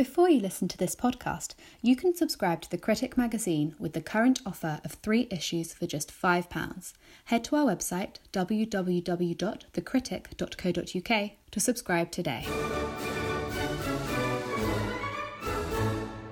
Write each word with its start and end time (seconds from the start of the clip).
Before 0.00 0.30
you 0.30 0.40
listen 0.40 0.66
to 0.68 0.78
this 0.78 0.96
podcast, 0.96 1.52
you 1.82 1.94
can 1.94 2.14
subscribe 2.14 2.62
to 2.62 2.70
The 2.70 2.78
Critic 2.78 3.18
magazine 3.18 3.74
with 3.78 3.92
the 3.92 4.00
current 4.00 4.40
offer 4.46 4.80
of 4.82 4.92
three 4.92 5.28
issues 5.30 5.74
for 5.74 5.86
just 5.86 6.10
£5. 6.10 6.94
Head 7.26 7.44
to 7.44 7.56
our 7.56 7.66
website 7.66 8.14
www.thecritic.co.uk 8.32 11.30
to 11.50 11.60
subscribe 11.60 12.10
today. 12.10 12.46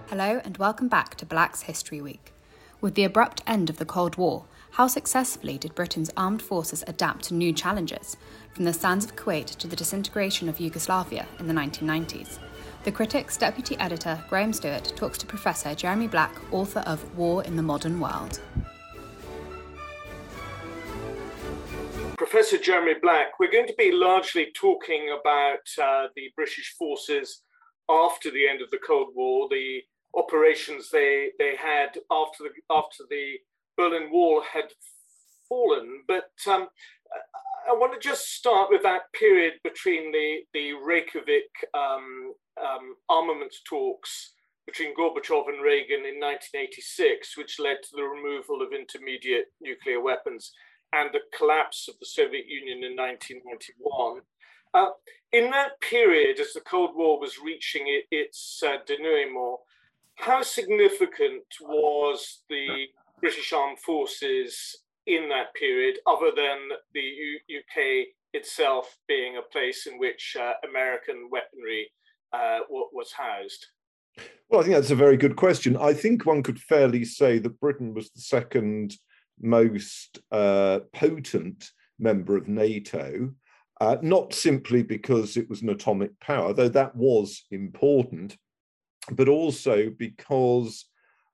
Hello, 0.07 0.41
and 0.43 0.57
welcome 0.57 0.89
back 0.89 1.17
to 1.17 1.27
Black's 1.27 1.61
History 1.61 2.01
Week. 2.01 2.33
With 2.81 2.95
the 2.95 3.05
abrupt 3.05 3.43
end 3.47 3.69
of 3.69 3.77
the 3.77 3.85
Cold 3.85 4.17
War, 4.17 4.47
how 4.71 4.87
successfully 4.87 5.59
did 5.59 5.75
Britain's 5.75 6.11
armed 6.17 6.41
forces 6.41 6.83
adapt 6.87 7.25
to 7.25 7.35
new 7.35 7.53
challenges, 7.53 8.17
from 8.55 8.65
the 8.65 8.73
sands 8.73 9.05
of 9.05 9.15
Kuwait 9.15 9.57
to 9.57 9.67
the 9.67 9.77
disintegration 9.77 10.49
of 10.49 10.59
Yugoslavia 10.59 11.27
in 11.39 11.49
the 11.49 11.55
1990s? 11.55 12.39
The 12.85 12.93
Critic's 12.93 13.37
deputy 13.37 13.77
editor, 13.79 14.23
Graham 14.29 14.53
Stewart, 14.53 14.93
talks 14.97 15.19
to 15.19 15.27
Professor 15.27 15.75
Jeremy 15.75 16.07
Black, 16.07 16.33
author 16.53 16.81
of 16.81 17.17
War 17.19 17.43
in 17.43 17.57
the 17.57 17.63
Modern 17.63 17.99
World. 17.99 18.41
Professor 22.17 22.57
Jeremy 22.57 22.95
Black, 23.03 23.39
we're 23.41 23.51
going 23.51 23.67
to 23.67 23.75
be 23.77 23.91
largely 23.91 24.53
talking 24.55 25.11
about 25.21 25.61
uh, 25.83 26.07
the 26.15 26.31
British 26.37 26.75
forces 26.79 27.43
after 27.89 28.31
the 28.31 28.49
end 28.49 28.63
of 28.63 28.71
the 28.71 28.79
Cold 28.79 29.09
War, 29.15 29.49
the 29.51 29.81
operations 30.15 30.91
they 30.91 31.31
they 31.39 31.57
had 31.57 31.99
after 32.11 32.45
the 32.45 32.51
after 32.71 33.05
the 33.11 33.35
Berlin 33.77 34.11
Wall 34.11 34.43
had 34.53 34.73
fallen. 35.49 36.03
But 36.07 36.31
um, 36.47 36.69
I 37.69 37.73
want 37.73 37.93
to 37.93 38.09
just 38.09 38.35
start 38.35 38.69
with 38.71 38.83
that 38.83 39.13
period 39.19 39.55
between 39.65 40.13
the 40.13 40.41
the 40.55 40.73
Reykjavik 40.75 41.51
um, 41.75 42.35
um, 42.63 42.97
armaments 43.09 43.63
talks 43.65 44.33
between 44.67 44.95
Gorbachev 44.95 45.49
and 45.49 45.63
Reagan 45.63 46.05
in 46.05 46.21
1986, 46.21 47.37
which 47.39 47.59
led 47.59 47.79
to 47.83 47.97
the 47.97 48.03
removal 48.03 48.61
of 48.61 48.73
intermediate 48.73 49.47
nuclear 49.61 50.01
weapons 50.01 50.53
and 50.93 51.11
the 51.13 51.21
collapse 51.37 51.89
of 51.89 51.99
the 51.99 52.07
Soviet 52.07 52.47
Union 52.47 52.85
in 52.85 52.97
1991. 52.97 54.21
Uh, 54.75 54.91
in 55.33 55.51
that 55.51 55.81
period, 55.81 56.39
as 56.39 56.53
the 56.53 56.61
Cold 56.61 56.91
War 56.95 57.19
was 57.19 57.39
reaching 57.43 57.85
it, 57.87 58.05
its 58.11 58.63
uh, 58.67 58.77
denouement, 58.87 59.59
how 60.17 60.43
significant 60.43 61.45
was 61.61 62.43
the 62.51 62.87
British 63.21 63.53
Armed 63.53 63.79
Forces 63.79 64.77
in 65.07 65.29
that 65.31 65.55
period, 65.55 65.99
other 66.07 66.31
than 66.35 66.59
the 66.93 67.01
U- 67.01 67.59
UK 67.59 68.09
itself 68.35 68.99
being 69.09 69.37
a 69.39 69.53
place 69.53 69.87
in 69.87 69.99
which 69.99 70.37
uh, 70.39 70.53
American 70.69 71.29
weaponry 71.31 71.91
uh, 72.33 72.61
what 72.69 72.89
was 72.93 73.13
housed? 73.13 73.67
Well, 74.49 74.61
I 74.61 74.65
think 74.65 74.75
that's 74.75 74.91
a 74.91 74.97
very 74.97 75.17
good 75.17 75.37
question. 75.37 75.77
I 75.77 75.93
think 75.93 76.25
one 76.25 76.43
could 76.43 76.59
fairly 76.59 77.05
say 77.05 77.39
that 77.39 77.61
Britain 77.61 77.95
was 77.95 78.11
the 78.11 78.21
second 78.21 78.97
most 79.41 80.19
uh, 80.33 80.81
potent 80.93 81.71
member 81.99 82.37
of 82.37 82.49
NATO, 82.49 83.33
uh, 83.81 83.97
not 84.03 84.35
simply 84.35 84.83
because 84.83 85.37
it 85.37 85.49
was 85.49 85.63
an 85.63 85.69
atomic 85.69 86.19
power, 86.21 86.53
though 86.53 86.69
that 86.69 86.97
was 86.97 87.45
important, 87.51 88.37
but 89.13 89.29
also 89.29 89.91
because 89.91 90.87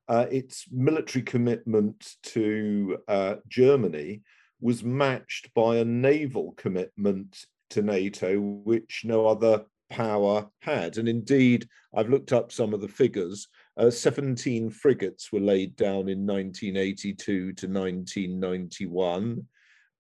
uh, 0.09 0.27
its 0.31 0.67
military 0.71 1.23
commitment 1.23 2.17
to 2.23 2.99
uh, 3.09 3.37
Germany 3.49 4.23
was 4.61 4.83
matched 4.83 5.53
by 5.55 5.77
a 5.77 5.85
naval 5.85 6.53
commitment 6.57 7.45
to 7.71 7.83
NATO, 7.83 8.39
which 8.39 9.03
no 9.05 9.27
other 9.27 9.65
power 9.95 10.49
had. 10.61 10.99
And 10.99 11.09
indeed, 11.09 11.69
I've 11.95 12.11
looked 12.11 12.33
up 12.33 12.51
some 12.51 12.75
of 12.75 12.81
the 12.81 12.89
figures. 12.89 13.47
Uh, 13.77 13.91
17 13.91 14.71
frigates 14.71 15.33
were 15.33 15.41
laid 15.41 15.77
down 15.77 16.09
in 16.09 16.27
1982 16.27 17.53
to 17.53 17.67
1991. 17.69 19.47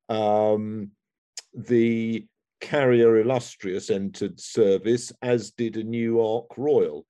Um, 0.08 0.90
the 1.54 2.26
carrier 2.60 3.20
Illustrious 3.20 3.88
entered 3.90 4.40
service, 4.40 5.12
as 5.22 5.52
did 5.52 5.76
a 5.76 5.84
new 5.84 6.20
Ark 6.20 6.56
Royal. 6.56 7.06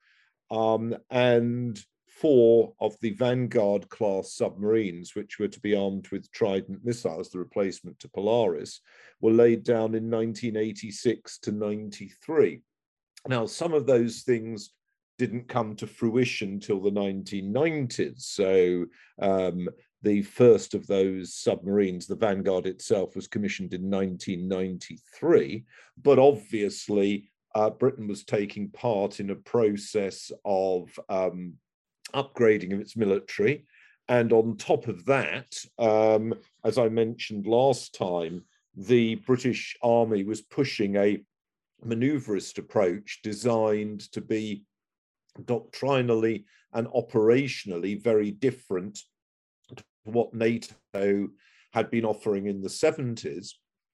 Um, 0.50 0.94
and 1.11 1.83
four 2.06 2.75
of 2.81 2.97
the 3.00 3.12
Vanguard 3.12 3.89
class 3.89 4.34
submarines, 4.34 5.15
which 5.15 5.39
were 5.39 5.49
to 5.49 5.61
be 5.61 5.75
armed 5.75 6.09
with 6.09 6.31
Trident 6.33 6.84
missiles, 6.84 7.31
the 7.31 7.39
replacement 7.39 7.99
to 8.00 8.09
Polaris, 8.09 8.81
were 9.21 9.33
laid 9.33 9.65
down 9.65 9.94
in 9.94 10.11
1986 10.11 11.39
to 11.39 11.53
93. 11.53 12.61
Now, 13.27 13.47
some 13.47 13.73
of 13.73 13.87
those 13.87 14.23
things 14.23 14.71
didn't 15.19 15.49
come 15.49 15.77
to 15.77 15.87
fruition 15.87 16.59
till 16.59 16.81
the 16.81 16.91
1990s. 16.91 18.21
So 18.23 18.87
um, 19.21 19.69
the 20.03 20.23
first 20.23 20.75
of 20.75 20.87
those 20.87 21.35
submarines, 21.35 22.07
the 22.07 22.17
Vanguard 22.17 22.67
itself, 22.67 23.15
was 23.15 23.29
commissioned 23.29 23.73
in 23.73 23.91
1993. 23.91 25.65
But 26.03 26.19
obviously, 26.19 27.31
uh, 27.55 27.71
Britain 27.71 28.09
was 28.09 28.25
taking 28.25 28.69
part 28.71 29.21
in 29.21 29.31
a 29.31 29.37
process 29.37 30.33
of 30.45 30.91
um, 31.09 31.55
upgrading 32.15 32.75
of 32.75 32.81
its 32.81 32.97
military. 32.97 33.65
And 34.09 34.33
on 34.33 34.56
top 34.56 34.89
of 34.89 35.05
that, 35.06 35.56
um, 35.79 36.35
as 36.65 36.77
I 36.77 36.89
mentioned 36.89 37.47
last 37.47 37.95
time, 37.95 38.45
the 38.77 39.15
British 39.15 39.77
Army 39.83 40.25
was 40.25 40.43
pushing 40.43 40.97
a 40.97 41.23
maneuverist 41.84 42.59
approach 42.59 43.21
designed 43.22 44.00
to 44.12 44.21
be 44.21 44.65
doctrinally 45.45 46.47
and 46.72 46.87
operationally 46.89 48.03
very 48.03 48.31
different 48.31 48.99
to 49.77 49.84
what 50.05 50.34
NATO 50.34 51.28
had 51.73 51.91
been 51.91 52.05
offering 52.05 52.47
in 52.47 52.61
the 52.61 52.69
70s. 52.69 53.50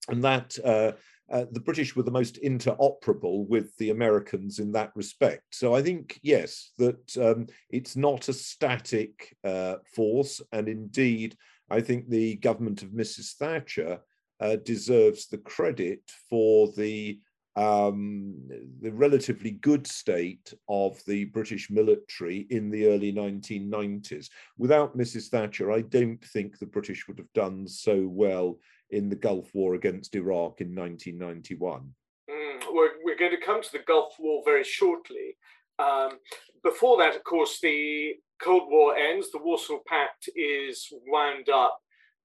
And 0.09 0.23
that 0.25 0.57
uh, 0.65 0.93
uh, 1.31 1.45
the 1.53 1.61
British 1.61 1.95
were 1.95 2.03
the 2.03 2.11
most 2.11 2.43
interoperable 2.43 3.47
with 3.49 3.77
the 3.77 3.91
Americans 3.91 4.59
in 4.59 4.73
that 4.73 4.91
respect. 4.95 5.43
So 5.53 5.75
I 5.75 5.83
think, 5.83 6.19
yes, 6.23 6.73
that 6.79 7.17
um, 7.19 7.47
it's 7.71 7.97
not 7.97 8.29
a 8.29 8.33
static 8.33 9.37
uh, 9.45 9.77
force. 9.95 10.41
And 10.53 10.69
indeed, 10.69 11.37
I 11.71 11.81
think 11.81 12.09
the 12.09 12.37
government 12.37 12.83
of 12.83 12.91
Mrs. 12.91 13.35
Thatcher 13.35 14.01
uh, 14.41 14.57
deserves 14.65 15.29
the 15.29 15.39
credit 15.39 16.01
for 16.29 16.73
the 16.77 17.21
um, 17.57 18.35
the 18.81 18.93
relatively 18.93 19.53
good 19.53 19.87
state 19.87 20.55
of 20.69 21.01
the 21.07 21.25
British 21.27 21.71
military 21.71 22.47
in 22.51 22.71
the 22.71 22.87
early 22.87 23.13
1990s. 23.13 24.29
Without 24.57 24.97
Mrs. 24.97 25.29
Thatcher, 25.29 25.73
I 25.73 25.83
don't 25.83 26.25
think 26.27 26.59
the 26.59 26.67
British 26.67 27.09
would 27.09 27.19
have 27.19 27.33
done 27.35 27.67
so 27.67 28.07
well 28.07 28.59
in 28.91 29.09
the 29.09 29.17
Gulf 29.17 29.51
War 29.55 29.75
against 29.75 30.15
Iraq 30.15 30.61
in 30.61 30.75
1991. 30.75 31.93
Mm, 32.31 32.61
we're, 32.73 32.91
we're 33.05 33.19
going 33.19 33.33
to 33.33 33.45
come 33.45 33.63
to 33.63 33.73
the 33.73 33.85
Gulf 33.87 34.15
War 34.19 34.43
very 34.45 34.65
shortly. 34.65 35.37
Um, 35.79 36.19
before 36.63 36.99
that, 36.99 37.17
of 37.17 37.25
course, 37.25 37.59
the 37.61 38.15
Cold 38.41 38.65
War 38.69 38.97
ends, 38.97 39.31
the 39.31 39.43
Warsaw 39.43 39.79
Pact 39.87 40.29
is 40.37 40.89
wound 41.07 41.49
up, 41.49 41.79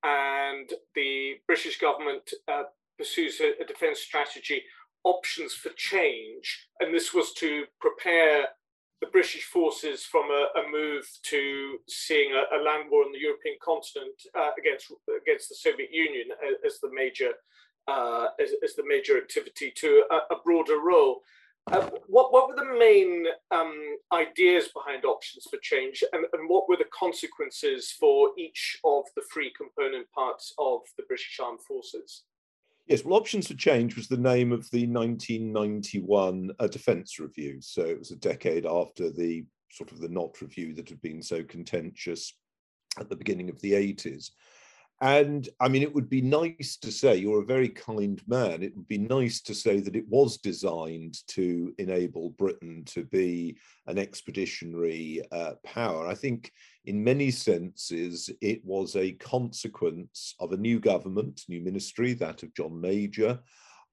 and 0.04 0.70
the 0.94 1.36
British 1.48 1.80
government 1.80 2.30
uh, 2.48 2.64
pursues 2.98 3.40
a, 3.42 3.62
a 3.62 3.66
defense 3.66 4.00
strategy 4.00 4.64
options 5.06 5.54
for 5.54 5.70
change, 5.78 6.68
and 6.82 6.94
this 6.94 7.14
was 7.14 7.34
to 7.34 7.64
prepare 7.80 8.48
the 9.02 9.08
British 9.08 9.44
forces 9.44 10.04
from 10.04 10.24
a, 10.32 10.60
a 10.60 10.72
move 10.72 11.08
to 11.24 11.78
seeing 11.88 12.32
a, 12.34 12.58
a, 12.58 12.60
land 12.64 12.90
war 12.90 13.06
on 13.06 13.12
the 13.12 13.20
European 13.20 13.56
continent 13.64 14.16
uh, 14.38 14.52
against 14.58 14.92
against 15.22 15.50
the 15.50 15.56
Soviet 15.56 15.90
Union 15.92 16.28
as, 16.46 16.74
as 16.74 16.80
the 16.80 16.90
major 16.94 17.32
uh, 17.88 18.28
as, 18.40 18.52
as, 18.64 18.74
the 18.76 18.86
major 18.88 19.18
activity 19.18 19.72
to 19.76 20.04
a, 20.10 20.34
a 20.34 20.38
broader 20.44 20.80
role. 20.80 21.22
Uh, 21.72 21.90
what, 22.08 22.32
what 22.32 22.48
were 22.48 22.56
the 22.56 22.80
main 22.80 23.26
um, 23.52 23.98
ideas 24.12 24.70
behind 24.74 25.04
options 25.04 25.48
for 25.50 25.58
change, 25.62 26.04
and, 26.14 26.26
and 26.34 26.50
what 26.50 26.70
were 26.70 26.78
the 26.78 26.86
consequences 26.98 27.92
for 28.00 28.30
each 28.38 28.80
of 28.84 29.04
the 29.16 29.24
three 29.32 29.52
component 29.58 30.10
parts 30.12 30.54
of 30.58 30.82
the 30.98 31.04
British 31.08 31.40
Armed 31.42 31.62
Forces? 31.62 32.24
Yes, 32.88 33.04
well, 33.04 33.18
Options 33.18 33.48
for 33.48 33.56
Change 33.56 33.96
was 33.96 34.08
the 34.08 34.18
name 34.18 34.52
of 34.52 34.70
the 34.70 34.86
1991 34.86 36.52
uh, 36.60 36.68
Defence 36.68 37.20
Review. 37.20 37.60
So 37.60 37.82
it 37.82 37.98
was 37.98 38.12
a 38.12 38.16
decade 38.16 38.68
after 38.68 39.10
the 39.10 39.44
sort 39.72 39.92
of 39.92 40.00
the 40.00 40.08
Nott 40.08 40.40
Review 40.40 40.76
that 40.76 40.90
had 40.90 41.02
been 41.02 41.24
so 41.24 41.44
contentious 41.44 42.38
at 43.00 43.10
the 43.10 43.16
beginning 43.16 43.50
of 43.50 43.60
the 43.62 43.74
80s. 43.74 44.30
And 45.02 45.50
I 45.60 45.68
mean, 45.68 45.82
it 45.82 45.94
would 45.94 46.10
be 46.10 46.22
nice 46.22 46.78
to 46.78 46.92
say, 46.92 47.18
you're 47.18 47.42
a 47.42 47.46
very 47.46 47.68
kind 47.68 48.22
man. 48.28 48.64
It 48.64 48.76
would 48.78 48.88
be 48.88 48.98
nice 48.98 49.42
to 49.42 49.54
say 49.54 49.82
that 49.82 49.96
it 49.96 50.08
was 50.08 50.38
designed 50.38 51.18
to 51.28 51.74
enable 51.78 52.30
Britain 52.32 52.84
to 52.88 53.04
be 53.04 53.58
an 53.88 53.98
expeditionary 53.98 55.22
uh, 55.32 55.54
power. 55.66 56.08
I 56.08 56.16
think, 56.16 56.52
in 56.86 57.04
many 57.04 57.30
senses, 57.30 58.30
it 58.42 58.64
was 58.64 58.96
a 58.96 59.12
consequence 59.14 60.34
of 60.40 60.54
a 60.54 60.58
new 60.58 60.80
government, 60.80 61.42
new 61.50 61.62
ministry, 61.62 62.14
that 62.14 62.44
of 62.44 62.54
John 62.54 62.80
Major. 62.80 63.40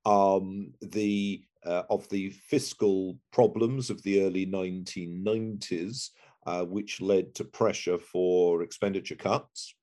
Um, 0.05 0.73
the 0.83 1.45
uh, 1.65 1.83
of 1.91 2.09
the 2.09 2.31
fiscal 2.31 3.19
problems 3.33 3.89
of 3.89 4.03
the 4.03 4.25
early 4.25 4.47
1990s, 4.47 6.09
uh, 6.47 6.65
which 6.65 7.01
led 7.01 7.35
to 7.37 7.45
pressure 7.45 7.99
for 7.99 8.63
expenditure 8.63 9.15
cuts, 9.15 9.75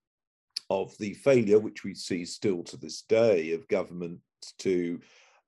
of 0.70 0.98
the 0.98 1.14
failure, 1.16 1.60
which 1.60 1.84
we 1.84 1.94
see 1.94 2.26
still 2.26 2.64
to 2.64 2.78
this 2.78 3.02
day, 3.02 3.54
of 3.54 3.68
government 3.68 4.20
to 4.60 5.00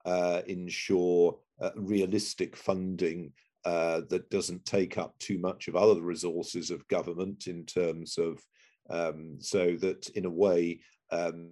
uh, 0.05 0.41
ensure 0.47 1.37
uh, 1.59 1.71
realistic 1.75 2.55
funding 2.55 3.31
uh, 3.65 4.01
that 4.09 4.29
doesn't 4.29 4.65
take 4.65 4.97
up 4.97 5.17
too 5.19 5.37
much 5.37 5.67
of 5.67 5.75
other 5.75 6.01
resources 6.01 6.71
of 6.71 6.87
government 6.87 7.47
in 7.47 7.65
terms 7.65 8.17
of 8.17 8.43
um, 8.89 9.37
so 9.39 9.75
that 9.77 10.09
in 10.09 10.25
a 10.25 10.29
way 10.29 10.79
um, 11.11 11.49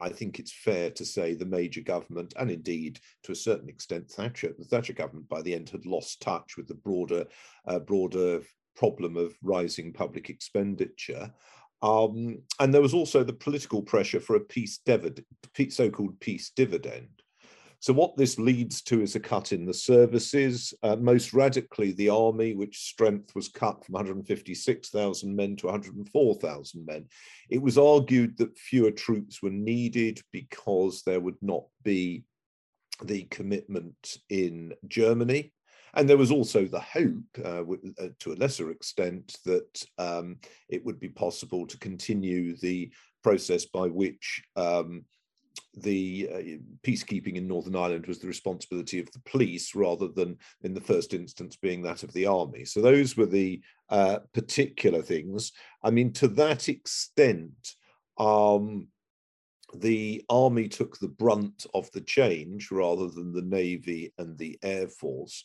I 0.00 0.08
think 0.08 0.38
it's 0.38 0.52
fair 0.52 0.90
to 0.90 1.04
say 1.04 1.34
the 1.34 1.46
major 1.46 1.80
government, 1.80 2.34
and 2.36 2.50
indeed 2.50 3.00
to 3.22 3.32
a 3.32 3.36
certain 3.36 3.68
extent 3.68 4.10
Thatcher, 4.10 4.52
the 4.58 4.64
Thatcher 4.64 4.92
government 4.92 5.28
by 5.28 5.40
the 5.42 5.54
end 5.54 5.70
had 5.70 5.86
lost 5.86 6.20
touch 6.20 6.56
with 6.56 6.66
the 6.66 6.74
broader, 6.74 7.24
uh, 7.66 7.78
broader 7.78 8.42
problem 8.74 9.16
of 9.16 9.34
rising 9.42 9.92
public 9.92 10.28
expenditure. 10.28 11.32
Um, 11.82 12.38
and 12.58 12.72
there 12.72 12.82
was 12.82 12.94
also 12.94 13.22
the 13.22 13.32
political 13.32 13.82
pressure 13.82 14.20
for 14.20 14.36
a 14.36 14.40
peace 14.40 14.78
dividend, 14.84 15.24
so-called 15.68 16.18
peace 16.20 16.50
dividend. 16.50 17.08
So 17.80 17.92
what 17.92 18.16
this 18.16 18.38
leads 18.38 18.82
to 18.82 19.02
is 19.02 19.14
a 19.14 19.20
cut 19.20 19.52
in 19.52 19.66
the 19.66 19.74
services, 19.74 20.72
uh, 20.82 20.96
most 20.96 21.34
radically 21.34 21.92
the 21.92 22.08
army, 22.08 22.54
which 22.54 22.78
strength 22.78 23.34
was 23.34 23.48
cut 23.48 23.84
from 23.84 23.92
156,000 23.92 25.36
men 25.36 25.56
to 25.56 25.66
104,000 25.66 26.86
men. 26.86 27.06
It 27.50 27.60
was 27.60 27.76
argued 27.76 28.38
that 28.38 28.58
fewer 28.58 28.90
troops 28.90 29.42
were 29.42 29.50
needed 29.50 30.20
because 30.32 31.02
there 31.02 31.20
would 31.20 31.40
not 31.42 31.64
be 31.84 32.24
the 33.04 33.24
commitment 33.24 34.16
in 34.30 34.72
Germany. 34.88 35.52
And 35.96 36.08
there 36.08 36.18
was 36.18 36.30
also 36.30 36.66
the 36.66 36.80
hope, 36.80 37.24
uh, 37.42 37.62
uh, 37.62 38.08
to 38.20 38.32
a 38.32 38.36
lesser 38.36 38.70
extent, 38.70 39.38
that 39.46 39.84
um, 39.96 40.36
it 40.68 40.84
would 40.84 41.00
be 41.00 41.08
possible 41.08 41.66
to 41.66 41.78
continue 41.78 42.56
the 42.58 42.92
process 43.22 43.64
by 43.64 43.88
which 43.88 44.42
um, 44.56 45.04
the 45.74 46.28
uh, 46.32 46.86
peacekeeping 46.86 47.36
in 47.36 47.48
Northern 47.48 47.76
Ireland 47.76 48.06
was 48.06 48.18
the 48.18 48.26
responsibility 48.26 49.00
of 49.00 49.10
the 49.12 49.20
police 49.20 49.74
rather 49.74 50.08
than, 50.08 50.36
in 50.62 50.74
the 50.74 50.80
first 50.80 51.14
instance, 51.14 51.56
being 51.56 51.82
that 51.82 52.02
of 52.02 52.12
the 52.12 52.26
army. 52.26 52.66
So 52.66 52.82
those 52.82 53.16
were 53.16 53.26
the 53.26 53.62
uh, 53.88 54.18
particular 54.34 55.00
things. 55.00 55.52
I 55.82 55.90
mean, 55.90 56.12
to 56.14 56.28
that 56.28 56.68
extent, 56.68 57.74
um, 58.18 58.88
the 59.74 60.24
army 60.28 60.68
took 60.68 60.98
the 60.98 61.08
brunt 61.08 61.66
of 61.74 61.90
the 61.92 62.00
change 62.00 62.70
rather 62.70 63.08
than 63.08 63.32
the 63.32 63.42
navy 63.42 64.12
and 64.18 64.38
the 64.38 64.58
air 64.62 64.88
force. 64.88 65.44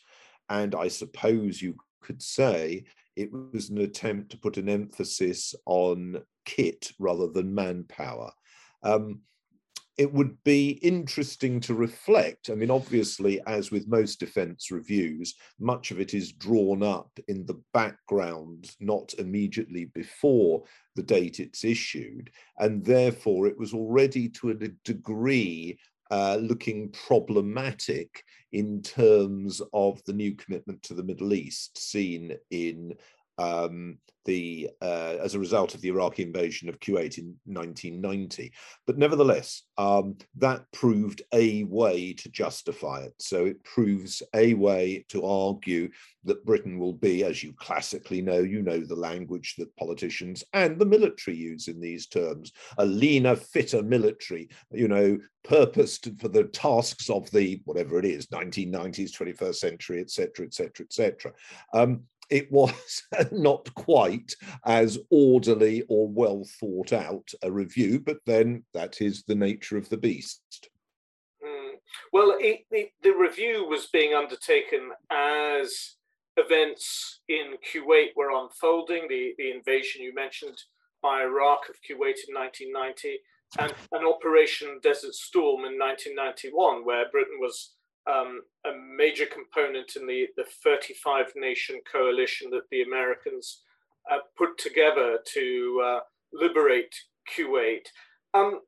And 0.52 0.76
I 0.76 0.90
suppose 0.90 1.62
you 1.62 1.78
could 2.02 2.22
say 2.22 2.84
it 3.16 3.32
was 3.32 3.70
an 3.70 3.78
attempt 3.78 4.32
to 4.32 4.38
put 4.38 4.58
an 4.58 4.68
emphasis 4.68 5.56
on 5.66 6.22
kit 6.46 6.92
rather 7.00 7.28
than 7.28 7.56
manpower. 7.56 8.34
Um, 8.84 9.22
it 9.98 10.12
would 10.12 10.44
be 10.44 10.72
interesting 10.82 11.62
to 11.62 11.74
reflect. 11.74 12.50
I 12.50 12.56
mean, 12.56 12.72
obviously, 12.72 13.40
as 13.48 13.72
with 13.72 13.88
most 13.88 14.20
defense 14.20 14.72
reviews, 14.72 15.36
much 15.58 15.92
of 15.92 16.02
it 16.02 16.14
is 16.14 16.34
drawn 16.34 16.84
up 16.84 17.12
in 17.30 17.46
the 17.46 17.62
background, 17.74 18.76
not 18.82 19.14
immediately 19.20 19.86
before 19.86 20.64
the 20.96 21.04
date 21.04 21.40
it's 21.40 21.64
issued. 21.64 22.30
And 22.58 22.84
therefore, 22.84 23.48
it 23.48 23.58
was 23.58 23.74
already 23.74 24.28
to 24.30 24.50
a 24.50 24.56
degree 24.84 25.78
uh, 26.12 26.38
looking 26.42 26.90
problematic 26.90 28.24
in 28.52 28.82
terms 28.82 29.62
of 29.74 30.04
the 30.04 30.14
new 30.14 30.36
commitment 30.36 30.84
to 30.84 30.94
the 30.94 31.04
Middle 31.04 31.34
East 31.34 31.78
seen 31.78 32.36
in 32.50 32.94
um, 33.42 33.98
the 34.26 34.70
uh, 34.82 35.18
as 35.22 35.34
a 35.34 35.40
result 35.40 35.74
of 35.74 35.82
the 35.82 35.90
Iraqi 35.90 36.24
invasion 36.24 36.70
of 36.70 36.80
Kuwait 36.80 37.18
in 37.18 37.36
1990. 37.46 38.54
But 38.86 38.98
nevertheless, 38.98 39.64
um, 39.78 40.18
that 40.38 40.64
proved 40.72 41.24
a 41.34 41.64
way 41.64 42.14
to 42.14 42.30
justify 42.30 43.02
it. 43.02 43.14
So 43.20 43.46
it 43.46 43.64
proves 43.64 44.22
a 44.36 44.54
way 44.54 45.06
to 45.10 45.26
argue 45.26 45.90
that 46.24 46.46
Britain 46.46 46.78
will 46.78 46.94
be, 46.94 47.24
as 47.24 47.44
you 47.44 47.54
classically 47.54 48.22
know, 48.22 48.40
you 48.40 48.62
know 48.62 48.80
the 48.80 48.96
language 48.96 49.56
that 49.58 49.76
politicians 49.76 50.44
and 50.54 50.78
the 50.78 50.86
military 50.86 51.36
use 51.36 51.68
in 51.68 51.82
these 51.82 52.06
terms, 52.06 52.52
a 52.78 52.86
leaner, 52.86 53.36
fitter 53.36 53.82
military, 53.82 54.50
you 54.72 54.88
know, 54.88 55.18
purposed 55.44 56.08
for 56.20 56.28
the 56.28 56.44
tasks 56.44 57.10
of 57.10 57.30
the 57.32 57.60
whatever 57.66 57.98
it 57.98 58.06
is, 58.06 58.28
1990s, 58.28 59.12
21st 59.12 59.56
century, 59.56 60.00
etc., 60.00 60.46
etc., 60.46 60.86
etc 60.86 61.34
it 62.32 62.52
was 62.52 63.04
not 63.32 63.72
quite 63.76 64.34
as 64.66 64.98
orderly 65.12 65.84
or 65.90 66.08
well 66.08 66.44
thought 66.60 66.94
out 66.94 67.30
a 67.44 67.52
review, 67.52 68.00
but 68.00 68.18
then 68.26 68.64
that 68.74 69.02
is 69.02 69.24
the 69.24 69.36
nature 69.36 69.78
of 69.78 69.90
the 69.90 69.98
beast. 69.98 70.70
Mm. 71.46 71.74
Well, 72.12 72.36
it, 72.40 72.62
it, 72.72 72.92
the 73.04 73.12
review 73.12 73.68
was 73.68 73.88
being 73.88 74.14
undertaken 74.14 74.92
as 75.12 75.96
events 76.38 77.20
in 77.28 77.56
Kuwait 77.72 78.16
were 78.16 78.32
unfolding, 78.32 79.08
the, 79.10 79.34
the 79.38 79.52
invasion 79.52 80.02
you 80.02 80.14
mentioned 80.16 80.58
by 81.04 81.24
Iraq 81.24 81.70
of 81.70 81.76
Kuwait 81.88 82.28
in 82.28 82.34
1990, 82.34 83.20
and 83.60 83.74
an 83.92 84.08
Operation 84.08 84.80
Desert 84.82 85.14
Storm 85.14 85.66
in 85.66 85.78
1991, 85.78 86.86
where 86.86 87.10
Britain 87.12 87.38
was 87.40 87.74
um, 88.08 88.42
a 88.66 88.72
major 88.98 89.26
component 89.26 89.96
in 89.96 90.08
the, 90.08 90.28
the 90.38 90.46
35 90.64 91.34
nation 91.36 91.80
coalition 91.92 92.50
that 92.52 92.70
the 92.72 92.82
Americans 92.82 93.62
uh, 94.12 94.18
put 94.38 94.58
together 94.58 95.20
to 95.34 95.84
uh, 95.86 96.00
liberate 96.34 96.96
Kuwait. 97.36 97.86
Um, 98.34 98.62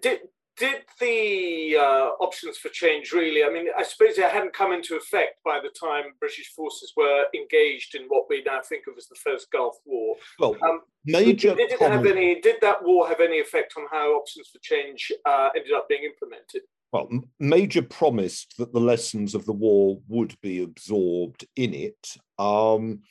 did, 0.00 0.20
did 0.56 0.82
the 1.00 1.76
uh, 1.78 2.08
options 2.20 2.58
for 2.58 2.68
change 2.68 3.12
really? 3.12 3.44
I 3.44 3.50
mean, 3.50 3.68
I 3.76 3.82
suppose 3.82 4.18
it 4.18 4.30
hadn't 4.30 4.52
come 4.52 4.72
into 4.72 4.96
effect 4.96 5.42
by 5.44 5.58
the 5.60 5.70
time 5.70 6.12
British 6.20 6.52
forces 6.54 6.92
were 6.96 7.24
engaged 7.34 7.94
in 7.94 8.02
what 8.08 8.26
we 8.28 8.42
now 8.46 8.60
think 8.66 8.84
of 8.86 8.94
as 8.96 9.06
the 9.06 9.16
First 9.24 9.50
Gulf 9.50 9.76
War. 9.86 10.16
Well, 10.38 10.56
um, 10.62 10.82
major. 11.04 11.54
Did, 11.54 11.70
did, 11.70 11.80
have 11.80 12.06
any? 12.06 12.40
Did 12.40 12.56
that 12.60 12.82
war 12.82 13.08
have 13.08 13.20
any 13.20 13.40
effect 13.40 13.74
on 13.76 13.84
how 13.90 14.12
options 14.12 14.48
for 14.52 14.58
change 14.60 15.10
uh, 15.26 15.48
ended 15.56 15.72
up 15.72 15.88
being 15.88 16.04
implemented? 16.04 16.62
Well, 16.92 17.08
Major 17.38 17.82
promised 17.82 18.56
that 18.58 18.72
the 18.72 18.80
lessons 18.80 19.34
of 19.34 19.46
the 19.46 19.52
war 19.52 20.00
would 20.08 20.34
be 20.40 20.62
absorbed 20.62 21.46
in 21.56 21.72
it. 21.72 22.16
Um, 22.38 23.02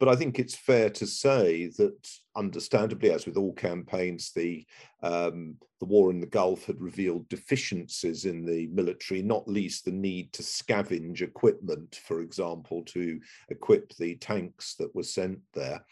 but 0.00 0.08
I 0.08 0.14
think 0.14 0.38
it's 0.38 0.54
fair 0.54 0.90
to 0.90 1.06
say 1.06 1.70
that, 1.76 2.08
understandably, 2.36 3.10
as 3.10 3.26
with 3.26 3.36
all 3.36 3.52
campaigns, 3.52 4.30
the 4.32 4.64
um, 5.02 5.56
the 5.80 5.86
war 5.86 6.10
in 6.10 6.20
the 6.20 6.26
Gulf 6.26 6.66
had 6.66 6.80
revealed 6.80 7.28
deficiencies 7.28 8.24
in 8.24 8.44
the 8.44 8.66
military, 8.68 9.22
not 9.22 9.48
least 9.48 9.84
the 9.84 9.92
need 9.92 10.32
to 10.32 10.42
scavenge 10.42 11.22
equipment, 11.22 12.00
for 12.04 12.20
example, 12.20 12.82
to 12.86 13.20
equip 13.48 13.94
the 13.96 14.16
tanks 14.16 14.74
that 14.76 14.92
were 14.94 15.04
sent 15.04 15.38
there 15.54 15.84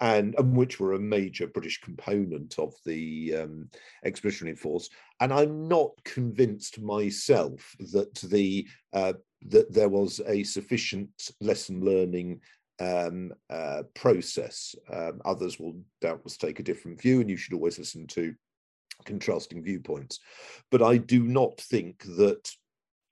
and, 0.00 0.34
and 0.38 0.56
which 0.56 0.78
were 0.78 0.92
a 0.92 0.98
major 0.98 1.46
British 1.46 1.80
component 1.80 2.58
of 2.58 2.74
the 2.84 3.34
um, 3.36 3.68
expeditionary 4.04 4.56
force. 4.56 4.88
And 5.20 5.32
I'm 5.32 5.68
not 5.68 5.92
convinced 6.04 6.80
myself 6.80 7.74
that 7.92 8.14
the 8.16 8.66
uh, 8.92 9.14
that 9.48 9.72
there 9.72 9.88
was 9.88 10.20
a 10.26 10.42
sufficient 10.42 11.10
lesson 11.40 11.84
learning 11.84 12.40
um, 12.80 13.32
uh, 13.50 13.82
process. 13.94 14.74
Um, 14.92 15.20
others 15.24 15.58
will 15.58 15.76
doubtless 16.00 16.36
take 16.36 16.60
a 16.60 16.64
different 16.64 17.00
view, 17.00 17.20
and 17.20 17.30
you 17.30 17.36
should 17.36 17.54
always 17.54 17.78
listen 17.78 18.06
to 18.08 18.34
contrasting 19.04 19.62
viewpoints. 19.62 20.20
But 20.70 20.82
I 20.82 20.96
do 20.96 21.22
not 21.22 21.58
think 21.60 22.02
that 22.16 22.50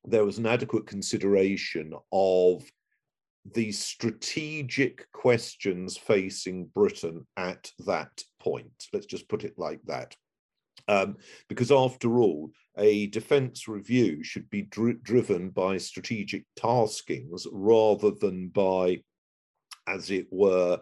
there 0.05 0.25
was 0.25 0.39
an 0.39 0.47
adequate 0.47 0.87
consideration 0.87 1.95
of 2.13 2.65
the 3.53 3.73
strategic 3.73 5.11
questions 5.13 5.97
facing 5.97 6.67
Britain 6.75 7.27
at 7.37 7.71
that 7.87 8.23
point. 8.41 8.89
Let's 8.93 9.07
just 9.07 9.29
put 9.29 9.45
it 9.45 9.55
like 9.59 9.81
that. 9.85 10.17
Um, 10.89 11.17
because 11.49 11.71
after 11.71 12.19
all, 12.19 12.51
a 12.77 13.07
defence 13.09 13.69
review 13.69 14.25
should 14.25 14.51
be 14.51 14.63
dri 14.63 14.95
driven 15.03 15.51
by 15.51 15.79
strategic 15.79 16.45
taskings 16.59 17.47
rather 17.53 18.11
than 18.11 18.49
by, 18.49 19.03
as 19.87 20.11
it 20.11 20.27
were, 20.31 20.81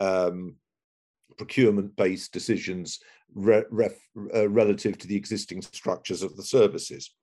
um, 0.00 0.56
procurement-based 1.36 2.32
decisions 2.32 3.00
re 3.34 3.62
uh, 4.34 4.48
relative 4.48 4.98
to 4.98 5.06
the 5.06 5.16
existing 5.16 5.62
structures 5.62 6.22
of 6.22 6.36
the 6.36 6.44
services. 6.44 7.14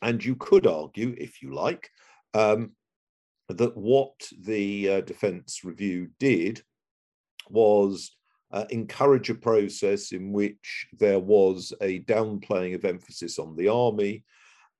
And 0.00 0.24
you 0.24 0.36
could 0.36 0.66
argue, 0.66 1.14
if 1.16 1.42
you 1.42 1.54
like, 1.54 1.88
um, 2.34 2.72
that 3.52 3.76
what 3.76 4.14
the 4.40 4.88
uh, 4.88 5.00
Defence 5.02 5.64
Review 5.64 6.08
did 6.18 6.62
was 7.50 8.16
uh, 8.52 8.64
encourage 8.70 9.30
a 9.30 9.34
process 9.34 10.12
in 10.12 10.32
which 10.32 10.86
there 10.98 11.18
was 11.18 11.72
a 11.80 12.00
downplaying 12.00 12.74
of 12.74 12.84
emphasis 12.84 13.38
on 13.38 13.56
the 13.56 13.68
army 13.68 14.24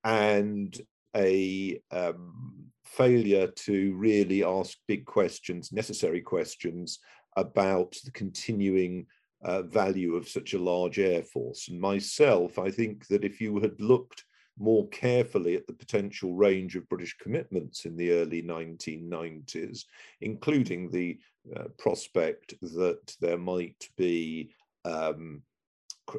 and 0.03 0.79
a 1.15 1.79
um, 1.91 2.53
failure 2.85 3.47
to 3.47 3.95
really 3.95 4.43
ask 4.43 4.77
big 4.87 5.05
questions, 5.05 5.71
necessary 5.71 6.21
questions 6.21 6.99
about 7.35 7.95
the 8.05 8.11
continuing 8.11 9.05
uh, 9.43 9.63
value 9.63 10.15
of 10.15 10.29
such 10.29 10.53
a 10.53 10.59
large 10.59 10.99
air 10.99 11.23
force. 11.23 11.67
And 11.69 11.79
myself, 11.79 12.59
I 12.59 12.69
think 12.69 13.07
that 13.07 13.25
if 13.25 13.41
you 13.41 13.59
had 13.59 13.79
looked 13.79 14.23
more 14.57 14.87
carefully 14.89 15.55
at 15.55 15.65
the 15.67 15.73
potential 15.73 16.33
range 16.33 16.75
of 16.75 16.87
British 16.89 17.17
commitments 17.17 17.85
in 17.85 17.95
the 17.95 18.11
early 18.11 18.41
1990s, 18.41 19.85
including 20.21 20.91
the 20.91 21.17
uh, 21.55 21.65
prospect 21.77 22.53
that 22.61 23.15
there 23.19 23.37
might 23.37 23.89
be 23.97 24.53
um, 24.85 25.41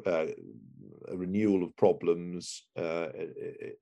uh, 0.05 0.25
a 1.07 1.15
renewal 1.15 1.63
of 1.63 1.75
problems 1.77 2.63
uh, 2.77 3.07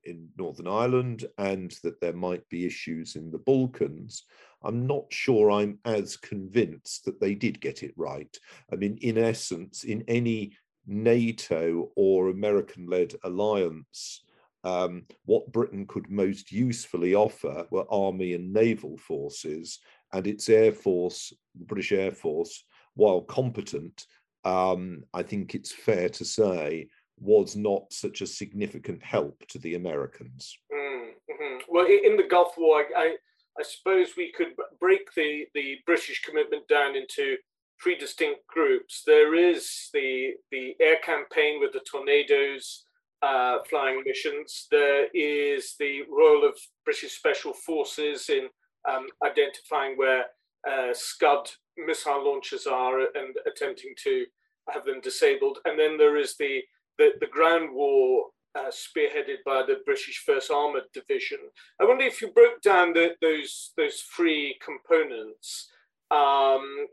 in 0.03 0.27
Northern 0.37 0.67
Ireland 0.67 1.25
and 1.37 1.73
that 1.83 1.99
there 2.01 2.13
might 2.13 2.47
be 2.49 2.65
issues 2.65 3.15
in 3.15 3.31
the 3.31 3.37
Balkans, 3.37 4.25
I'm 4.63 4.85
not 4.87 5.05
sure 5.09 5.51
I'm 5.51 5.79
as 5.85 6.17
convinced 6.17 7.05
that 7.05 7.19
they 7.19 7.35
did 7.35 7.61
get 7.61 7.83
it 7.83 7.93
right. 7.95 8.35
I 8.71 8.75
mean, 8.75 8.97
in 9.01 9.17
essence, 9.17 9.83
in 9.83 10.03
any 10.07 10.57
NATO 10.85 11.91
or 11.95 12.29
American 12.29 12.87
led 12.87 13.15
alliance, 13.23 14.23
um, 14.63 15.05
what 15.25 15.51
Britain 15.51 15.85
could 15.85 16.09
most 16.09 16.51
usefully 16.51 17.15
offer 17.15 17.65
were 17.69 17.91
army 17.91 18.33
and 18.33 18.53
naval 18.53 18.97
forces, 18.97 19.79
and 20.13 20.27
its 20.27 20.47
air 20.49 20.71
force, 20.71 21.33
the 21.55 21.65
British 21.65 21.91
Air 21.91 22.11
Force, 22.11 22.63
while 22.95 23.21
competent, 23.21 24.05
um, 24.45 25.03
I 25.13 25.23
think 25.23 25.55
it's 25.55 25.71
fair 25.71 26.09
to 26.09 26.25
say, 26.25 26.87
was 27.19 27.55
not 27.55 27.91
such 27.91 28.21
a 28.21 28.27
significant 28.27 29.03
help 29.03 29.43
to 29.47 29.59
the 29.59 29.75
Americans. 29.75 30.57
Mm-hmm. 30.71 31.57
Well, 31.67 31.85
in 31.85 32.17
the 32.17 32.27
Gulf 32.29 32.53
War, 32.57 32.85
I, 32.95 33.15
I, 33.57 33.63
suppose 33.63 34.09
we 34.17 34.31
could 34.31 34.49
break 34.79 35.13
the, 35.15 35.45
the 35.53 35.77
British 35.85 36.21
commitment 36.21 36.67
down 36.67 36.95
into 36.95 37.37
three 37.81 37.95
distinct 37.95 38.45
groups. 38.47 39.03
There 39.05 39.35
is 39.35 39.89
the, 39.93 40.33
the 40.51 40.75
air 40.79 40.97
campaign 41.03 41.59
with 41.59 41.71
the 41.73 41.81
Tornados, 41.81 42.83
uh, 43.23 43.59
flying 43.69 44.03
missions. 44.05 44.67
There 44.69 45.07
is 45.13 45.75
the 45.79 46.01
role 46.11 46.45
of 46.45 46.55
British 46.85 47.13
Special 47.17 47.53
Forces 47.53 48.29
in 48.29 48.49
um, 48.89 49.07
identifying 49.23 49.95
where 49.95 50.25
uh, 50.69 50.93
Scud 50.93 51.49
missile 51.77 52.25
launchers 52.25 52.67
are 52.67 52.99
and 52.99 53.35
attempting 53.45 53.93
to 54.03 54.25
have 54.69 54.85
them 54.85 55.01
disabled. 55.01 55.59
And 55.65 55.79
then 55.79 55.97
there 55.97 56.17
is 56.17 56.35
the 56.37 56.61
the, 56.99 57.09
the 57.19 57.27
ground 57.27 57.69
war 57.73 58.27
uh, 58.55 58.69
spearheaded 58.69 59.37
by 59.45 59.63
the 59.65 59.77
British 59.83 60.21
First 60.25 60.51
Armored 60.51 60.83
Division. 60.93 61.39
I 61.81 61.85
wonder 61.85 62.05
if 62.05 62.21
you 62.21 62.31
broke 62.31 62.61
down 62.61 62.93
the, 62.93 63.15
those 63.21 63.71
those 63.77 64.01
three 64.15 64.59
components, 64.63 65.71
um, 66.11 66.87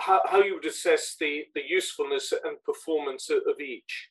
how, 0.00 0.20
how 0.26 0.42
you 0.42 0.54
would 0.56 0.66
assess 0.66 1.16
the, 1.18 1.44
the 1.54 1.62
usefulness 1.66 2.32
and 2.32 2.62
performance 2.64 3.30
of 3.30 3.60
each. 3.60 4.10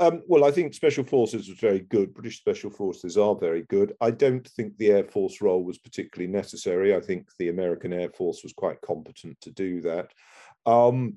Um, 0.00 0.22
well, 0.28 0.44
I 0.44 0.52
think 0.52 0.74
Special 0.74 1.02
Forces 1.02 1.48
was 1.48 1.58
very 1.58 1.80
good. 1.80 2.14
British 2.14 2.38
Special 2.38 2.70
Forces 2.70 3.16
are 3.16 3.34
very 3.34 3.62
good. 3.62 3.94
I 4.00 4.12
don't 4.12 4.46
think 4.46 4.76
the 4.76 4.92
Air 4.92 5.04
Force 5.04 5.40
role 5.40 5.64
was 5.64 5.78
particularly 5.78 6.32
necessary. 6.32 6.94
I 6.94 7.00
think 7.00 7.28
the 7.38 7.48
American 7.48 7.92
Air 7.92 8.10
Force 8.10 8.44
was 8.44 8.52
quite 8.52 8.80
competent 8.80 9.40
to 9.40 9.50
do 9.50 9.80
that. 9.80 10.12
Um, 10.66 11.16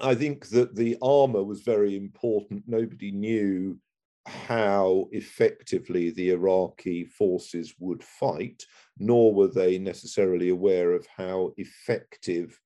I 0.00 0.14
think 0.14 0.48
that 0.48 0.74
the 0.74 0.96
armor 1.00 1.44
was 1.44 1.62
very 1.62 1.96
important. 1.96 2.64
Nobody 2.66 3.12
knew 3.12 3.78
how 4.26 5.08
effectively 5.12 6.10
the 6.10 6.30
Iraqi 6.30 7.04
forces 7.04 7.74
would 7.78 8.02
fight, 8.04 8.64
nor 8.98 9.32
were 9.32 9.48
they 9.48 9.78
necessarily 9.78 10.50
aware 10.50 10.92
of 10.92 11.06
how 11.16 11.52
effective 11.56 12.58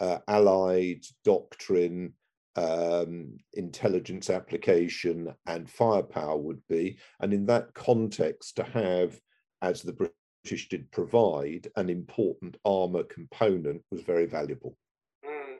uh, 0.00 0.18
Allied 0.28 1.04
doctrine, 1.24 2.12
um, 2.56 3.38
intelligence 3.54 4.30
application, 4.30 5.34
and 5.46 5.70
firepower 5.70 6.36
would 6.36 6.60
be. 6.68 6.98
And 7.20 7.32
in 7.32 7.46
that 7.46 7.74
context, 7.74 8.56
to 8.56 8.64
have, 8.64 9.20
as 9.62 9.82
the 9.82 9.92
British 9.92 10.68
did 10.68 10.90
provide, 10.90 11.68
an 11.76 11.90
important 11.90 12.56
armor 12.64 13.04
component 13.04 13.82
was 13.90 14.02
very 14.02 14.26
valuable. 14.26 14.76
Mm. 15.24 15.56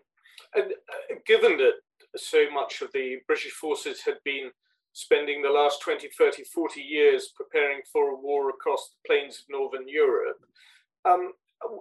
And 0.54 0.72
uh, 0.72 1.16
given 1.26 1.56
that 1.58 1.74
so 2.16 2.50
much 2.52 2.82
of 2.82 2.90
the 2.92 3.18
British 3.26 3.52
forces 3.52 4.00
had 4.04 4.16
been 4.24 4.50
spending 4.92 5.42
the 5.42 5.50
last 5.50 5.82
20, 5.82 6.08
30, 6.08 6.44
40 6.44 6.80
years 6.80 7.30
preparing 7.36 7.80
for 7.92 8.10
a 8.10 8.16
war 8.16 8.48
across 8.48 8.88
the 8.88 9.06
plains 9.06 9.40
of 9.40 9.44
Northern 9.50 9.86
Europe, 9.86 10.38
um, 11.04 11.32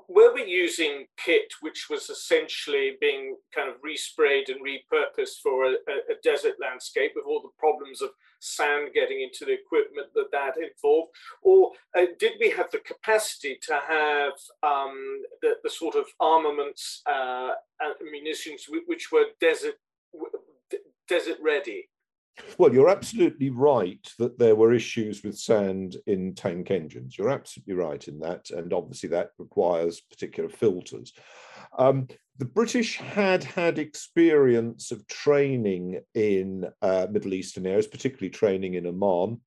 were 0.07 0.33
we 0.33 0.45
using 0.45 1.05
kit 1.17 1.53
which 1.61 1.87
was 1.89 2.09
essentially 2.09 2.93
being 3.01 3.35
kind 3.53 3.69
of 3.69 3.75
resprayed 3.81 4.49
and 4.49 4.61
repurposed 4.63 5.41
for 5.43 5.65
a, 5.65 5.71
a, 5.71 6.15
desert 6.23 6.55
landscape 6.61 7.11
with 7.15 7.25
all 7.27 7.41
the 7.41 7.49
problems 7.59 8.01
of 8.01 8.09
sand 8.39 8.89
getting 8.93 9.21
into 9.21 9.45
the 9.45 9.53
equipment 9.53 10.07
that 10.15 10.31
that 10.31 10.55
involved? 10.57 11.11
Or 11.41 11.71
uh, 11.97 12.05
did 12.19 12.33
we 12.39 12.49
have 12.51 12.71
the 12.71 12.79
capacity 12.79 13.57
to 13.63 13.79
have 13.87 14.33
um, 14.63 15.23
the, 15.41 15.55
the, 15.63 15.69
sort 15.69 15.95
of 15.95 16.05
armaments 16.19 17.01
uh, 17.05 17.51
and 17.81 17.93
munitions 18.11 18.67
which 18.87 19.11
were 19.11 19.25
desert 19.41 19.75
desert 21.07 21.37
ready 21.41 21.89
well, 22.57 22.73
you're 22.73 22.89
absolutely 22.89 23.49
right 23.49 24.07
that 24.19 24.37
there 24.37 24.55
were 24.55 24.73
issues 24.73 25.23
with 25.23 25.37
sand 25.37 25.97
in 26.07 26.33
tank 26.35 26.71
engines. 26.71 27.17
You're 27.17 27.29
absolutely 27.29 27.75
right 27.75 28.07
in 28.07 28.19
that. 28.19 28.49
And 28.49 28.73
obviously, 28.73 29.09
that 29.09 29.31
requires 29.37 30.01
particular 30.01 30.49
filters. 30.49 31.13
Um, 31.77 32.07
the 32.37 32.45
British 32.45 32.97
had 32.97 33.43
had 33.43 33.79
experience 33.79 34.91
of 34.91 35.07
training 35.07 36.01
in 36.13 36.65
uh, 36.81 37.07
Middle 37.09 37.33
Eastern 37.33 37.65
areas, 37.65 37.87
particularly 37.87 38.29
training 38.29 38.73
in 38.73 38.87
Oman. 38.87 39.39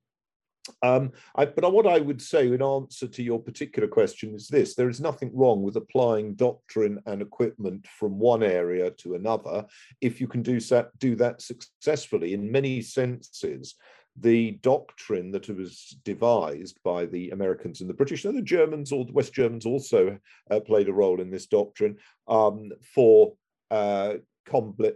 Um, 0.83 1.13
I, 1.35 1.47
but 1.47 1.73
what 1.73 1.87
I 1.87 1.99
would 1.99 2.21
say 2.21 2.47
in 2.47 2.63
answer 2.63 3.07
to 3.09 3.23
your 3.23 3.41
particular 3.41 3.89
question 3.89 4.35
is 4.35 4.49
this 4.49 4.75
there 4.75 4.89
is 4.89 5.01
nothing 5.01 5.31
wrong 5.35 5.63
with 5.63 5.77
applying 5.77 6.35
doctrine 6.35 7.01
and 7.07 7.23
equipment 7.23 7.87
from 7.87 8.19
one 8.19 8.43
area 8.43 8.91
to 8.91 9.15
another 9.15 9.67
if 10.01 10.21
you 10.21 10.29
can 10.29 10.43
do 10.43 10.61
that, 10.61 10.97
do 10.99 11.17
that 11.17 11.43
successfully. 11.43 12.35
In 12.35 12.51
many 12.51 12.81
senses, 12.83 13.75
the 14.21 14.53
doctrine 14.63 15.31
that 15.31 15.49
was 15.49 15.97
devised 16.05 16.79
by 16.85 17.07
the 17.07 17.31
Americans 17.31 17.81
and 17.81 17.89
the 17.89 17.95
British, 17.95 18.25
and 18.25 18.37
the 18.37 18.43
Germans 18.43 18.91
or 18.93 19.05
the 19.05 19.13
West 19.13 19.33
Germans 19.33 19.67
also 19.67 20.19
uh, 20.51 20.61
played 20.61 20.89
a 20.89 20.93
role 20.93 21.21
in 21.21 21.31
this 21.31 21.47
doctrine 21.47 21.97
um, 22.27 22.71
for 22.95 23.35
uh, 23.71 24.15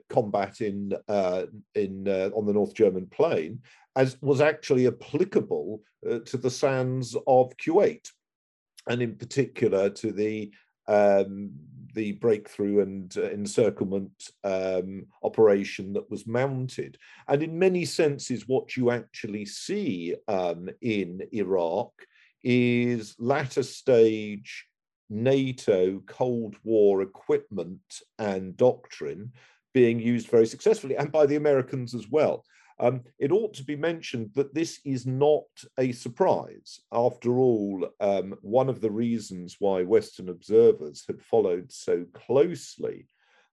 combat 0.09 0.61
in 0.61 0.93
uh, 1.09 1.45
in 1.75 2.09
uh, 2.09 2.31
on 2.35 2.47
the 2.47 2.53
North 2.53 2.75
German 2.75 3.07
plain 3.07 3.61
as 3.97 4.17
was 4.21 4.41
actually 4.41 4.87
applicable 4.87 5.83
uh, 6.09 6.19
to 6.21 6.37
the 6.37 6.51
sands 6.51 7.17
of 7.27 7.57
Kuwait, 7.57 8.09
and 8.89 9.03
in 9.03 9.17
particular 9.17 9.91
to 9.91 10.13
the 10.13 10.53
um, 10.89 11.53
the 11.95 12.13
breakthrough 12.13 12.81
and 12.81 13.15
uh, 13.19 13.31
encirclement 13.31 14.31
um, 14.45 15.07
operation 15.23 15.93
that 15.93 16.11
was 16.11 16.27
mounted. 16.27 16.97
And 17.29 17.43
in 17.43 17.59
many 17.59 17.85
senses, 17.85 18.49
what 18.49 18.77
you 18.77 18.91
actually 18.91 19.45
see 19.45 20.17
um, 20.27 20.71
in 20.81 21.21
Iraq 21.33 21.93
is 22.43 23.15
latter 23.19 23.63
stage 23.63 24.67
NATO 25.11 26.01
Cold 26.07 26.57
War 26.65 27.03
equipment 27.03 28.01
and 28.19 28.57
doctrine 28.57 29.33
being 29.75 30.01
used 30.01 30.29
very 30.29 30.47
successfully, 30.47 30.97
and 30.97 31.13
by 31.13 31.27
the 31.27 31.37
Americans 31.37 31.95
as 31.95 32.09
well. 32.09 32.45
Um, 32.81 33.03
it 33.19 33.33
ought 33.33 33.55
to 33.55 33.65
be 33.65 33.77
mentioned 33.77 34.31
that 34.35 34.55
this 34.55 34.81
is 34.85 35.07
not 35.07 35.45
a 35.79 35.93
surprise. 35.93 36.81
After 36.93 37.39
all, 37.39 37.89
um, 38.01 38.35
one 38.43 38.69
of 38.69 38.81
the 38.81 38.91
reasons 38.91 39.57
why 39.59 39.83
Western 39.83 40.29
observers 40.29 41.05
had 41.07 41.23
followed 41.23 41.71
so 41.71 42.05
closely 42.15 43.07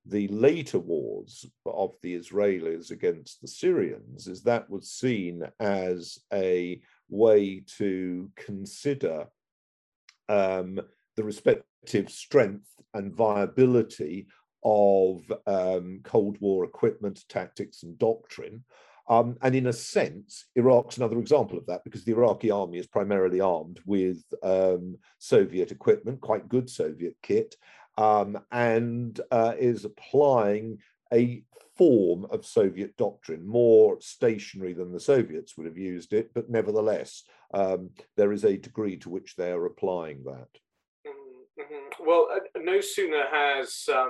the 0.05 0.27
later 0.29 0.79
wars 0.79 1.45
of 1.65 1.95
the 2.01 2.17
Israelis 2.17 2.91
against 2.91 3.41
the 3.41 3.47
Syrians 3.47 4.27
is 4.27 4.41
that 4.43 4.69
was 4.69 4.89
seen 4.89 5.43
as 5.59 6.19
a 6.33 6.81
way 7.09 7.63
to 7.77 8.29
consider 8.35 9.27
um, 10.29 10.79
the 11.15 11.23
respective 11.23 12.09
strength 12.09 12.69
and 12.93 13.13
viability 13.13 14.27
of 14.63 15.21
um, 15.47 16.01
Cold 16.03 16.37
War 16.39 16.65
equipment, 16.65 17.23
tactics, 17.29 17.83
and 17.83 17.97
doctrine. 17.97 18.63
Um, 19.09 19.37
and 19.41 19.55
in 19.55 19.67
a 19.67 19.73
sense, 19.73 20.45
Iraq's 20.55 20.97
another 20.97 21.19
example 21.19 21.57
of 21.57 21.65
that 21.65 21.83
because 21.83 22.03
the 22.03 22.11
Iraqi 22.11 22.51
army 22.51 22.77
is 22.77 22.85
primarily 22.85 23.41
armed 23.41 23.79
with 23.85 24.23
um, 24.43 24.97
Soviet 25.17 25.71
equipment, 25.71 26.21
quite 26.21 26.47
good 26.47 26.69
Soviet 26.69 27.15
kit, 27.23 27.55
um, 27.97 28.37
and 28.51 29.19
uh, 29.31 29.55
is 29.57 29.83
applying 29.83 30.77
a 31.11 31.43
form 31.75 32.27
of 32.29 32.45
Soviet 32.45 32.95
doctrine, 32.97 33.47
more 33.47 33.99
stationary 33.99 34.73
than 34.73 34.91
the 34.91 34.99
Soviets 34.99 35.57
would 35.57 35.65
have 35.65 35.77
used 35.77 36.13
it, 36.13 36.31
but 36.35 36.49
nevertheless 36.49 37.23
um, 37.53 37.89
there 38.15 38.31
is 38.31 38.45
a 38.45 38.57
degree 38.57 38.97
to 38.97 39.09
which 39.09 39.35
they 39.35 39.51
are 39.51 39.65
applying 39.65 40.23
that. 40.25 40.49
Mm-hmm. 41.07 42.05
Well, 42.05 42.27
uh, 42.31 42.59
no 42.59 42.79
sooner 42.79 43.23
has 43.31 43.89
uh, 43.91 44.09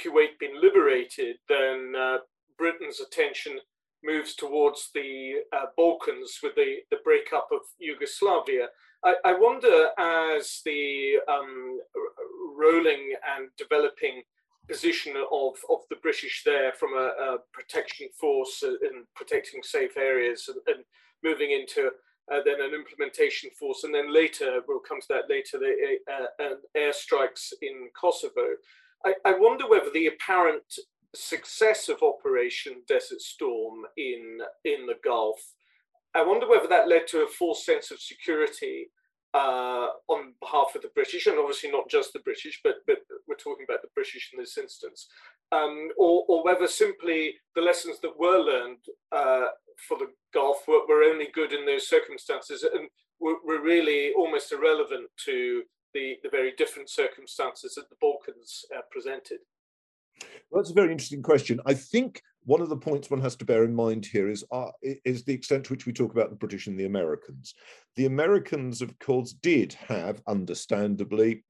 Kuwait 0.00 0.38
been 0.38 0.58
liberated 0.58 1.36
than 1.48 1.92
uh, 1.94 2.18
Britain's 2.56 3.00
attention 3.00 3.58
moves 4.04 4.34
towards 4.34 4.90
the 4.94 5.34
uh, 5.52 5.66
Balkans 5.76 6.38
with 6.42 6.54
the, 6.54 6.76
the 6.90 6.98
breakup 7.04 7.48
of 7.52 7.60
Yugoslavia. 7.78 8.68
I, 9.04 9.14
I 9.24 9.38
wonder, 9.38 9.88
as 9.98 10.60
the 10.64 11.16
um, 11.28 11.80
rolling 12.56 13.14
and 13.36 13.48
developing 13.56 14.22
position 14.68 15.14
of, 15.16 15.54
of 15.68 15.80
the 15.90 15.96
British 16.02 16.42
there 16.44 16.72
from 16.72 16.94
a, 16.94 17.10
a 17.32 17.38
protection 17.52 18.08
force 18.18 18.62
and 18.62 19.06
protecting 19.16 19.62
safe 19.62 19.96
areas 19.96 20.48
and, 20.48 20.76
and 20.76 20.84
moving 21.24 21.50
into 21.50 21.90
uh, 22.32 22.38
then 22.44 22.60
an 22.60 22.74
implementation 22.74 23.50
force, 23.58 23.82
and 23.84 23.94
then 23.94 24.12
later, 24.12 24.60
we'll 24.68 24.78
come 24.78 25.00
to 25.00 25.06
that 25.08 25.28
later, 25.28 25.58
the 25.58 25.98
uh, 26.08 26.42
uh, 26.42 26.54
airstrikes 26.76 27.52
in 27.60 27.88
Kosovo. 28.00 28.54
I, 29.04 29.14
I, 29.24 29.32
wonder 29.36 29.68
whether 29.68 29.90
the 29.90 30.06
apparent 30.06 30.62
success 31.14 31.88
of 31.88 32.02
Operation 32.02 32.82
Desert 32.86 33.20
Storm 33.20 33.82
in, 33.96 34.38
in 34.64 34.86
the 34.86 34.96
Gulf, 35.02 35.40
I 36.14 36.24
wonder 36.24 36.48
whether 36.48 36.68
that 36.68 36.88
led 36.88 37.06
to 37.08 37.22
a 37.22 37.28
false 37.28 37.64
sense 37.64 37.90
of 37.90 38.00
security 38.00 38.88
uh, 39.32 39.88
on 40.08 40.34
behalf 40.40 40.74
of 40.74 40.82
the 40.82 40.90
British, 40.94 41.26
and 41.26 41.38
obviously 41.38 41.70
not 41.70 41.88
just 41.88 42.12
the 42.12 42.18
British, 42.20 42.60
but, 42.64 42.76
but 42.86 42.98
we're 43.28 43.36
talking 43.36 43.64
about 43.68 43.82
the 43.82 43.88
British 43.94 44.30
in 44.32 44.40
this 44.40 44.58
instance, 44.58 45.06
um, 45.52 45.88
or, 45.96 46.24
or, 46.28 46.44
whether 46.44 46.66
simply 46.66 47.34
the 47.54 47.60
lessons 47.60 48.00
that 48.00 48.18
were 48.18 48.38
learned 48.38 48.78
uh, 49.12 49.46
for 49.88 49.98
the 49.98 50.08
Gulf 50.34 50.66
were, 50.66 50.86
were, 50.88 51.04
only 51.04 51.28
good 51.32 51.52
in 51.52 51.64
those 51.64 51.88
circumstances 51.88 52.64
and 52.64 52.88
were, 53.20 53.36
were 53.44 53.62
really 53.62 54.12
almost 54.16 54.52
irrelevant 54.52 55.08
to 55.24 55.62
the, 55.94 56.16
the 56.22 56.28
very 56.28 56.52
different 56.56 56.90
circumstances 56.90 57.74
that 57.74 57.88
the 57.88 57.96
Balkans 58.00 58.64
uh, 58.76 58.80
presented. 58.90 59.38
Well, 60.50 60.62
that's 60.62 60.70
a 60.70 60.74
very 60.74 60.92
interesting 60.92 61.22
question. 61.22 61.60
I 61.66 61.74
think 61.74 62.22
one 62.44 62.60
of 62.60 62.68
the 62.68 62.76
points 62.76 63.10
one 63.10 63.20
has 63.20 63.36
to 63.36 63.44
bear 63.44 63.64
in 63.64 63.74
mind 63.74 64.06
here 64.06 64.28
is 64.28 64.44
uh, 64.50 64.70
is 64.82 65.24
the 65.24 65.34
extent 65.34 65.64
to 65.64 65.72
which 65.72 65.86
we 65.86 65.92
talk 65.92 66.12
about 66.12 66.30
the 66.30 66.36
British 66.36 66.66
and 66.66 66.78
the 66.78 66.86
Americans. 66.86 67.54
The 67.96 68.06
Americans, 68.06 68.82
of 68.82 68.98
course, 68.98 69.32
did 69.32 69.74
have, 69.74 70.22
understandably, 70.26 71.44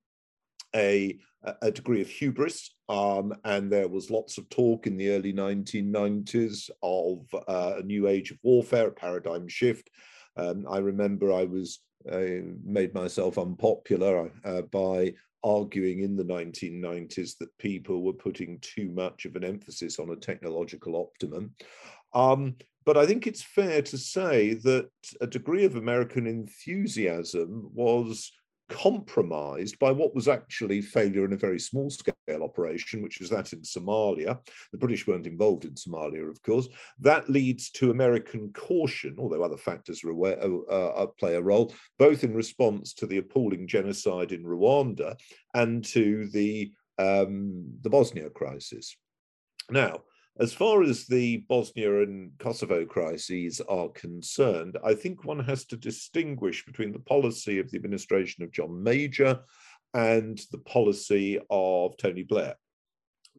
a, 0.75 1.19
a 1.63 1.71
degree 1.71 2.01
of 2.01 2.09
hubris, 2.09 2.75
um, 2.89 3.33
and 3.45 3.71
there 3.71 3.89
was 3.89 4.11
lots 4.11 4.39
of 4.39 4.49
talk 4.51 4.87
in 4.87 4.97
the 4.97 5.11
early 5.11 5.33
1990s 5.33 6.71
of 6.83 7.27
uh, 7.49 7.75
a 7.79 7.83
new 7.83 8.09
age 8.09 8.31
of 8.31 8.39
warfare, 8.43 8.89
a 8.89 8.93
paradigm 8.93 9.49
shift. 9.49 9.91
Um, 10.37 10.67
I 10.71 10.79
remember 10.79 11.33
I 11.33 11.45
was 11.45 11.81
uh, 12.11 12.45
made 12.65 12.95
myself 12.95 13.39
unpopular 13.39 14.31
uh, 14.45 14.63
by 14.63 15.13
arguing 15.43 16.01
in 16.01 16.17
the 16.17 16.25
1990s 16.25 17.39
that 17.39 17.57
people 17.59 18.03
were 18.03 18.13
putting 18.13 18.59
too 18.61 18.91
much 18.91 19.25
of 19.25 19.37
an 19.37 19.45
emphasis 19.45 19.99
on 19.99 20.11
a 20.11 20.17
technological 20.17 20.97
optimum. 20.97 21.55
Um, 22.13 22.57
but 22.85 22.97
I 22.97 23.07
think 23.07 23.27
it's 23.27 23.43
fair 23.43 23.83
to 23.83 23.99
say 23.99 24.55
that 24.55 24.91
a 25.21 25.27
degree 25.27 25.65
of 25.65 25.77
American 25.77 26.27
enthusiasm 26.27 27.71
was 27.73 28.33
compromised 28.71 29.79
by 29.79 29.91
what 29.91 30.15
was 30.15 30.29
actually 30.29 30.81
failure 30.81 31.25
in 31.25 31.33
a 31.33 31.37
very 31.37 31.59
small 31.59 31.91
scale 31.91 32.15
operation, 32.43 33.03
which 33.03 33.19
was 33.21 33.29
that 33.29 33.53
in 33.53 33.61
Somalia. 33.61 34.39
The 34.73 34.79
British 34.79 35.07
weren't 35.07 35.27
involved 35.27 35.65
in 35.65 35.75
Somalia, 35.75 36.31
of 36.31 36.41
course. 36.43 36.69
That 37.01 37.29
leads 37.29 37.71
to 37.73 37.91
American 37.91 38.53
caution, 38.53 39.17
although 39.19 39.43
other 39.43 39.57
factors 39.57 40.03
aware, 40.05 40.43
uh, 40.43 40.57
uh, 40.67 41.07
play 41.19 41.35
a 41.35 41.43
role, 41.43 41.75
both 41.99 42.25
in 42.25 42.33
response 42.33 42.95
to 42.95 43.07
the 43.07 43.19
appalling 43.19 43.67
genocide 43.67 44.33
in 44.33 44.45
Rwanda 44.45 45.17
and 45.55 45.85
to 45.87 46.29
the 46.29 46.73
um, 46.99 47.65
the 47.81 47.91
Bosnia 47.91 48.29
crisis. 48.31 48.97
Now, 49.71 50.03
as 50.39 50.53
far 50.53 50.83
as 50.83 51.07
the 51.07 51.39
Bosnia 51.49 52.03
and 52.03 52.33
Kosovo 52.39 52.85
crises 52.85 53.61
are 53.69 53.89
concerned, 53.89 54.79
I 54.85 54.95
think 54.95 55.25
one 55.25 55.41
has 55.41 55.65
to 55.67 55.77
distinguish 55.77 56.65
between 56.65 56.93
the 56.93 57.01
policy 57.01 57.59
of 57.59 57.71
the 57.71 57.77
administration 57.77 58.45
of 58.45 58.53
John 58.53 58.83
Major 58.83 59.41
and 59.93 60.41
the 60.53 60.59
policy 60.59 61.39
of 61.51 61.97
Tony 61.97 62.23
Blair. 62.23 62.55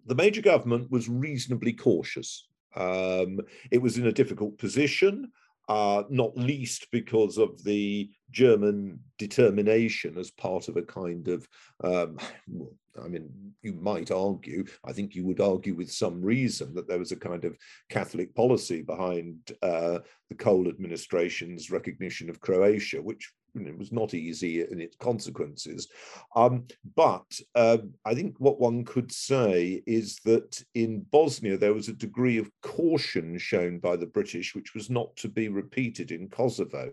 The 0.06 0.16
Major 0.16 0.42
government 0.42 0.92
was 0.92 1.08
reasonably 1.08 1.74
cautious. 1.74 2.48
Um, 2.76 3.40
it 3.72 3.82
was 3.82 3.98
in 3.98 4.08
a 4.08 4.12
difficult 4.12 4.58
position, 4.58 5.32
uh, 5.72 6.04
not 6.10 6.36
least 6.36 6.88
because 6.92 7.38
of 7.38 7.64
the 7.64 8.10
German 8.30 9.00
determination 9.18 10.18
as 10.18 10.30
part 10.30 10.68
of 10.68 10.76
a 10.76 10.82
kind 10.82 11.30
of 11.30 11.48
um, 11.82 12.18
I 13.02 13.08
mean, 13.08 13.30
you 13.62 13.72
might 13.72 14.12
argue, 14.12 14.66
I 14.84 14.92
think 14.92 15.16
you 15.16 15.26
would 15.26 15.40
argue 15.40 15.74
with 15.76 15.90
some 15.90 16.22
reason 16.22 16.74
that 16.76 16.90
there 16.90 17.00
was 17.00 17.14
a 17.14 17.16
kind 17.16 17.46
of 17.46 17.56
Catholic 17.90 18.36
policy 18.36 18.82
behind 18.82 19.38
uh, 19.62 20.00
the 20.28 20.36
Kohl 20.38 20.68
administration's 20.68 21.72
recognition 21.72 22.30
of 22.30 22.42
Croatia, 22.42 23.02
which 23.02 23.32
know, 23.56 23.74
was 23.78 23.92
not 23.92 24.14
easy 24.14 24.62
in 24.62 24.80
its 24.80 24.96
consequences. 24.98 25.88
Um, 26.36 26.66
but 26.96 27.26
uh, 27.56 27.80
I 28.06 28.14
think 28.14 28.36
what 28.40 28.60
one 28.60 28.86
could 28.86 29.12
say 29.12 29.84
is 29.86 30.18
that 30.26 30.64
in 30.74 31.06
Bosnia, 31.12 31.58
there 31.58 31.74
was 31.74 31.90
a 31.90 31.94
degree 31.94 32.38
of 32.38 32.52
caution 32.62 33.38
shown 33.38 33.80
by 33.80 33.96
the 33.96 34.06
British, 34.06 34.56
which 34.56 34.74
was 34.74 34.90
not 34.90 35.16
to 35.18 35.28
be 35.28 35.50
repeated 35.50 36.12
in 36.12 36.30
Kosovo. 36.30 36.92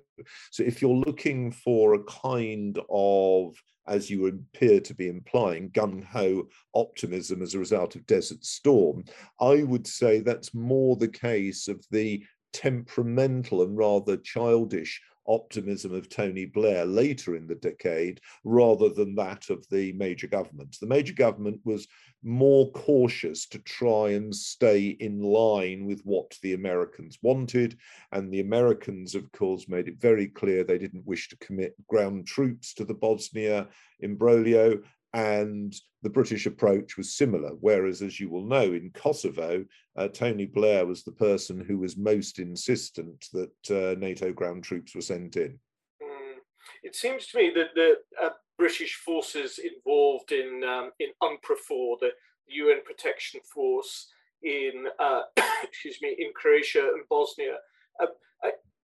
So 0.51 0.63
if 0.63 0.83
you're 0.83 0.91
looking 0.91 1.53
for 1.53 1.95
a 1.95 2.05
kind 2.05 2.79
of 2.91 3.55
as 3.89 4.11
you 4.11 4.27
appear 4.27 4.81
to 4.81 4.95
be 4.95 5.09
implying, 5.09 5.71
gung 5.71 6.05
ho 6.05 6.47
optimism 6.75 7.43
as 7.43 7.55
a 7.55 7.59
result 7.59 7.97
of 7.97 8.07
Desert 8.07 8.45
Storm. 8.45 9.03
I 9.41 9.63
would 9.63 9.87
say 9.87 10.21
that's 10.21 10.55
more 10.55 10.95
the 10.97 11.09
case 11.09 11.69
of 11.69 11.83
the 11.91 12.23
temperamental 12.53 13.63
and 13.63 13.77
rather 13.77 14.17
childish 14.19 15.01
optimism 15.29 15.95
of 15.95 16.09
Tony 16.09 16.47
Blair 16.47 16.85
later 16.85 17.37
in 17.37 17.47
the 17.47 17.55
decade 17.55 18.21
rather 18.45 18.89
than 18.89 19.15
that 19.15 19.51
of 19.51 19.69
the 19.69 19.93
major 19.93 20.27
government. 20.27 20.77
The 20.81 20.87
major 20.87 21.15
government 21.15 21.61
was 21.65 21.87
more 22.25 22.71
cautious 22.73 23.47
to 23.47 23.59
try 23.61 24.11
and 24.11 24.35
stay 24.35 24.89
in 24.89 25.21
line 25.23 25.87
with 25.87 26.01
what 26.03 26.37
the 26.43 26.55
Americans 26.55 27.19
wanted. 27.23 27.79
And 28.13 28.33
the 28.33 28.41
Americans, 28.41 29.15
of 29.15 29.31
course, 29.33 29.69
made 29.69 29.87
it 29.87 30.01
very 30.01 30.27
clear 30.27 30.65
they 30.65 30.79
didn't 30.79 31.07
wish 31.07 31.29
to 31.29 31.37
commit 31.37 31.75
ground 31.87 32.27
troops 32.27 32.75
to 32.75 32.85
the 32.85 32.95
Bosnia 32.95 33.69
imbroglio. 34.01 34.81
And 35.15 35.75
the 36.03 36.11
British 36.11 36.47
approach 36.47 36.97
was 36.97 37.17
similar. 37.17 37.51
Whereas, 37.61 38.03
as 38.03 38.21
you 38.21 38.29
will 38.29 38.45
know, 38.45 38.63
in 38.63 38.91
Kosovo, 38.95 39.65
uh, 39.97 40.09
Tony 40.09 40.47
Blair 40.47 40.87
was 40.87 41.03
the 41.03 41.13
person 41.13 41.65
who 41.67 41.79
was 41.79 41.97
most 41.97 42.39
insistent 42.39 43.27
that 43.33 43.71
uh, 43.71 43.99
NATO 43.99 44.33
ground 44.33 44.65
troops 44.65 44.95
were 44.95 45.01
sent 45.01 45.37
in. 45.37 45.59
Mm. 46.03 46.37
It 46.83 46.95
seems 46.95 47.27
to 47.29 47.39
me 47.39 47.53
that 47.55 47.75
the 47.75 47.95
uh, 48.23 48.31
British 48.59 48.97
forces 48.97 49.59
involved 49.59 50.33
in 50.33 50.63
um, 50.65 50.91
in 50.99 51.09
UNPROFOR, 51.23 51.99
the 52.01 52.11
UN 52.49 52.83
Protection 52.85 53.41
Force 53.55 54.09
in 54.43 54.87
uh, 54.99 55.23
excuse 55.63 55.99
me 56.03 56.15
in 56.19 56.33
Croatia 56.35 56.91
and 56.95 57.05
Bosnia. 57.09 57.57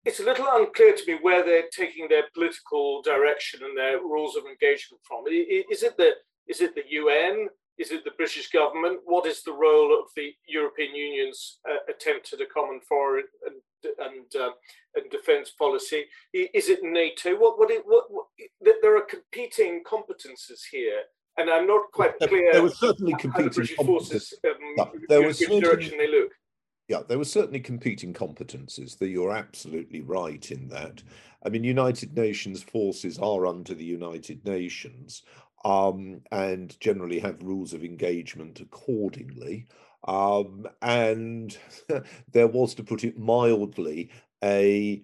It's 0.06 0.20
a 0.20 0.26
little 0.26 0.48
unclear 0.52 0.94
to 0.94 1.04
me 1.08 1.18
where 1.22 1.46
they're 1.46 1.70
taking 1.72 2.08
their 2.10 2.24
political 2.34 3.02
direction 3.02 3.62
and 3.64 3.78
their 3.78 4.00
rules 4.00 4.36
of 4.36 4.44
engagement 4.46 5.02
from. 5.08 5.24
Is 5.28 5.84
it 5.84 5.96
the 5.98 6.12
is 6.48 6.60
it 6.60 6.76
the 6.76 6.84
UN? 6.90 7.48
Is 7.78 7.92
it 7.92 8.04
the 8.04 8.12
British 8.12 8.50
government? 8.50 9.00
What 9.06 9.26
is 9.26 9.44
the 9.44 9.54
role 9.54 9.98
of 9.98 10.08
the 10.16 10.32
European 10.48 10.94
Union's 10.94 11.60
uh, 11.68 11.78
attempt 11.90 12.34
at 12.34 12.42
a 12.42 12.46
common 12.46 12.82
foreign 12.88 13.26
and 13.46 13.62
and, 14.00 14.42
uh, 14.42 14.52
and 14.96 15.10
defence 15.10 15.52
policy? 15.52 16.06
Is 16.34 16.68
it 16.68 16.80
NATO? 16.84 17.36
What 17.40 17.58
what, 17.58 17.72
it, 17.72 17.84
what, 17.86 18.12
what 18.12 18.26
there 18.82 18.98
are 18.98 19.06
competing 19.06 19.84
competences 19.90 20.64
here, 20.70 21.04
and 21.38 21.50
I'm 21.50 21.66
not 21.66 21.92
quite 21.94 22.20
clear. 22.20 22.52
There 22.52 22.64
were 22.64 22.70
certainly 22.72 23.16
competing 23.18 23.50
the 23.50 23.56
British 23.56 23.78
forces. 23.78 24.34
Um, 24.46 24.52
yeah, 24.78 24.86
there 25.08 25.22
was 25.26 25.40
which 25.40 25.64
direction 25.64 25.98
they 25.98 26.12
look 26.12 26.32
yeah, 26.94 27.02
there 27.08 27.18
were 27.18 27.26
certainly 27.26 27.60
competing 27.60 28.14
competences. 28.14 29.00
That 29.00 29.10
you're 29.10 29.36
absolutely 29.36 30.02
right 30.02 30.52
in 30.52 30.68
that. 30.70 31.02
I 31.44 31.50
mean, 31.50 31.64
United 31.64 32.16
Nations 32.16 32.62
forces 32.62 33.18
are 33.18 33.48
under 33.48 33.74
the 33.74 33.84
United 33.84 34.46
Nations 34.46 35.24
um, 35.66 36.22
and 36.32 36.80
generally 36.80 37.20
have 37.20 37.42
rules 37.42 37.74
of 37.74 37.84
engagement 37.84 38.60
accordingly. 38.60 39.66
Um, 40.08 40.68
and 40.84 41.58
there 42.32 42.48
was, 42.48 42.76
to 42.76 42.84
put 42.84 43.04
it 43.04 43.18
mildly, 43.18 44.12
a 44.44 45.02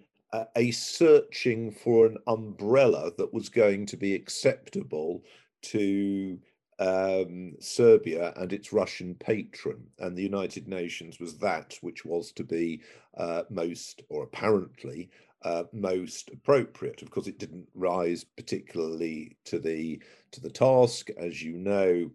a 0.54 0.70
searching 0.70 1.72
for 1.72 2.06
an 2.06 2.16
umbrella 2.28 3.10
that 3.18 3.34
was 3.34 3.48
going 3.48 3.84
to 3.84 3.96
be 3.96 4.14
acceptable 4.14 5.24
to 5.60 6.38
um, 6.80 7.52
Serbia 7.60 8.32
and 8.36 8.52
its 8.52 8.72
Russian 8.72 9.14
patron, 9.14 9.86
and 9.98 10.16
the 10.16 10.22
United 10.22 10.66
Nations 10.66 11.20
was 11.20 11.36
that 11.38 11.76
which 11.82 12.04
was 12.06 12.32
to 12.32 12.44
be 12.44 12.80
uh, 13.18 13.42
most, 13.50 14.02
or 14.08 14.24
apparently, 14.24 15.10
uh, 15.42 15.64
most 15.72 16.30
appropriate. 16.30 17.02
Of 17.02 17.10
course, 17.10 17.26
it 17.26 17.38
didn't 17.38 17.68
rise 17.74 18.24
particularly 18.24 19.36
to 19.44 19.58
the 19.58 20.02
to 20.32 20.40
the 20.40 20.50
task, 20.50 21.10
as 21.18 21.42
you 21.42 21.52
know. 21.52 22.10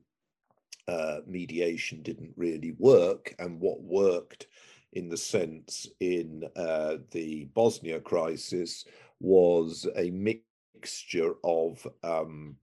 Uh, 0.87 1.21
mediation 1.25 2.03
didn't 2.03 2.33
really 2.35 2.73
work, 2.77 3.33
and 3.39 3.59
what 3.59 3.81
worked, 3.81 4.45
in 4.93 5.09
the 5.09 5.17
sense 5.17 5.87
in 5.99 6.43
uh, 6.55 6.97
the 7.09 7.45
Bosnia 7.55 7.99
crisis, 7.99 8.85
was 9.19 9.87
a 9.95 10.11
mixture 10.11 11.33
of 11.43 11.87
um, 12.03 12.55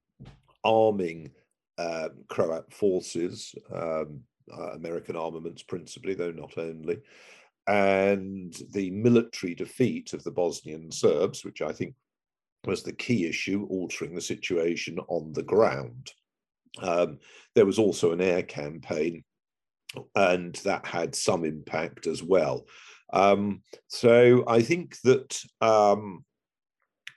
arming 0.62 1.32
uh, 1.78 2.08
Croat 2.28 2.72
forces, 2.72 3.54
um, 3.74 4.20
uh, 4.52 4.72
American 4.72 5.16
armaments 5.16 5.62
principally, 5.62 6.14
though 6.14 6.32
not 6.32 6.58
only, 6.58 6.98
and 7.66 8.56
the 8.72 8.90
military 8.90 9.54
defeat 9.54 10.12
of 10.12 10.24
the 10.24 10.30
Bosnian 10.30 10.90
Serbs, 10.90 11.44
which 11.44 11.62
I 11.62 11.72
think 11.72 11.94
was 12.66 12.82
the 12.82 12.92
key 12.92 13.26
issue, 13.26 13.66
altering 13.70 14.14
the 14.14 14.20
situation 14.20 14.98
on 15.08 15.32
the 15.32 15.42
ground. 15.42 16.12
Um, 16.80 17.18
there 17.54 17.66
was 17.66 17.78
also 17.78 18.12
an 18.12 18.20
air 18.20 18.42
campaign, 18.42 19.24
and 20.14 20.54
that 20.64 20.86
had 20.86 21.14
some 21.14 21.44
impact 21.44 22.06
as 22.06 22.22
well. 22.22 22.66
Um, 23.12 23.62
so 23.88 24.44
I 24.48 24.62
think 24.62 24.96
that 25.02 25.38
um, 25.60 26.24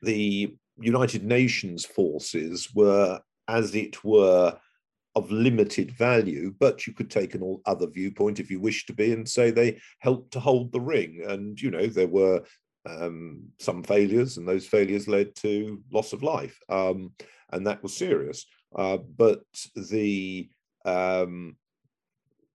the 0.02 0.56
United 0.78 1.24
Nations 1.24 1.86
forces 1.86 2.70
were, 2.74 3.22
as 3.48 3.76
it 3.76 4.04
were, 4.04 4.58
of 5.16 5.32
limited 5.32 5.92
value, 5.92 6.54
but 6.60 6.86
you 6.86 6.94
could 6.94 7.10
take 7.10 7.36
an 7.36 7.42
all 7.42 7.62
other 7.66 7.88
viewpoint 7.88 8.40
if 8.40 8.52
you 8.52 8.60
wish 8.60 8.86
to 8.86 8.94
be 8.94 9.14
and 9.14 9.28
say 9.28 9.50
they 9.50 9.80
helped 10.00 10.32
to 10.32 10.40
hold 10.40 10.72
the 10.72 10.82
ring. 10.82 11.24
And, 11.28 11.60
you 11.62 11.72
know, 11.72 11.88
there 11.88 12.08
were 12.08 12.44
um, 12.86 13.44
some 13.60 13.82
failures, 13.82 14.38
and 14.38 14.48
those 14.48 14.68
failures 14.68 15.08
led 15.08 15.34
to 15.38 15.82
loss 15.92 16.12
of 16.12 16.22
life. 16.22 16.60
Um, 16.70 17.14
and 17.52 17.66
that 17.66 17.82
was 17.82 17.96
serious. 17.96 18.46
Uh, 18.76 18.98
but 18.98 19.44
the 19.76 20.50
um, 20.84 21.56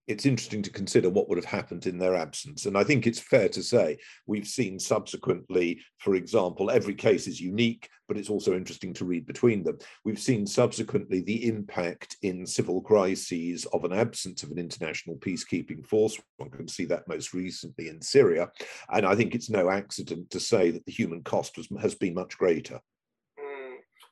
it's 0.07 0.25
interesting 0.25 0.61
to 0.63 0.71
consider 0.71 1.09
what 1.09 1.29
would 1.29 1.37
have 1.37 1.45
happened 1.45 1.85
in 1.85 1.97
their 1.97 2.15
absence. 2.15 2.65
And 2.65 2.77
I 2.77 2.83
think 2.83 3.05
it's 3.05 3.19
fair 3.19 3.47
to 3.49 3.63
say 3.63 3.97
we've 4.25 4.47
seen 4.47 4.79
subsequently, 4.79 5.81
for 5.99 6.15
example, 6.15 6.71
every 6.71 6.95
case 6.95 7.27
is 7.27 7.39
unique, 7.39 7.87
but 8.07 8.17
it's 8.17 8.29
also 8.29 8.55
interesting 8.55 8.93
to 8.95 9.05
read 9.05 9.25
between 9.25 9.63
them. 9.63 9.77
We've 10.03 10.19
seen 10.19 10.45
subsequently 10.45 11.21
the 11.21 11.47
impact 11.47 12.17
in 12.23 12.45
civil 12.45 12.81
crises 12.81 13.65
of 13.73 13.85
an 13.85 13.93
absence 13.93 14.43
of 14.43 14.51
an 14.51 14.57
international 14.57 15.17
peacekeeping 15.17 15.85
force. 15.85 16.19
One 16.37 16.49
can 16.49 16.67
see 16.67 16.85
that 16.85 17.07
most 17.07 17.33
recently 17.33 17.87
in 17.87 18.01
Syria. 18.01 18.49
And 18.89 19.05
I 19.05 19.15
think 19.15 19.33
it's 19.35 19.49
no 19.49 19.69
accident 19.69 20.29
to 20.31 20.39
say 20.39 20.71
that 20.71 20.85
the 20.85 20.91
human 20.91 21.23
cost 21.23 21.57
was, 21.57 21.67
has 21.81 21.95
been 21.95 22.13
much 22.13 22.37
greater. 22.37 22.81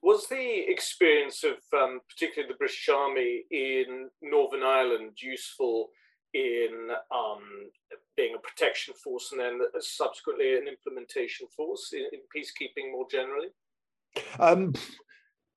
Was 0.02 0.28
the 0.28 0.72
experience 0.72 1.44
of 1.44 1.58
um, 1.78 2.00
particularly 2.10 2.52
the 2.52 2.58
British 2.58 2.88
Army 2.90 3.44
in 3.52 4.10
Northern 4.22 4.64
Ireland 4.64 5.18
useful 5.22 5.90
in 6.34 6.90
um, 7.12 7.42
being 8.16 8.36
a 8.36 8.40
protection 8.40 8.94
force 8.94 9.32
and 9.32 9.42
then 9.42 9.60
subsequently 9.80 10.56
an 10.58 10.68
implementation 10.68 11.48
force 11.48 11.94
in, 11.94 12.06
in 12.14 12.20
peacekeeping 12.36 12.92
more 12.92 13.08
generally? 13.12 13.48
Um, 14.40 14.74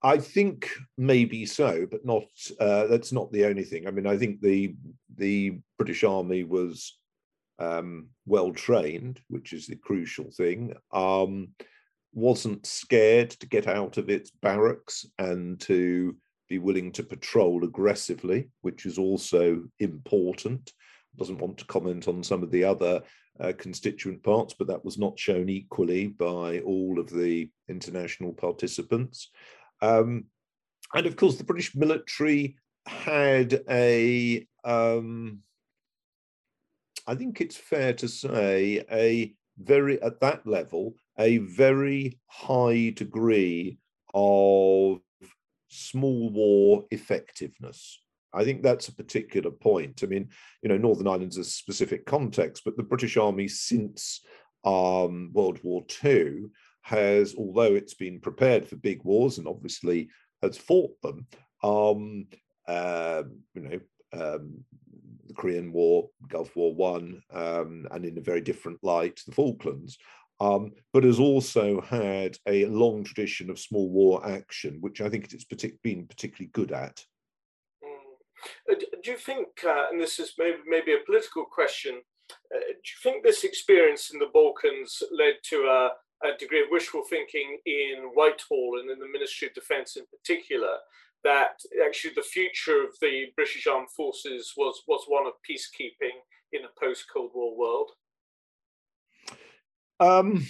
I 0.03 0.19
think 0.19 0.69
maybe 0.99 1.47
so, 1.47 1.87
but 1.91 2.05
not. 2.05 2.25
Uh, 2.59 2.87
that's 2.87 3.13
not 3.13 3.31
the 3.33 3.45
only 3.47 3.65
thing. 3.65 3.87
I 3.87 3.91
mean, 3.91 4.07
I 4.07 4.17
think 4.17 4.41
the 4.41 4.75
the 5.17 5.59
British 5.79 6.03
Army 6.03 6.43
was 6.43 6.99
um, 7.59 8.09
well 8.27 8.53
trained, 8.53 9.21
which 9.29 9.53
is 9.53 9.67
the 9.67 9.77
crucial 9.77 10.31
thing. 10.31 10.75
Um, 10.93 11.49
wasn't 12.13 12.67
scared 12.67 13.31
to 13.31 13.49
get 13.49 13.67
out 13.67 13.97
of 13.97 14.11
its 14.11 14.31
barracks 14.31 15.07
and 15.19 15.61
to 15.61 16.17
be 16.49 16.59
willing 16.59 16.93
to 16.93 17.03
patrol 17.03 17.65
aggressively, 17.65 18.51
which 18.61 18.85
is 18.85 18.99
also 18.99 19.63
important. 19.79 20.73
Doesn't 21.17 21.39
want 21.39 21.59
to 21.59 21.65
comment 21.67 22.09
on 22.09 22.23
some 22.23 22.43
of 22.43 22.51
the 22.51 22.65
other 22.65 23.03
uh, 23.41 23.53
constituent 23.57 24.23
parts, 24.23 24.55
but 24.59 24.69
that 24.69 24.85
was 24.85 24.99
not 24.99 25.19
shown 25.19 25.49
equally 25.49 26.09
by 26.09 26.61
all 26.61 26.99
of 26.99 27.09
the 27.09 27.51
international 27.69 28.33
participants. 28.33 29.31
Um, 29.81 30.27
and 30.95 31.07
of 31.07 31.17
course, 31.17 31.37
the 31.37 31.45
British 31.45 31.75
military 31.75 32.57
had 32.87 33.63
a, 33.71 34.47
um, 34.65 35.39
I 37.07 37.15
think 37.15 37.41
it's 37.41 37.57
fair 37.57 37.95
to 37.95 38.09
say, 38.09 38.85
a 38.91 39.35
very, 39.59 40.03
at 40.03 40.21
that 40.21 40.47
level, 40.47 40.95
a 41.19 41.39
very 41.39 42.19
high 42.27 42.91
degree 42.91 43.79
of 44.15 45.01
small 45.69 46.31
war 46.31 46.85
effectiveness. 46.91 47.99
I 48.35 48.45
think 48.45 48.63
that's 48.63 48.89
a 48.89 48.95
particular 48.95 49.51
point. 49.51 50.03
I 50.03 50.07
mean, 50.07 50.29
you 50.63 50.69
know, 50.69 50.79
Northern 50.79 51.07
Ireland's 51.07 51.39
a 51.39 51.45
specific 51.45 52.07
context, 52.07 52.63
but 52.65 52.77
the 52.77 52.83
British 52.83 53.17
Army 53.17 53.49
since 53.49 54.21
um, 54.65 55.31
World 55.33 55.61
War 55.63 55.85
II 56.03 56.45
has, 56.83 57.35
although 57.37 57.75
it's 57.75 57.95
been 57.95 58.21
prepared 58.21 58.67
for 58.67 58.77
big 58.77 59.05
wars 59.05 59.39
and 59.39 59.47
obviously 59.47 60.09
has 60.43 60.57
fought 60.57 61.01
them, 61.03 61.27
um, 61.63 62.27
uh, 62.67 63.23
you 63.55 63.63
know, 63.63 63.81
um, 64.15 64.65
the 65.27 65.35
Korean 65.35 65.73
War, 65.73 66.09
Gulf 66.29 66.57
War 66.57 66.75
One, 66.75 67.23
um, 67.33 67.87
and 67.91 68.05
in 68.05 68.19
a 68.19 68.23
very 68.23 68.41
different 68.41 68.79
light, 68.83 69.21
the 69.27 69.33
Falklands, 69.33 69.99
um, 70.43 70.73
but 70.93 71.05
has 71.05 71.21
also 71.21 71.81
had 71.83 72.37
a 72.49 72.67
long 72.67 73.05
tradition 73.05 73.49
of 73.49 73.61
small 73.61 73.91
war 73.91 74.27
action, 74.27 74.79
which 74.81 75.01
I 75.01 75.09
think 75.09 75.33
it's 75.33 75.45
partic- 75.45 75.81
been 75.83 76.07
particularly 76.07 76.51
good 76.53 76.73
at. 76.73 77.05
Mm. 77.85 78.81
Do 79.05 79.11
you 79.11 79.17
think, 79.17 79.49
uh, 79.65 79.87
and 79.91 80.01
this 80.01 80.19
is 80.19 80.35
maybe, 80.39 80.59
maybe 80.67 80.95
a 80.95 81.07
political 81.07 81.45
question, 81.45 82.01
uh, 82.53 82.59
do 82.59 82.89
you 82.93 82.99
think 83.05 83.23
this 83.23 83.45
experience 83.45 84.11
in 84.13 84.19
the 84.19 84.31
Balkans 84.35 85.03
led 85.13 85.35
to 85.51 85.57
a, 85.79 85.91
a 86.27 86.37
degree 86.39 86.63
of 86.63 86.73
wishful 86.73 87.05
thinking 87.09 87.59
in 87.65 88.11
Whitehall 88.15 88.81
and 88.81 88.91
in 88.91 88.99
the 88.99 89.13
Ministry 89.13 89.47
of 89.47 89.55
Defence 89.55 89.97
in 89.97 90.05
particular, 90.07 90.75
that 91.23 91.55
actually 91.87 92.15
the 92.17 92.23
future 92.23 92.83
of 92.83 92.91
the 93.01 93.27
British 93.37 93.69
Armed 93.69 93.91
Forces 93.97 94.55
was, 94.57 94.83
was 94.89 95.05
one 95.07 95.27
of 95.27 95.35
peacekeeping 95.49 96.19
in 96.53 96.65
a 96.65 96.81
post 96.81 97.05
Cold 97.13 97.31
War 97.33 97.57
world? 97.57 97.93
Um, 100.03 100.45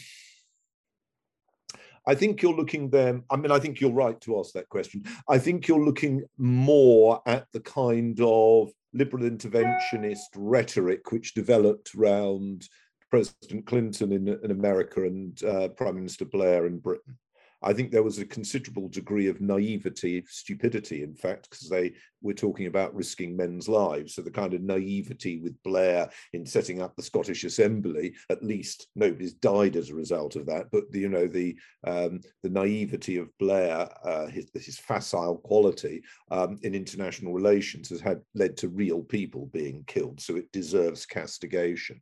I 2.07 2.15
think 2.15 2.41
you're 2.41 2.55
looking 2.55 2.89
there. 2.89 3.23
I 3.31 3.37
mean, 3.37 3.53
I 3.53 3.59
think 3.59 3.81
you're 3.81 3.93
right 3.93 4.19
to 4.23 4.39
ask 4.41 4.55
that 4.55 4.69
question. 4.71 5.05
I 5.29 5.39
think 5.39 5.69
you're 5.69 5.85
looking 5.85 6.25
more 6.39 7.21
at 7.27 7.47
the 7.53 7.61
kind 7.61 8.19
of 8.21 8.71
liberal 8.95 9.29
interventionist 9.29 10.31
rhetoric 10.37 11.13
which 11.13 11.35
developed 11.35 11.95
around 11.95 12.67
President 13.11 13.67
Clinton 13.67 14.13
in, 14.13 14.27
in 14.43 14.51
America 14.51 15.05
and 15.05 15.43
uh, 15.45 15.69
Prime 15.69 15.97
Minister 15.97 16.25
Blair 16.25 16.67
in 16.67 16.79
Britain. 16.79 17.19
I 17.63 17.73
think 17.73 17.91
there 17.91 18.03
was 18.03 18.19
a 18.19 18.27
considerable 18.27 18.89
degree 18.89 19.29
of 19.29 19.41
naivety, 19.41 20.25
stupidity, 20.29 21.03
in 21.03 21.15
fact, 21.15 21.49
because 21.49 21.69
they 21.69 21.95
were 22.23 22.35
talking 22.35 22.67
about 22.67 22.95
risking 22.95 23.37
men's 23.37 23.69
lives. 23.69 24.15
So 24.15 24.23
the 24.23 24.31
kind 24.31 24.55
of 24.55 24.63
naivety 24.63 25.41
with 25.41 25.61
Blair 25.63 26.09
in 26.33 26.47
setting 26.47 26.81
up 26.81 26.95
the 26.97 27.03
Scottish 27.03 27.45
Assembly, 27.45 28.15
at 28.31 28.43
least 28.43 28.89
nobody's 28.95 29.35
died 29.35 29.77
as 29.77 29.91
a 29.91 29.95
result 29.95 30.37
of 30.37 30.47
that. 30.47 30.67
But 30.71 30.85
you 30.93 31.09
know 31.09 31.27
the 31.27 31.57
um, 31.87 32.21
the 32.43 32.51
naivety 32.51 33.17
of 33.17 33.37
Blair, 33.39 33.89
uh, 34.05 34.27
his, 34.27 34.47
his 34.55 34.79
facile 34.79 35.39
quality 35.39 36.03
um, 36.31 36.59
in 36.63 36.75
international 36.75 37.33
relations 37.33 37.89
has 37.91 38.01
had 38.01 38.21
led 38.35 38.57
to 38.59 38.69
real 38.69 39.03
people 39.03 39.47
being 39.53 39.85
killed. 39.87 40.21
So 40.21 40.37
it 40.37 40.53
deserves 40.53 41.07
castigation. 41.07 42.01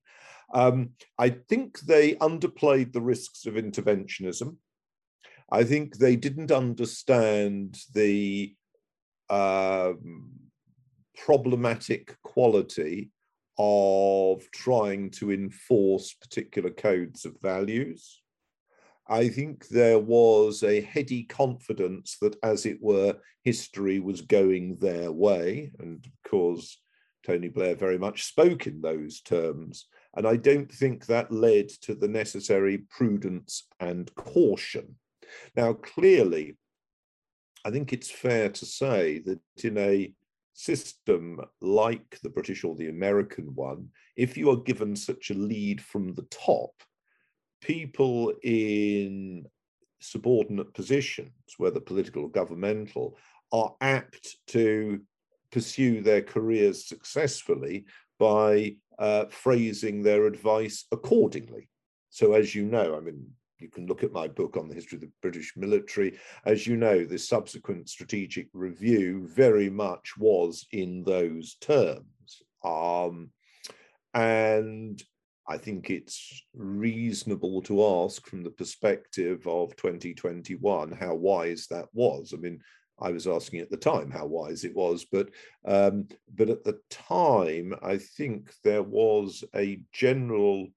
Um, 0.52 0.90
I 1.18 1.30
think 1.30 1.80
they 1.80 2.14
underplayed 2.16 2.92
the 2.92 3.00
risks 3.00 3.46
of 3.46 3.54
interventionism. 3.54 4.56
I 5.52 5.64
think 5.64 5.96
they 5.96 6.16
didn't 6.16 6.52
understand 6.52 7.78
the 7.92 8.54
um, 9.28 10.30
problematic 11.16 12.16
quality 12.22 13.10
of 13.58 14.48
trying 14.52 15.10
to 15.10 15.32
enforce 15.32 16.14
particular 16.14 16.70
codes 16.70 17.24
of 17.24 17.40
values. 17.42 18.22
I 19.08 19.28
think 19.28 19.66
there 19.68 19.98
was 19.98 20.62
a 20.62 20.80
heady 20.82 21.24
confidence 21.24 22.16
that, 22.22 22.36
as 22.44 22.64
it 22.64 22.78
were, 22.80 23.16
history 23.42 23.98
was 23.98 24.20
going 24.20 24.76
their 24.76 25.10
way. 25.10 25.72
And 25.80 26.06
of 26.06 26.30
course, 26.30 26.80
Tony 27.26 27.48
Blair 27.48 27.74
very 27.74 27.98
much 27.98 28.24
spoke 28.24 28.68
in 28.68 28.80
those 28.80 29.20
terms. 29.20 29.86
And 30.16 30.28
I 30.28 30.36
don't 30.36 30.70
think 30.70 31.06
that 31.06 31.32
led 31.32 31.68
to 31.82 31.94
the 31.94 32.08
necessary 32.08 32.78
prudence 32.88 33.66
and 33.80 34.14
caution 34.14 34.94
now, 35.56 35.72
clearly, 35.72 36.56
I 37.64 37.70
think 37.70 37.92
it's 37.92 38.10
fair 38.10 38.48
to 38.48 38.66
say 38.66 39.18
that 39.20 39.40
in 39.62 39.78
a 39.78 40.12
system 40.54 41.40
like 41.60 42.18
the 42.22 42.28
British 42.28 42.64
or 42.64 42.74
the 42.74 42.88
American 42.88 43.54
one, 43.54 43.88
if 44.16 44.36
you 44.36 44.50
are 44.50 44.56
given 44.56 44.96
such 44.96 45.30
a 45.30 45.34
lead 45.34 45.80
from 45.80 46.14
the 46.14 46.26
top, 46.30 46.72
people 47.60 48.32
in 48.42 49.46
subordinate 50.00 50.72
positions, 50.74 51.30
whether 51.58 51.80
political 51.80 52.24
or 52.24 52.30
governmental, 52.30 53.18
are 53.52 53.74
apt 53.80 54.36
to 54.46 55.00
pursue 55.52 56.00
their 56.00 56.22
careers 56.22 56.86
successfully 56.86 57.84
by 58.18 58.76
uh, 58.98 59.24
phrasing 59.30 60.02
their 60.02 60.26
advice 60.26 60.84
accordingly. 60.92 61.68
So, 62.10 62.34
as 62.34 62.54
you 62.54 62.64
know, 62.64 62.96
I 62.96 63.00
mean, 63.00 63.26
you 63.60 63.68
can 63.68 63.86
look 63.86 64.02
at 64.02 64.12
my 64.12 64.28
book 64.28 64.56
on 64.56 64.68
the 64.68 64.74
history 64.74 64.96
of 64.96 65.02
the 65.02 65.10
British 65.22 65.54
military. 65.56 66.18
As 66.44 66.66
you 66.66 66.76
know, 66.76 67.04
the 67.04 67.18
subsequent 67.18 67.88
strategic 67.88 68.48
review 68.52 69.28
very 69.28 69.70
much 69.70 70.16
was 70.16 70.66
in 70.72 71.02
those 71.04 71.56
terms. 71.60 72.42
Um, 72.64 73.30
and 74.14 75.02
I 75.48 75.58
think 75.58 75.90
it's 75.90 76.44
reasonable 76.54 77.62
to 77.62 77.84
ask 77.84 78.26
from 78.26 78.42
the 78.42 78.50
perspective 78.50 79.46
of 79.46 79.74
2021 79.76 80.92
how 80.92 81.14
wise 81.14 81.66
that 81.70 81.86
was. 81.92 82.32
I 82.32 82.36
mean, 82.36 82.60
I 83.00 83.10
was 83.10 83.26
asking 83.26 83.60
at 83.60 83.70
the 83.70 83.76
time 83.76 84.10
how 84.10 84.26
wise 84.26 84.64
it 84.64 84.76
was, 84.76 85.06
but 85.10 85.30
um, 85.64 86.06
but 86.34 86.50
at 86.50 86.64
the 86.64 86.78
time, 86.90 87.74
I 87.82 87.96
think 87.96 88.52
there 88.62 88.82
was 88.82 89.42
a 89.56 89.80
general 89.92 90.68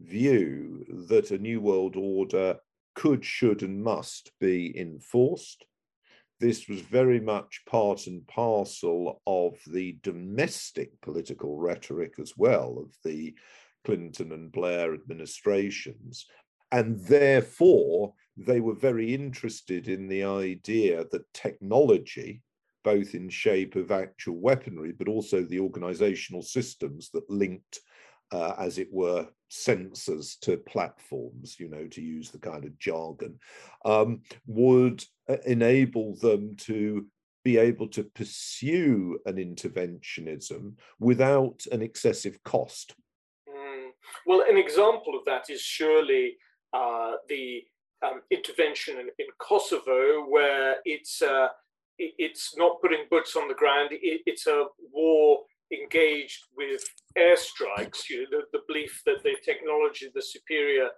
view 0.00 0.84
that 1.08 1.30
a 1.30 1.38
new 1.38 1.60
world 1.60 1.96
order 1.96 2.56
could, 2.94 3.24
should, 3.24 3.62
and 3.62 3.82
must 3.82 4.32
be 4.40 4.76
enforced. 4.78 5.64
This 6.40 6.68
was 6.68 6.80
very 6.80 7.20
much 7.20 7.62
part 7.66 8.06
and 8.06 8.26
parcel 8.26 9.20
of 9.26 9.58
the 9.66 9.98
domestic 10.02 10.98
political 11.02 11.58
rhetoric 11.58 12.14
as 12.18 12.32
well 12.36 12.78
of 12.78 12.94
the 13.04 13.34
Clinton 13.84 14.32
and 14.32 14.50
Blair 14.50 14.94
administrations. 14.94 16.26
And 16.72 16.98
therefore, 17.00 18.14
they 18.36 18.60
were 18.60 18.74
very 18.74 19.12
interested 19.14 19.88
in 19.88 20.08
the 20.08 20.24
idea 20.24 21.04
that 21.10 21.32
technology, 21.34 22.42
both 22.84 23.14
in 23.14 23.28
shape 23.28 23.76
of 23.76 23.90
actual 23.90 24.36
weaponry, 24.36 24.92
but 24.92 25.08
also 25.08 25.42
the 25.42 25.60
organizational 25.60 26.42
systems 26.42 27.10
that 27.10 27.28
linked 27.28 27.80
uh, 28.32 28.54
as 28.58 28.78
it 28.78 28.88
were, 28.92 29.26
sensors 29.50 30.38
to 30.40 30.56
platforms, 30.56 31.58
you 31.58 31.68
know, 31.68 31.86
to 31.88 32.00
use 32.00 32.30
the 32.30 32.38
kind 32.38 32.64
of 32.64 32.78
jargon, 32.78 33.38
um, 33.84 34.22
would 34.46 35.04
uh, 35.28 35.36
enable 35.44 36.16
them 36.16 36.54
to 36.56 37.06
be 37.42 37.56
able 37.56 37.88
to 37.88 38.04
pursue 38.04 39.18
an 39.26 39.36
interventionism 39.36 40.74
without 40.98 41.64
an 41.72 41.82
excessive 41.82 42.42
cost. 42.44 42.94
Mm. 43.48 43.90
Well, 44.26 44.44
an 44.48 44.56
example 44.56 45.18
of 45.18 45.24
that 45.26 45.50
is 45.50 45.60
surely 45.60 46.36
uh, 46.72 47.12
the 47.28 47.64
um, 48.02 48.22
intervention 48.30 48.98
in, 48.98 49.08
in, 49.18 49.26
Kosovo, 49.38 50.24
where 50.28 50.76
it's 50.84 51.22
uh, 51.22 51.48
it's 51.98 52.56
not 52.56 52.80
putting 52.80 53.04
boots 53.10 53.36
on 53.36 53.48
the 53.48 53.54
ground. 53.54 53.90
It, 53.92 54.22
it's 54.24 54.46
a 54.46 54.66
war 54.92 55.40
engaged 55.72 56.44
with 56.56 56.82
airstrikes, 57.18 58.08
you 58.08 58.22
know, 58.22 58.38
the, 58.38 58.58
the 58.58 58.64
belief 58.66 59.02
that 59.06 59.22
the 59.22 59.36
technology, 59.44 60.10
the 60.14 60.22
superior 60.22 60.88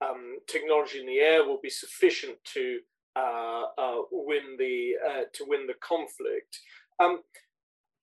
um, 0.00 0.38
technology 0.46 1.00
in 1.00 1.06
the 1.06 1.18
air 1.18 1.44
will 1.44 1.60
be 1.62 1.70
sufficient 1.70 2.36
to 2.54 2.78
uh, 3.16 3.62
uh, 3.76 4.02
win 4.12 4.56
the 4.58 4.92
uh, 5.06 5.22
to 5.32 5.44
win 5.46 5.66
the 5.66 5.74
conflict. 5.80 6.58
Um, 7.00 7.20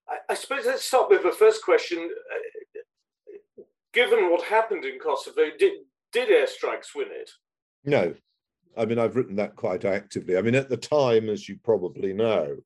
I, 0.10 0.18
I, 0.30 0.34
suppose 0.34 0.66
let's 0.66 0.84
start 0.84 1.10
with 1.10 1.24
the 1.24 1.32
first 1.32 1.64
question. 1.64 2.00
Uh, 2.00 3.64
given 3.94 4.30
what 4.30 4.44
happened 4.44 4.84
in 4.84 5.00
Kosovo, 5.00 5.44
did 5.58 5.74
did 6.12 6.30
airstrikes 6.30 6.96
win 6.96 7.08
it? 7.12 7.30
No, 7.86 8.14
I 8.76 8.86
mean 8.86 9.00
I've 9.00 9.16
written 9.16 9.36
that 9.38 9.56
quite 9.56 9.86
actively. 9.86 10.38
I 10.38 10.42
mean 10.42 10.56
at 10.56 10.70
the 10.70 10.78
time, 10.78 11.30
as 11.30 11.48
you 11.48 11.58
probably 11.64 12.12
know, 12.12 12.58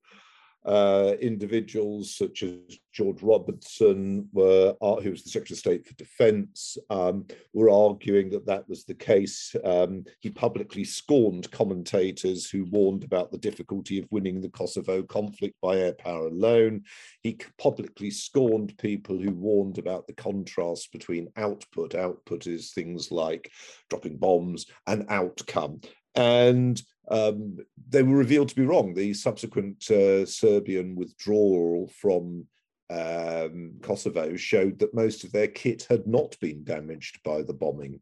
uh, 0.66 1.14
individuals 1.22 2.16
such 2.16 2.44
as 2.44 2.80
George 2.92 3.22
Robertson, 3.22 4.28
were, 4.34 4.76
uh, 4.82 4.96
who 4.96 5.12
was 5.12 5.24
the 5.24 5.30
Secretary 5.30 5.56
of 5.56 5.60
State 5.60 5.88
for 5.88 5.94
Defence, 5.94 6.78
um, 6.90 7.26
were 7.54 7.70
arguing 7.70 8.30
that 8.32 8.46
that 8.46 8.68
was 8.68 8.84
the 8.84 8.94
case. 8.94 9.56
Um, 9.64 10.04
he 10.20 10.30
publicly 10.30 10.84
scorned 10.84 11.50
commentators 11.52 12.50
who 12.50 12.66
warned 12.66 13.04
about 13.04 13.32
the 13.32 13.38
difficulty 13.38 14.00
of 14.00 14.08
winning 14.12 14.42
the 14.42 14.50
Kosovo 14.50 15.02
conflict 15.04 15.56
by 15.62 15.78
air 15.78 15.94
power 15.94 16.28
alone. 16.28 16.84
He 17.24 17.40
publicly 17.58 18.12
scorned 18.12 18.78
people 18.78 19.18
who 19.18 19.32
warned 19.32 19.78
about 19.78 20.08
the 20.08 20.14
contrast 20.14 20.92
between 20.92 21.30
output. 21.38 21.96
Output 21.96 22.48
is 22.48 22.72
things 22.72 23.12
like 23.12 23.50
dropping 23.90 24.18
bombs 24.18 24.66
and 24.88 25.06
outcome. 25.10 25.80
And 26.16 26.82
um, 27.10 27.58
they 27.90 28.04
were 28.04 28.18
revealed 28.18 28.50
to 28.50 28.56
be 28.56 28.66
wrong. 28.66 28.94
The 28.94 29.14
subsequent 29.14 29.90
uh, 29.90 30.26
Serbian 30.26 30.96
withdrawal 30.96 31.92
from 32.00 32.46
um, 32.90 33.74
Kosovo 33.82 34.36
showed 34.36 34.80
that 34.80 34.94
most 34.94 35.24
of 35.24 35.32
their 35.32 35.48
kit 35.48 35.86
had 35.90 36.08
not 36.08 36.40
been 36.40 36.64
damaged 36.64 37.22
by 37.24 37.42
the 37.44 37.54
bombing. 37.54 38.02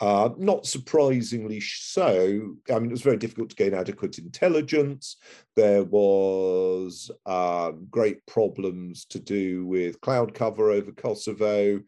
Uh, 0.00 0.30
not 0.36 0.66
surprisingly 0.66 1.60
so. 1.60 2.56
I 2.68 2.78
mean, 2.78 2.90
it 2.90 2.90
was 2.90 3.02
very 3.02 3.16
difficult 3.16 3.50
to 3.50 3.56
gain 3.56 3.74
adequate 3.74 4.18
intelligence. 4.18 5.16
There 5.54 5.84
was 5.84 7.10
um, 7.26 7.86
great 7.90 8.26
problems 8.26 9.04
to 9.06 9.20
do 9.20 9.64
with 9.66 10.00
cloud 10.00 10.34
cover 10.34 10.70
over 10.70 10.90
Kosovo, 10.90 11.80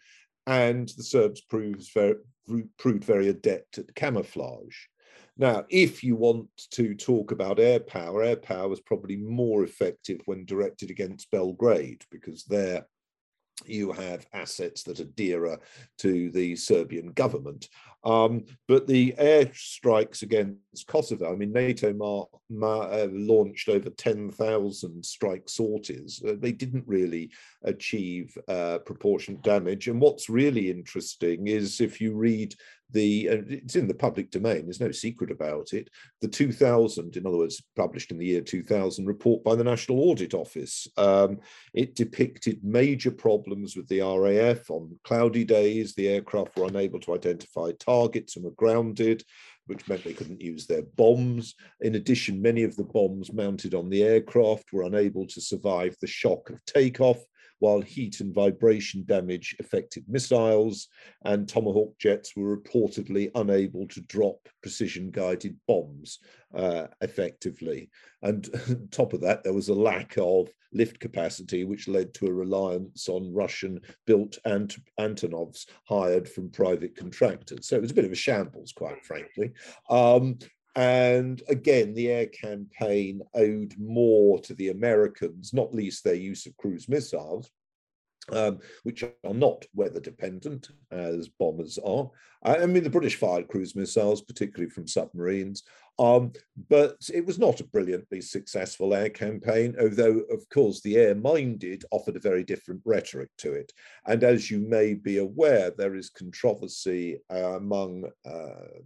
and 0.47 0.89
the 0.97 1.03
Serbs 1.03 1.41
proved 1.41 1.93
very, 1.93 2.15
proved 2.79 3.03
very 3.03 3.29
adept 3.29 3.79
at 3.79 3.95
camouflage. 3.97 4.77
Now, 5.39 5.65
if 5.69 6.03
you 6.03 6.17
want 6.17 6.49
to 6.73 6.95
talk 6.95 7.31
about 7.31 7.61
air 7.61 7.81
power, 7.81 8.23
air 8.23 8.37
power 8.37 8.73
is 8.73 8.81
probably 8.81 9.17
more 9.17 9.65
effective 9.65 10.21
when 10.25 10.47
directed 10.47 10.91
against 10.91 11.31
Belgrade 11.31 12.05
because 12.11 12.45
there 12.45 12.87
you 13.65 13.93
have 13.93 14.27
assets 14.33 14.83
that 14.83 15.01
are 15.01 15.05
dearer 15.05 15.59
to 15.99 16.31
the 16.31 16.57
Serbian 16.57 17.13
government. 17.13 17.69
Um, 18.05 18.45
but 18.69 18.87
the 18.87 19.15
airstrikes 19.19 20.23
against 20.23 20.87
Kosovo, 20.87 21.33
I 21.33 21.37
mean, 21.37 21.53
NATO 21.53 21.91
uh, 22.63 23.07
launched 23.11 23.69
over 23.69 23.91
10,000 23.91 25.05
strike 25.05 25.49
sorties. 25.49 26.23
Uh, 26.27 26.35
they 26.39 26.53
didn't 26.53 26.85
really 26.87 27.31
achieve 27.65 28.37
uh, 28.47 28.79
proportionate 28.79 29.43
damage. 29.43 29.89
And 29.89 30.01
what's 30.01 30.29
really 30.29 30.71
interesting 30.71 31.49
is 31.49 31.81
if 31.81 32.01
you 32.01 32.15
read 32.15 32.55
the 32.91 33.29
uh, 33.29 33.43
it's 33.49 33.77
in 33.77 33.89
the 33.89 33.95
public 33.95 34.31
domain 34.31 34.65
there's 34.65 34.81
no 34.81 34.93
secret 34.93 35.31
about 35.31 35.73
it. 35.73 35.89
The 36.21 36.29
2000 36.29 37.17
in 37.17 37.27
other 37.27 37.37
words 37.37 37.63
published 37.75 38.11
in 38.11 38.19
the 38.19 38.27
year 38.27 38.41
2000 38.41 39.07
report 39.07 39.43
by 39.45 39.55
the 39.55 39.65
national 39.65 40.01
audit 40.01 40.35
office 40.35 40.87
um, 40.97 41.39
it 41.75 41.95
depicted 41.95 42.63
major 42.63 43.11
problems 43.11 43.77
with 43.77 43.89
the 43.89 44.01
RAF 44.01 44.71
on 44.71 44.99
cloudy 45.05 45.45
days. 45.45 45.95
The 45.95 46.09
aircraft 46.09 46.57
were 46.57 46.67
unable 46.67 47.01
to 47.01 47.15
identify 47.15 47.73
targets 47.79 48.37
and 48.37 48.45
were 48.45 48.53
grounded 48.53 49.25
which 49.67 49.89
meant 49.89 50.05
they 50.05 50.13
couldn't 50.13 50.41
use 50.41 50.67
their 50.67 50.83
bombs. 50.97 51.55
In 51.81 51.97
addition, 51.97 52.41
many 52.41 52.63
of 52.63 52.77
the 52.77 52.85
bombs 52.85 53.33
mounted 53.33 53.75
on 53.75 53.91
the 53.91 54.03
aircraft 54.03 54.73
were 54.73 54.85
unable 54.85 55.27
to 55.27 55.41
survive 55.41 55.97
the 56.01 56.07
shock 56.07 56.51
of 56.51 56.65
takeoff 56.67 57.19
while 57.59 57.81
heat 57.81 58.21
and 58.21 58.35
vibration 58.35 59.05
damage 59.07 59.57
affected 59.61 60.05
missiles, 60.09 60.89
and 61.25 61.49
Tomahawk 61.49 61.99
jets 61.99 62.37
were 62.37 62.57
reportedly 62.57 63.31
unable 63.35 63.87
to 63.89 64.01
drop 64.03 64.49
precision 64.63 65.11
guided 65.11 65.57
bombs 65.67 66.19
uh, 66.55 66.87
effectively. 67.01 67.91
And 68.23 68.49
on 68.69 68.89
top 68.91 69.13
of 69.13 69.21
that, 69.23 69.45
there 69.45 69.53
was 69.53 69.69
a 69.69 69.75
lack 69.75 70.17
of 70.19 70.49
lift 70.73 71.01
capacity, 71.01 71.65
which 71.65 71.89
led 71.89 72.13
to 72.15 72.27
a 72.27 72.33
reliance 72.33 73.09
on 73.09 73.33
Russian 73.33 73.81
built 74.07 74.39
Ant- 74.45 74.77
Antonovs 75.01 75.67
hired 75.85 76.29
from 76.29 76.51
private 76.51 76.97
contractors. 76.97 77.69
So 77.69 77.77
it 77.77 77.83
was 77.83 77.91
a 77.91 77.95
bit 77.95 78.05
of 78.05 78.13
a 78.13 78.17
shambles, 78.17 78.73
quite 78.73 79.05
frankly. 79.05 79.53
Um, 79.89 80.39
and 80.77 81.43
again, 81.49 81.95
the 81.95 82.11
air 82.11 82.27
campaign 82.27 83.23
owed 83.35 83.75
more 83.79 84.39
to 84.41 84.55
the 84.55 84.69
Americans, 84.69 85.55
not 85.55 85.75
least 85.75 86.05
their 86.05 86.15
use 86.15 86.45
of 86.45 86.57
cruise 86.59 86.87
missiles, 86.87 87.51
um, 88.31 88.59
which 88.83 89.03
are 89.03 89.35
not 89.35 89.65
weather 89.75 90.01
dependent 90.01 90.69
as 90.91 91.29
bombers 91.29 91.79
are. 91.79 92.11
I 92.43 92.67
mean, 92.67 92.85
the 92.85 92.91
British 92.91 93.17
fired 93.17 93.49
cruise 93.49 93.75
missiles, 93.75 94.21
particularly 94.21 94.71
from 94.71 94.87
submarines, 94.87 95.63
um, 95.99 96.33
but 96.69 96.99
it 97.13 97.25
was 97.25 97.39
not 97.39 97.61
a 97.61 97.67
brilliantly 97.67 98.21
successful 98.21 98.93
air 98.93 99.09
campaign, 99.09 99.75
although, 99.81 100.21
of 100.31 100.47
course, 100.51 100.83
the 100.83 100.97
air 100.97 101.15
minded 101.15 101.85
offered 101.91 102.17
a 102.17 102.21
very 102.21 102.45
different 102.45 102.83
rhetoric 102.85 103.31
to 103.39 103.53
it. 103.55 103.73
And 104.07 104.23
as 104.23 104.51
you 104.51 104.59
may 104.61 104.93
be 104.93 105.19
aware, 105.19 105.71
there 105.71 105.95
is 105.95 106.11
controversy 106.11 107.21
uh, 107.33 107.57
among 107.57 108.05
uh, 108.27 108.81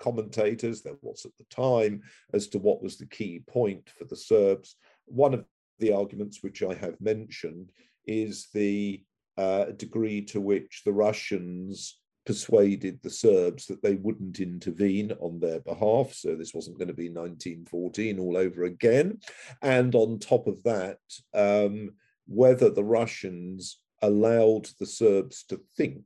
commentators, 0.00 0.82
there 0.82 0.96
was 1.02 1.24
at 1.24 1.36
the 1.38 1.44
time, 1.44 2.02
as 2.32 2.48
to 2.48 2.58
what 2.58 2.82
was 2.82 2.96
the 2.96 3.06
key 3.06 3.42
point 3.46 3.90
for 3.96 4.04
the 4.04 4.16
Serbs. 4.16 4.76
One 5.06 5.34
of 5.34 5.44
the 5.78 5.92
arguments 5.92 6.42
which 6.42 6.62
I 6.62 6.74
have 6.74 7.00
mentioned 7.00 7.70
is 8.06 8.48
the 8.52 9.02
uh, 9.36 9.66
degree 9.66 10.22
to 10.22 10.40
which 10.40 10.82
the 10.84 10.92
Russians 10.92 11.98
persuaded 12.26 13.00
the 13.02 13.10
Serbs 13.10 13.66
that 13.66 13.82
they 13.82 13.94
wouldn't 13.94 14.40
intervene 14.40 15.12
on 15.20 15.40
their 15.40 15.60
behalf. 15.60 16.12
So 16.12 16.36
this 16.36 16.54
wasn't 16.54 16.78
going 16.78 16.88
to 16.88 16.94
be 16.94 17.08
1914 17.08 18.18
all 18.18 18.36
over 18.36 18.64
again. 18.64 19.18
And 19.62 19.94
on 19.94 20.18
top 20.18 20.46
of 20.46 20.62
that, 20.64 20.98
um, 21.34 21.90
whether 22.26 22.70
the 22.70 22.84
Russians 22.84 23.80
allowed 24.02 24.68
the 24.78 24.86
Serbs 24.86 25.44
to 25.44 25.60
think 25.76 26.04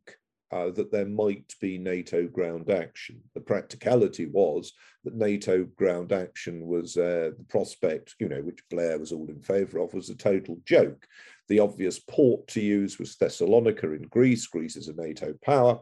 uh, 0.55 0.71
that 0.71 0.93
there 0.93 1.07
might 1.07 1.53
be 1.61 1.79
NATO 1.79 2.29
ground 2.29 2.71
action. 2.71 3.21
The 3.35 3.41
practicality 3.41 4.27
was 4.27 4.73
that 5.03 5.17
NATO 5.17 5.65
ground 5.65 6.13
action 6.13 6.65
was 6.67 6.97
uh, 6.97 7.31
the 7.37 7.45
prospect, 7.49 8.15
you 8.21 8.29
know, 8.29 8.41
which 8.41 8.61
Blair 8.71 9.01
was 9.01 9.11
all 9.11 9.29
in 9.29 9.43
favour 9.43 9.81
of, 9.81 9.93
was 9.93 10.11
a 10.11 10.15
total 10.15 10.59
joke. 10.65 11.09
The 11.49 11.59
obvious 11.59 11.99
port 11.99 12.47
to 12.49 12.61
use 12.61 13.01
was 13.01 13.17
Thessalonica 13.17 13.91
in 13.93 14.03
Greece. 14.03 14.47
Greece 14.47 14.77
is 14.77 14.87
a 14.87 14.95
NATO 14.95 15.35
power. 15.45 15.81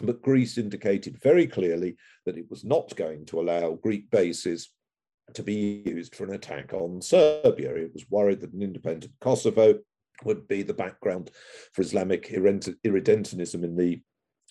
But 0.00 0.22
Greece 0.22 0.56
indicated 0.56 1.20
very 1.20 1.46
clearly 1.46 1.96
that 2.24 2.38
it 2.38 2.46
was 2.48 2.64
not 2.64 2.96
going 2.96 3.26
to 3.26 3.40
allow 3.40 3.72
Greek 3.72 4.10
bases 4.10 4.70
to 5.34 5.42
be 5.42 5.82
used 5.84 6.14
for 6.14 6.24
an 6.24 6.32
attack 6.32 6.72
on 6.72 7.02
Serbia. 7.02 7.74
It 7.74 7.92
was 7.92 8.08
worried 8.08 8.40
that 8.40 8.54
an 8.54 8.62
independent 8.62 9.12
Kosovo 9.20 9.80
would 10.24 10.48
be 10.48 10.62
the 10.62 10.74
background 10.74 11.30
for 11.72 11.82
Islamic 11.82 12.28
irredentism 12.28 13.64
in 13.64 13.76
the 13.76 14.00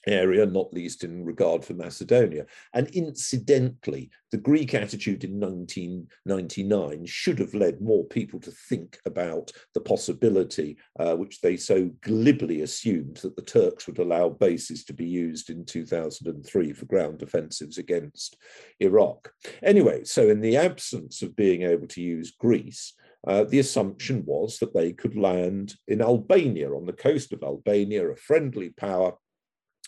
area, 0.07 0.45
not 0.45 0.73
least 0.73 1.03
in 1.03 1.25
regard 1.25 1.63
for 1.63 1.73
Macedonia. 1.73 2.45
And 2.73 2.87
incidentally, 2.89 4.09
the 4.31 4.37
Greek 4.37 4.73
attitude 4.73 5.23
in 5.23 5.39
1999 5.39 7.05
should 7.05 7.39
have 7.39 7.53
led 7.53 7.81
more 7.81 8.05
people 8.05 8.39
to 8.41 8.51
think 8.51 8.99
about 9.05 9.51
the 9.73 9.81
possibility, 9.81 10.77
uh, 10.99 11.15
which 11.15 11.41
they 11.41 11.57
so 11.57 11.89
glibly 12.01 12.61
assumed, 12.61 13.17
that 13.17 13.35
the 13.35 13.41
Turks 13.41 13.87
would 13.87 13.99
allow 13.99 14.29
bases 14.29 14.83
to 14.85 14.93
be 14.93 15.05
used 15.05 15.49
in 15.49 15.65
2003 15.65 16.73
for 16.73 16.85
ground 16.85 17.21
offensives 17.21 17.77
against 17.77 18.37
Iraq. 18.79 19.31
Anyway, 19.63 20.03
so 20.03 20.29
in 20.29 20.41
the 20.41 20.57
absence 20.57 21.21
of 21.21 21.35
being 21.35 21.63
able 21.63 21.87
to 21.87 22.01
use 22.01 22.31
Greece, 22.31 22.93
uh, 23.27 23.43
the 23.43 23.59
assumption 23.59 24.23
was 24.25 24.57
that 24.59 24.73
they 24.73 24.93
could 24.93 25.17
land 25.17 25.75
in 25.87 26.01
Albania, 26.01 26.71
on 26.71 26.85
the 26.85 26.93
coast 26.93 27.33
of 27.33 27.43
Albania, 27.43 28.09
a 28.09 28.15
friendly 28.15 28.69
power 28.69 29.13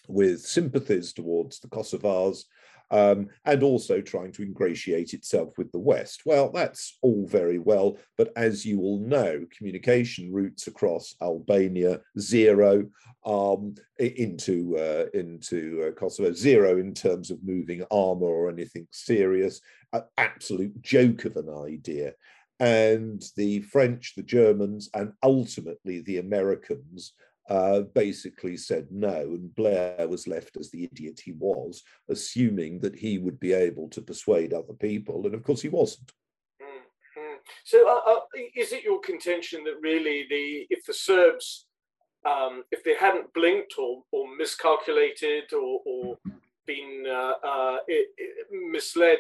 with 0.09 0.41
sympathies 0.41 1.13
towards 1.13 1.59
the 1.59 1.69
Kosovars, 1.69 2.43
um, 2.91 3.29
and 3.45 3.63
also 3.63 4.01
trying 4.01 4.33
to 4.33 4.43
ingratiate 4.43 5.13
itself 5.13 5.57
with 5.57 5.71
the 5.71 5.79
West. 5.79 6.23
Well, 6.25 6.51
that's 6.51 6.97
all 7.01 7.25
very 7.27 7.59
well, 7.59 7.97
but 8.17 8.33
as 8.35 8.65
you 8.65 8.81
all 8.81 8.99
know, 8.99 9.45
communication 9.55 10.33
routes 10.33 10.67
across 10.67 11.15
Albania 11.21 12.01
zero 12.19 12.89
um, 13.25 13.75
into 13.99 14.77
uh, 14.77 15.05
into 15.13 15.87
uh, 15.87 15.91
Kosovo 15.91 16.33
zero 16.33 16.77
in 16.77 16.93
terms 16.93 17.31
of 17.31 17.43
moving 17.43 17.83
armor 17.91 18.25
or 18.25 18.49
anything 18.49 18.87
serious. 18.91 19.61
An 19.93 20.03
absolute 20.17 20.81
joke 20.81 21.25
of 21.25 21.37
an 21.37 21.49
idea 21.49 22.13
and 22.59 23.23
the 23.35 23.61
French, 23.61 24.13
the 24.15 24.23
Germans, 24.23 24.89
and 24.93 25.13
ultimately 25.23 26.01
the 26.01 26.17
Americans 26.17 27.13
uh, 27.49 27.81
basically 27.95 28.55
said 28.55 28.87
no, 28.91 29.21
and 29.21 29.55
Blair 29.55 30.07
was 30.07 30.27
left 30.27 30.55
as 30.57 30.69
the 30.69 30.83
idiot 30.83 31.19
he 31.23 31.31
was, 31.31 31.83
assuming 32.09 32.79
that 32.81 32.95
he 32.95 33.17
would 33.17 33.39
be 33.39 33.53
able 33.53 33.89
to 33.89 34.01
persuade 34.01 34.53
other 34.53 34.73
people, 34.73 35.25
and 35.25 35.33
of 35.33 35.43
course 35.43 35.61
he 35.61 35.69
wasn't. 35.69 36.11
Mm-hmm. 36.61 37.37
So, 37.63 37.89
uh, 37.89 38.11
uh, 38.11 38.19
is 38.55 38.71
it 38.71 38.83
your 38.83 38.99
contention 38.99 39.63
that 39.63 39.81
really 39.81 40.27
the 40.29 40.67
if 40.69 40.85
the 40.85 40.93
Serbs, 40.93 41.65
um, 42.23 42.63
if 42.71 42.83
they 42.83 42.93
hadn't 42.93 43.33
blinked 43.33 43.73
or, 43.79 44.03
or 44.11 44.35
miscalculated 44.37 45.51
or, 45.53 45.81
or 45.85 46.17
been 46.67 47.05
uh, 47.07 47.33
uh, 47.43 47.77
it, 47.87 48.09
it 48.17 48.47
misled, 48.51 49.17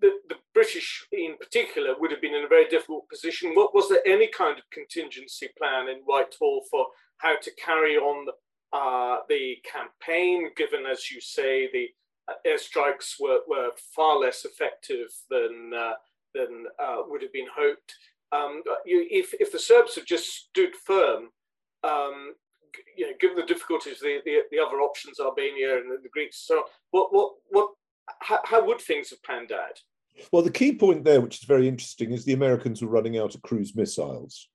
the, 0.00 0.10
the 0.28 0.36
British 0.54 1.06
in 1.12 1.36
particular 1.38 1.94
would 1.98 2.10
have 2.10 2.20
been 2.20 2.34
in 2.34 2.44
a 2.44 2.48
very 2.48 2.68
difficult 2.68 3.08
position. 3.08 3.54
What 3.54 3.74
was 3.74 3.88
there 3.88 4.06
any 4.06 4.28
kind 4.28 4.58
of 4.58 4.70
contingency 4.70 5.48
plan 5.58 5.88
in 5.88 5.98
Whitehall 6.04 6.62
for 6.70 6.86
how 7.18 7.36
to 7.40 7.50
carry 7.54 7.96
on 7.96 8.28
uh, 8.72 9.18
the 9.28 9.56
campaign, 9.70 10.50
given, 10.56 10.86
as 10.86 11.10
you 11.10 11.20
say, 11.20 11.68
the 11.72 11.88
uh, 12.28 12.34
airstrikes 12.46 13.14
were, 13.20 13.40
were 13.48 13.70
far 13.94 14.18
less 14.18 14.44
effective 14.44 15.08
than, 15.30 15.72
uh, 15.76 15.92
than 16.34 16.66
uh, 16.82 17.02
would 17.08 17.22
have 17.22 17.32
been 17.32 17.48
hoped? 17.54 17.94
Um, 18.32 18.62
you, 18.86 19.06
if, 19.10 19.34
if 19.40 19.52
the 19.52 19.58
Serbs 19.58 19.94
had 19.94 20.06
just 20.06 20.48
stood 20.48 20.74
firm, 20.74 21.28
um, 21.84 22.34
you 22.96 23.06
know, 23.06 23.12
given 23.20 23.36
the 23.36 23.44
difficulties, 23.44 24.00
the, 24.00 24.20
the, 24.24 24.40
the 24.50 24.58
other 24.58 24.80
options, 24.80 25.20
Albania 25.20 25.76
and 25.76 25.90
the 26.02 26.08
Greeks, 26.08 26.38
so 26.46 26.64
what, 26.90 27.12
what, 27.12 27.32
what 27.50 27.70
how, 28.20 28.40
how 28.44 28.66
would 28.66 28.80
things 28.80 29.10
have 29.10 29.22
panned 29.22 29.52
out? 29.52 29.80
Well, 30.30 30.42
the 30.42 30.50
key 30.50 30.74
point 30.74 31.04
there, 31.04 31.20
which 31.20 31.38
is 31.38 31.44
very 31.44 31.68
interesting, 31.68 32.12
is 32.12 32.24
the 32.24 32.34
Americans 32.34 32.82
were 32.82 32.88
running 32.88 33.18
out 33.18 33.34
of 33.34 33.42
cruise 33.42 33.74
missiles. 33.74 34.48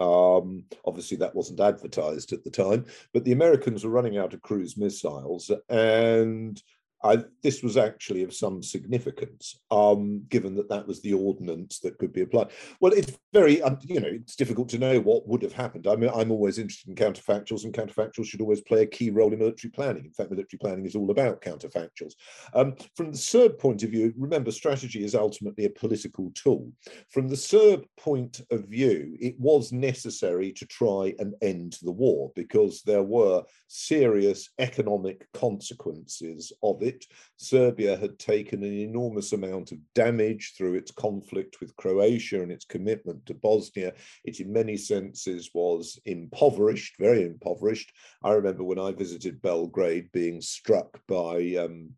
Um, 0.00 0.64
obviously, 0.84 1.16
that 1.18 1.34
wasn't 1.34 1.60
advertised 1.60 2.32
at 2.32 2.42
the 2.42 2.50
time, 2.50 2.86
but 3.12 3.24
the 3.24 3.32
Americans 3.32 3.84
were 3.84 3.90
running 3.90 4.18
out 4.18 4.34
of 4.34 4.42
cruise 4.42 4.76
missiles, 4.76 5.50
and 5.68 6.60
I, 7.04 7.18
this 7.42 7.62
was 7.62 7.76
actually 7.76 8.22
of 8.22 8.32
some 8.32 8.62
significance, 8.62 9.60
um, 9.70 10.24
given 10.30 10.54
that 10.56 10.70
that 10.70 10.86
was 10.86 11.02
the 11.02 11.12
ordnance 11.12 11.78
that 11.80 11.98
could 11.98 12.14
be 12.14 12.22
applied. 12.22 12.48
Well, 12.80 12.94
it's 12.94 13.18
very, 13.34 13.60
um, 13.60 13.78
you 13.82 14.00
know, 14.00 14.08
it's 14.08 14.36
difficult 14.36 14.70
to 14.70 14.78
know 14.78 15.00
what 15.00 15.28
would 15.28 15.42
have 15.42 15.52
happened. 15.52 15.86
I 15.86 15.96
mean, 15.96 16.10
I'm 16.14 16.30
always 16.30 16.58
interested 16.58 16.88
in 16.88 16.94
counterfactuals, 16.94 17.64
and 17.64 17.74
counterfactuals 17.74 18.24
should 18.26 18.40
always 18.40 18.62
play 18.62 18.82
a 18.82 18.86
key 18.86 19.10
role 19.10 19.32
in 19.32 19.38
military 19.38 19.70
planning. 19.70 20.06
In 20.06 20.12
fact, 20.12 20.30
military 20.30 20.58
planning 20.58 20.86
is 20.86 20.96
all 20.96 21.10
about 21.10 21.42
counterfactuals. 21.42 22.14
Um, 22.54 22.74
from 22.96 23.12
the 23.12 23.18
Serb 23.18 23.58
point 23.58 23.82
of 23.82 23.90
view, 23.90 24.14
remember, 24.16 24.50
strategy 24.50 25.04
is 25.04 25.14
ultimately 25.14 25.66
a 25.66 25.70
political 25.70 26.32
tool. 26.34 26.72
From 27.10 27.28
the 27.28 27.36
Serb 27.36 27.84
point 27.98 28.40
of 28.50 28.64
view, 28.68 29.14
it 29.20 29.38
was 29.38 29.72
necessary 29.72 30.52
to 30.52 30.64
try 30.66 31.14
and 31.18 31.34
end 31.42 31.76
the 31.82 31.92
war 31.92 32.32
because 32.34 32.80
there 32.82 33.02
were 33.02 33.42
serious 33.68 34.48
economic 34.58 35.26
consequences 35.34 36.50
of 36.62 36.82
it 36.82 36.93
it, 36.94 37.04
Serbia 37.36 37.96
had 37.96 38.18
taken 38.18 38.62
an 38.62 38.72
enormous 38.72 39.32
amount 39.32 39.72
of 39.72 39.78
damage 39.94 40.54
through 40.56 40.74
its 40.74 40.90
conflict 40.90 41.60
with 41.60 41.76
Croatia 41.76 42.42
and 42.42 42.52
its 42.52 42.64
commitment 42.64 43.24
to 43.26 43.34
Bosnia. 43.34 43.92
It, 44.24 44.40
in 44.40 44.52
many 44.52 44.76
senses, 44.76 45.50
was 45.54 45.98
impoverished, 46.04 46.94
very 46.98 47.22
impoverished. 47.22 47.92
I 48.22 48.32
remember 48.32 48.64
when 48.64 48.78
I 48.78 48.92
visited 48.92 49.42
Belgrade 49.42 50.10
being 50.12 50.40
struck 50.40 51.00
by 51.06 51.56
um, 51.58 51.90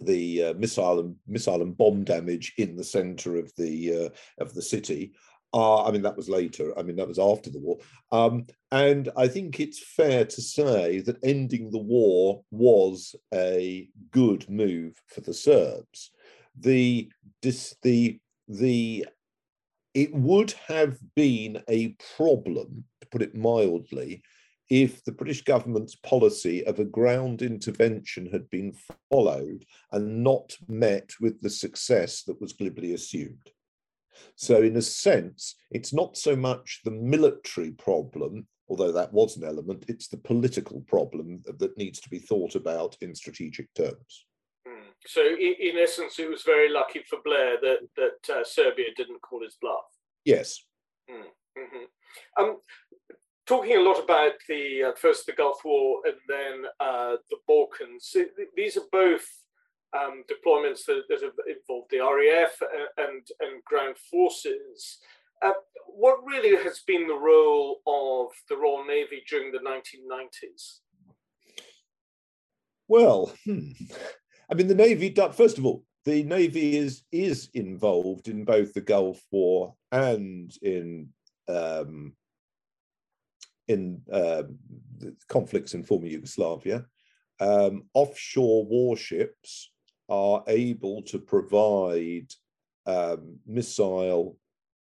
the 0.00 0.44
uh, 0.44 0.54
missile 0.54 1.00
and 1.00 1.16
missile 1.26 1.62
and 1.62 1.76
bomb 1.76 2.04
damage 2.04 2.52
in 2.58 2.76
the 2.76 2.84
center 2.84 3.36
of 3.36 3.52
the 3.56 4.06
uh, 4.06 4.42
of 4.42 4.54
the 4.54 4.62
city. 4.62 5.12
Uh, 5.54 5.84
I 5.84 5.92
mean, 5.92 6.02
that 6.02 6.16
was 6.16 6.28
later. 6.28 6.76
I 6.76 6.82
mean, 6.82 6.96
that 6.96 7.06
was 7.06 7.20
after 7.20 7.48
the 7.48 7.60
war. 7.60 7.78
Um, 8.10 8.46
and 8.72 9.08
I 9.16 9.28
think 9.28 9.60
it's 9.60 9.78
fair 9.78 10.24
to 10.24 10.42
say 10.42 10.98
that 11.02 11.22
ending 11.22 11.70
the 11.70 11.78
war 11.78 12.42
was 12.50 13.14
a 13.32 13.88
good 14.10 14.50
move 14.50 15.00
for 15.06 15.20
the 15.20 15.32
Serbs. 15.32 16.10
The, 16.58 17.08
this, 17.40 17.76
the, 17.82 18.18
the, 18.48 19.06
it 19.94 20.12
would 20.12 20.54
have 20.66 20.98
been 21.14 21.62
a 21.68 21.96
problem, 22.16 22.84
to 23.00 23.06
put 23.12 23.22
it 23.22 23.36
mildly, 23.36 24.24
if 24.68 25.04
the 25.04 25.12
British 25.12 25.44
government's 25.44 25.94
policy 25.94 26.66
of 26.66 26.80
a 26.80 26.84
ground 26.84 27.42
intervention 27.42 28.26
had 28.32 28.50
been 28.50 28.74
followed 29.08 29.64
and 29.92 30.24
not 30.24 30.56
met 30.66 31.12
with 31.20 31.40
the 31.42 31.50
success 31.50 32.24
that 32.24 32.40
was 32.40 32.54
glibly 32.54 32.94
assumed. 32.94 33.50
So, 34.36 34.62
in 34.62 34.76
a 34.76 34.82
sense, 34.82 35.56
it's 35.70 35.92
not 35.92 36.16
so 36.16 36.36
much 36.36 36.80
the 36.84 36.90
military 36.90 37.72
problem, 37.72 38.46
although 38.68 38.92
that 38.92 39.12
was 39.12 39.36
an 39.36 39.44
element, 39.44 39.84
it's 39.88 40.08
the 40.08 40.16
political 40.16 40.80
problem 40.82 41.42
that 41.58 41.76
needs 41.76 42.00
to 42.00 42.10
be 42.10 42.18
thought 42.18 42.54
about 42.54 42.96
in 43.00 43.14
strategic 43.14 43.72
terms. 43.74 44.26
Hmm. 44.66 44.88
So, 45.06 45.22
in, 45.22 45.54
in 45.60 45.78
essence, 45.78 46.18
it 46.18 46.30
was 46.30 46.42
very 46.42 46.70
lucky 46.70 47.02
for 47.08 47.18
Blair 47.24 47.56
that, 47.60 47.78
that 47.96 48.34
uh, 48.34 48.44
Serbia 48.44 48.86
didn't 48.96 49.22
call 49.22 49.42
his 49.42 49.56
bluff. 49.60 49.84
Yes. 50.24 50.64
Mm-hmm. 51.10 52.42
Um, 52.42 52.58
talking 53.46 53.76
a 53.76 53.82
lot 53.82 54.02
about 54.02 54.32
the 54.48 54.84
uh, 54.84 54.92
first 54.96 55.26
the 55.26 55.32
Gulf 55.32 55.60
War 55.64 56.00
and 56.04 56.16
then 56.28 56.64
uh, 56.80 57.16
the 57.30 57.36
Balkans, 57.46 58.14
these 58.56 58.76
are 58.76 58.88
both 58.90 59.26
um, 59.94 60.24
deployments 60.30 60.84
that, 60.86 61.02
that, 61.08 61.22
have 61.22 61.32
involved 61.46 61.90
the 61.90 61.98
RAF 61.98 62.60
and, 62.98 63.26
and 63.40 63.64
ground 63.64 63.96
forces. 64.10 64.98
Uh, 65.42 65.52
what 65.86 66.18
really 66.26 66.62
has 66.62 66.80
been 66.86 67.06
the 67.06 67.14
role 67.14 67.80
of 67.86 68.32
the 68.48 68.56
Royal 68.56 68.84
Navy 68.84 69.22
during 69.28 69.52
the 69.52 69.58
1990s? 69.58 70.78
Well, 72.88 73.32
hmm. 73.44 73.70
I 74.50 74.54
mean, 74.54 74.68
the 74.68 74.74
Navy, 74.74 75.14
first 75.32 75.58
of 75.58 75.64
all, 75.64 75.84
the 76.04 76.22
Navy 76.24 76.76
is, 76.76 77.04
is 77.12 77.48
involved 77.54 78.28
in 78.28 78.44
both 78.44 78.74
the 78.74 78.82
Gulf 78.82 79.22
War 79.30 79.74
and 79.90 80.52
in 80.60 81.08
um, 81.48 82.14
in 83.68 84.02
uh, 84.12 84.42
conflicts 85.28 85.74
in 85.74 85.82
former 85.82 86.06
Yugoslavia. 86.06 86.86
um, 87.40 87.84
offshore 87.94 88.64
warships 88.66 89.70
are 90.08 90.44
able 90.46 91.02
to 91.02 91.18
provide 91.18 92.26
um, 92.86 93.38
missile, 93.46 94.36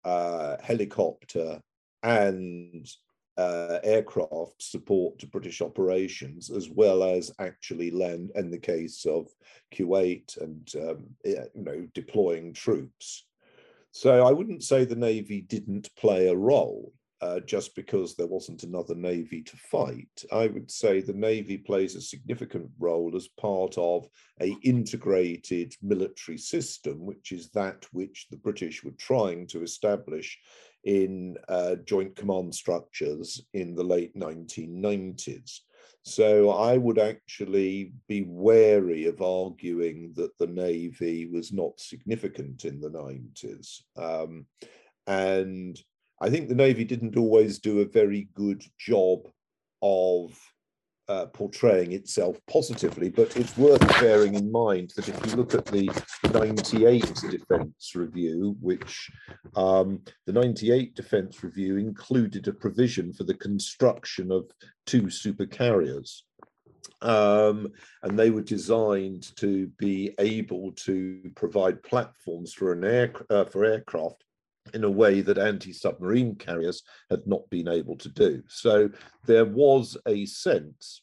uh, 0.03 0.57
helicopter, 0.61 1.61
and 2.03 2.87
uh, 3.37 3.79
aircraft 3.83 4.61
support 4.61 5.19
to 5.19 5.27
British 5.27 5.61
operations, 5.61 6.49
as 6.49 6.69
well 6.69 7.03
as 7.03 7.31
actually 7.39 7.91
land, 7.91 8.31
in 8.35 8.49
the 8.49 8.57
case 8.57 9.05
of 9.05 9.27
Kuwait, 9.73 10.37
and 10.41 10.71
um, 10.75 11.05
you 11.23 11.45
know 11.55 11.87
deploying 11.93 12.53
troops. 12.53 13.25
So 13.91 14.25
I 14.25 14.31
wouldn't 14.31 14.63
say 14.63 14.83
the 14.83 14.95
Navy 14.95 15.41
didn't 15.41 15.89
play 15.95 16.27
a 16.27 16.35
role 16.35 16.91
uh, 17.21 17.39
just 17.41 17.75
because 17.75 18.15
there 18.15 18.27
wasn't 18.27 18.63
another 18.63 18.95
Navy 18.95 19.41
to 19.41 19.57
fight. 19.57 20.23
I 20.31 20.47
would 20.47 20.69
say 20.69 21.01
the 21.01 21.13
Navy 21.13 21.57
plays 21.57 21.95
a 21.95 22.01
significant 22.01 22.69
role 22.79 23.15
as 23.15 23.27
part 23.39 23.77
of 23.77 24.07
a 24.41 24.55
integrated 24.63 25.73
military 25.81 26.37
system, 26.37 27.05
which 27.05 27.31
is 27.31 27.49
that 27.51 27.85
which 27.91 28.27
the 28.29 28.37
British 28.37 28.83
were 28.83 28.91
trying 28.97 29.47
to 29.47 29.63
establish 29.63 30.37
in 30.83 31.35
uh, 31.47 31.75
joint 31.85 32.15
command 32.15 32.53
structures 32.53 33.41
in 33.53 33.75
the 33.75 33.83
late 33.83 34.15
1990s. 34.15 35.59
So 36.03 36.51
I 36.51 36.77
would 36.77 36.99
actually 36.99 37.93
be 38.07 38.25
wary 38.27 39.05
of 39.05 39.23
arguing 39.23 40.13
that 40.15 40.37
the 40.37 40.45
Navy 40.45 41.25
was 41.25 41.51
not 41.51 41.79
significant 41.79 42.65
in 42.65 42.79
the 42.79 42.91
90s. 42.91 43.81
Um, 43.97 44.45
and 45.07 45.79
I 46.21 46.29
think 46.29 46.47
the 46.47 46.55
Navy 46.55 46.85
didn't 46.85 47.17
always 47.17 47.59
do 47.59 47.81
a 47.81 47.85
very 47.85 48.29
good 48.33 48.63
job 48.77 49.27
of 49.81 50.37
uh, 51.07 51.27
portraying 51.27 51.91
itself 51.91 52.39
positively, 52.49 53.09
but 53.09 53.35
it's 53.37 53.57
worth 53.57 53.87
bearing 53.99 54.33
in 54.33 54.51
mind 54.51 54.91
that 54.95 55.09
if 55.09 55.25
you 55.25 55.35
look 55.35 55.53
at 55.53 55.65
the 55.65 55.89
98 56.33 57.13
Defence 57.29 57.91
Review, 57.93 58.55
which 58.59 59.11
um, 59.55 60.01
the 60.25 60.33
98 60.33 60.95
Defence 60.95 61.43
Review 61.43 61.77
included 61.77 62.47
a 62.47 62.53
provision 62.53 63.13
for 63.13 63.23
the 63.23 63.35
construction 63.35 64.31
of 64.31 64.49
two 64.85 65.03
supercarriers. 65.03 66.21
Um, 67.01 67.71
and 68.01 68.17
they 68.17 68.31
were 68.31 68.41
designed 68.41 69.35
to 69.35 69.67
be 69.77 70.15
able 70.17 70.71
to 70.71 71.21
provide 71.35 71.83
platforms 71.83 72.53
for 72.53 72.71
an 72.71 72.83
air 72.83 73.13
uh, 73.29 73.45
for 73.45 73.63
aircraft 73.63 74.23
in 74.73 74.83
a 74.83 74.89
way 74.89 75.21
that 75.21 75.37
anti-submarine 75.37 76.35
carriers 76.35 76.83
had 77.09 77.25
not 77.27 77.49
been 77.49 77.67
able 77.67 77.97
to 77.97 78.09
do. 78.09 78.41
So 78.47 78.89
there 79.25 79.45
was 79.45 79.97
a 80.07 80.25
sense, 80.25 81.01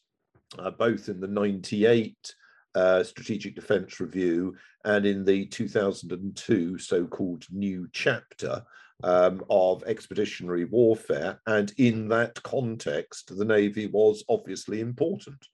uh, 0.59 0.71
both 0.71 1.09
in 1.09 1.19
the 1.19 1.27
98 1.27 2.35
uh, 2.75 3.03
Strategic 3.03 3.55
Defence 3.55 3.99
Review 3.99 4.55
and 4.83 5.05
in 5.05 5.23
the 5.23 5.45
2002 5.45 6.77
so-called 6.77 7.45
new 7.51 7.87
chapter 7.91 8.63
um, 9.03 9.43
of 9.49 9.83
expeditionary 9.83 10.65
warfare. 10.65 11.39
And 11.47 11.71
in 11.77 12.07
that 12.09 12.41
context, 12.43 13.35
the 13.37 13.45
Navy 13.45 13.87
was 13.87 14.23
obviously 14.29 14.79
important. 14.81 15.47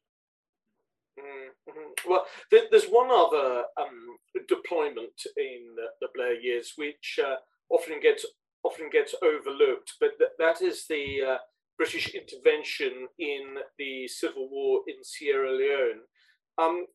Mm-hmm. 1.20 2.10
Well, 2.10 2.26
there's 2.52 2.86
one 2.86 3.12
other 3.12 3.64
um, 3.78 4.18
deployment 4.48 5.26
in 5.38 5.76
the 5.76 6.08
Blair 6.16 6.40
years, 6.40 6.74
which 6.76 7.20
uh, 7.24 7.36
often 7.70 8.00
gets 8.02 8.26
often 8.64 8.90
gets 8.92 9.16
overlooked, 9.22 9.94
but 10.00 10.18
th- 10.18 10.32
that 10.38 10.62
is 10.62 10.86
the 10.88 11.36
uh, 11.36 11.38
British 11.78 12.14
intervention 12.14 13.08
in 13.18 13.56
the 13.78 14.08
civil 14.08 14.50
war 14.50 14.82
in 14.88 15.04
Sierra 15.04 15.52
Leone. 15.52 16.02
Um, 16.58 16.86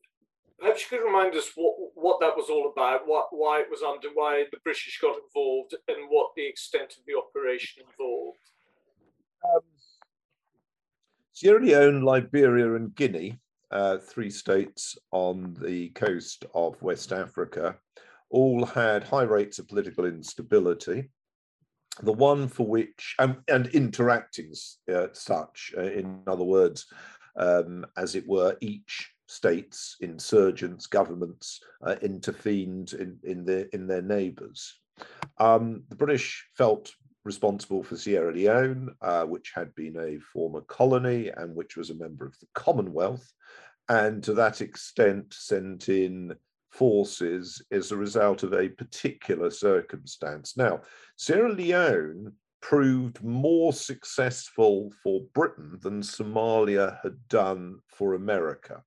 perhaps 0.59 0.81
you 0.81 0.97
could 0.97 1.05
remind 1.05 1.35
us 1.35 1.51
what 1.55 1.73
what 1.95 2.19
that 2.19 2.35
was 2.35 2.49
all 2.49 2.71
about, 2.71 3.07
what 3.07 3.27
why 3.31 3.61
it 3.61 3.67
was 3.69 3.81
under, 3.81 4.09
why 4.13 4.45
the 4.51 4.59
British 4.63 4.99
got 5.01 5.17
involved, 5.17 5.75
and 5.87 6.07
what 6.09 6.31
the 6.35 6.47
extent 6.47 6.93
of 6.97 7.05
the 7.07 7.15
operation 7.15 7.83
involved. 7.89 8.37
Um, 9.43 9.61
Sierra 11.33 11.61
Leone, 11.61 12.01
Liberia, 12.01 12.75
and 12.75 12.95
Guinea, 12.95 13.39
uh, 13.71 13.97
three 13.97 14.29
states 14.29 14.97
on 15.11 15.57
the 15.61 15.89
coast 15.89 16.45
of 16.53 16.81
West 16.81 17.11
Africa, 17.11 17.77
all 18.35 18.65
had 18.65 19.01
high 19.03 19.23
rates 19.23 19.59
of 19.59 19.67
political 19.69 20.05
instability. 20.05 21.09
The 22.01 22.11
one 22.11 22.49
for 22.49 22.67
which, 22.67 23.15
and, 23.17 23.37
and 23.47 23.67
interacting 23.67 24.51
uh, 24.93 25.07
such, 25.13 25.73
uh, 25.77 25.83
in 25.83 26.19
other 26.27 26.43
words, 26.43 26.87
um, 27.37 27.85
as 27.95 28.15
it 28.15 28.27
were, 28.27 28.57
each 28.59 29.09
states, 29.27 29.95
insurgents, 30.01 30.85
governments 30.85 31.61
uh, 31.87 31.95
intervened 32.01 32.91
in, 32.93 33.17
in, 33.23 33.45
their, 33.45 33.67
in 33.71 33.87
their 33.87 34.01
neighbours. 34.01 34.81
Um, 35.37 35.83
the 35.89 35.95
British 35.95 36.45
felt 36.57 36.91
responsible 37.23 37.83
for 37.83 37.95
Sierra 37.95 38.33
Leone, 38.33 38.93
uh, 39.01 39.23
which 39.23 39.53
had 39.55 39.73
been 39.75 39.97
a 39.97 40.19
former 40.19 40.61
colony 40.61 41.29
and 41.29 41.55
which 41.55 41.77
was 41.77 41.89
a 41.89 41.95
member 41.95 42.25
of 42.25 42.37
the 42.41 42.47
Commonwealth, 42.53 43.31
and 43.87 44.21
to 44.25 44.33
that 44.33 44.59
extent 44.59 45.33
sent 45.33 45.87
in 45.87 46.35
forces 46.77 47.61
as 47.71 47.91
a 47.91 47.97
result 47.97 48.43
of 48.43 48.53
a 48.53 48.69
particular 48.69 49.49
circumstance. 49.49 50.57
Now, 50.57 50.81
Sierra 51.15 51.51
Leone 51.51 52.33
proved 52.61 53.23
more 53.23 53.73
successful 53.73 54.91
for 55.03 55.21
Britain 55.33 55.77
than 55.81 56.01
Somalia 56.01 56.97
had 57.03 57.15
done 57.29 57.77
for 57.87 58.13
America. 58.13 58.81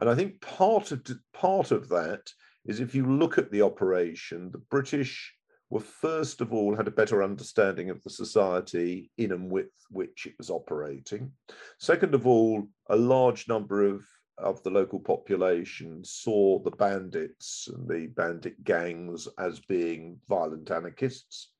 And 0.00 0.08
I 0.08 0.14
think 0.14 0.40
part 0.40 0.92
of, 0.92 1.04
part 1.32 1.72
of 1.72 1.88
that 1.88 2.30
is 2.64 2.80
if 2.80 2.94
you 2.94 3.06
look 3.06 3.38
at 3.38 3.50
the 3.50 3.62
operation, 3.62 4.50
the 4.50 4.62
British 4.70 5.32
were 5.70 5.80
first 5.80 6.40
of 6.40 6.52
all 6.52 6.76
had 6.76 6.86
a 6.86 6.92
better 6.92 7.22
understanding 7.22 7.90
of 7.90 8.02
the 8.02 8.10
society 8.10 9.10
in 9.18 9.32
and 9.32 9.50
with 9.50 9.72
which 9.90 10.26
it 10.26 10.34
was 10.38 10.50
operating. 10.50 11.32
Second 11.80 12.14
of 12.14 12.26
all, 12.26 12.68
a 12.88 12.96
large 12.96 13.48
number 13.48 13.84
of 13.84 14.04
of 14.38 14.62
the 14.62 14.70
local 14.70 15.00
population 15.00 16.04
saw 16.04 16.58
the 16.58 16.70
bandits 16.70 17.68
and 17.72 17.88
the 17.88 18.06
bandit 18.08 18.62
gangs 18.64 19.28
as 19.38 19.60
being 19.60 20.18
violent 20.28 20.70
anarchists. 20.70 21.52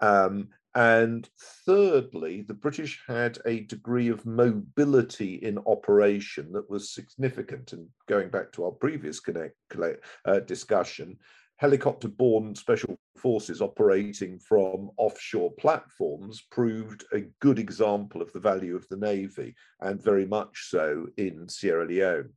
Um, 0.00 0.48
and 0.76 1.28
thirdly, 1.66 2.42
the 2.42 2.54
British 2.54 3.00
had 3.06 3.38
a 3.46 3.60
degree 3.60 4.08
of 4.08 4.26
mobility 4.26 5.34
in 5.36 5.58
operation 5.66 6.50
that 6.52 6.68
was 6.68 6.92
significant. 6.92 7.72
And 7.72 7.86
going 8.08 8.28
back 8.28 8.50
to 8.52 8.64
our 8.64 8.72
previous 8.72 9.20
connect, 9.20 9.54
uh, 10.24 10.40
discussion, 10.40 11.18
helicopter 11.56 12.08
borne 12.08 12.54
special 12.54 12.98
forces 13.16 13.62
operating 13.62 14.38
from 14.38 14.90
offshore 14.96 15.52
platforms 15.52 16.42
proved 16.50 17.04
a 17.12 17.20
good 17.40 17.58
example 17.58 18.20
of 18.20 18.32
the 18.32 18.40
value 18.40 18.76
of 18.76 18.86
the 18.88 18.96
Navy, 18.96 19.54
and 19.80 20.02
very 20.02 20.26
much 20.26 20.68
so 20.68 21.06
in 21.16 21.48
Sierra 21.48 21.86
Leone. 21.86 22.30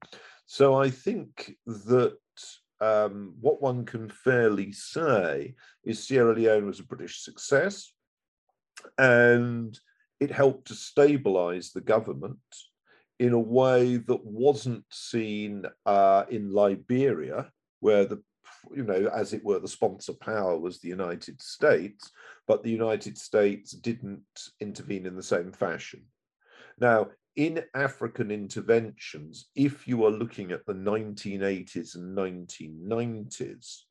So 0.46 0.76
I 0.76 0.90
think 0.90 1.56
that 1.66 2.18
um, 2.80 3.34
what 3.42 3.62
one 3.62 3.86
can 3.86 4.08
fairly 4.10 4.72
say 4.72 5.56
is 5.84 6.08
Sierra 6.08 6.34
Leone 6.34 6.68
was 6.68 6.80
a 6.80 6.84
British 6.84 7.24
success, 7.24 7.92
and 8.98 9.78
it 10.20 10.32
helped 10.32 10.68
to 10.68 10.76
stabilize 10.76 11.72
the 11.72 11.82
government 11.82 12.38
in 13.20 13.34
a 13.34 13.40
way 13.40 13.98
that 13.98 14.24
wasn't 14.24 14.86
seen 14.92 15.66
uh, 15.88 16.24
in 16.30 16.52
Liberia, 16.52 17.52
where 17.80 18.06
the 18.06 18.22
you 18.76 18.84
know, 18.84 19.10
as 19.14 19.34
it 19.34 19.44
were, 19.44 19.60
the 19.60 19.68
sponsor 19.68 20.14
power 20.14 20.58
was 20.58 20.80
the 20.80 20.90
United 20.90 21.42
States, 21.42 22.12
but 22.48 22.64
the 22.64 22.72
United 22.72 23.18
States 23.18 23.72
didn't 23.72 24.50
intervene 24.60 25.06
in 25.06 25.16
the 25.16 25.24
same 25.24 25.52
fashion. 25.52 26.04
Now, 26.80 27.08
in 27.36 27.64
African 27.76 28.32
interventions, 28.32 29.50
if 29.56 29.88
you 29.88 30.06
are 30.06 30.12
looking 30.12 30.52
at 30.52 30.66
the 30.66 30.74
1980s 30.74 31.96
and 31.96 32.18
1990s, 32.18 33.82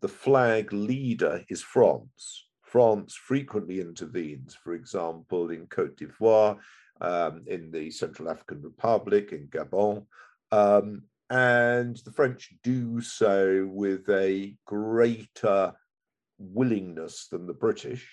the 0.00 0.08
flag 0.08 0.72
leader 0.72 1.44
is 1.48 1.62
France. 1.62 2.46
France 2.62 3.14
frequently 3.14 3.80
intervenes, 3.80 4.54
for 4.54 4.74
example, 4.74 5.50
in 5.50 5.66
Cote 5.66 5.96
d'Ivoire, 5.96 6.58
um, 7.00 7.42
in 7.46 7.70
the 7.70 7.90
Central 7.90 8.30
African 8.30 8.62
Republic, 8.62 9.32
in 9.32 9.46
Gabon, 9.48 10.06
um, 10.52 11.02
and 11.30 11.96
the 12.04 12.12
French 12.12 12.54
do 12.62 13.00
so 13.00 13.68
with 13.70 14.08
a 14.08 14.56
greater 14.66 15.72
willingness 16.38 17.28
than 17.30 17.46
the 17.46 17.54
British. 17.54 18.08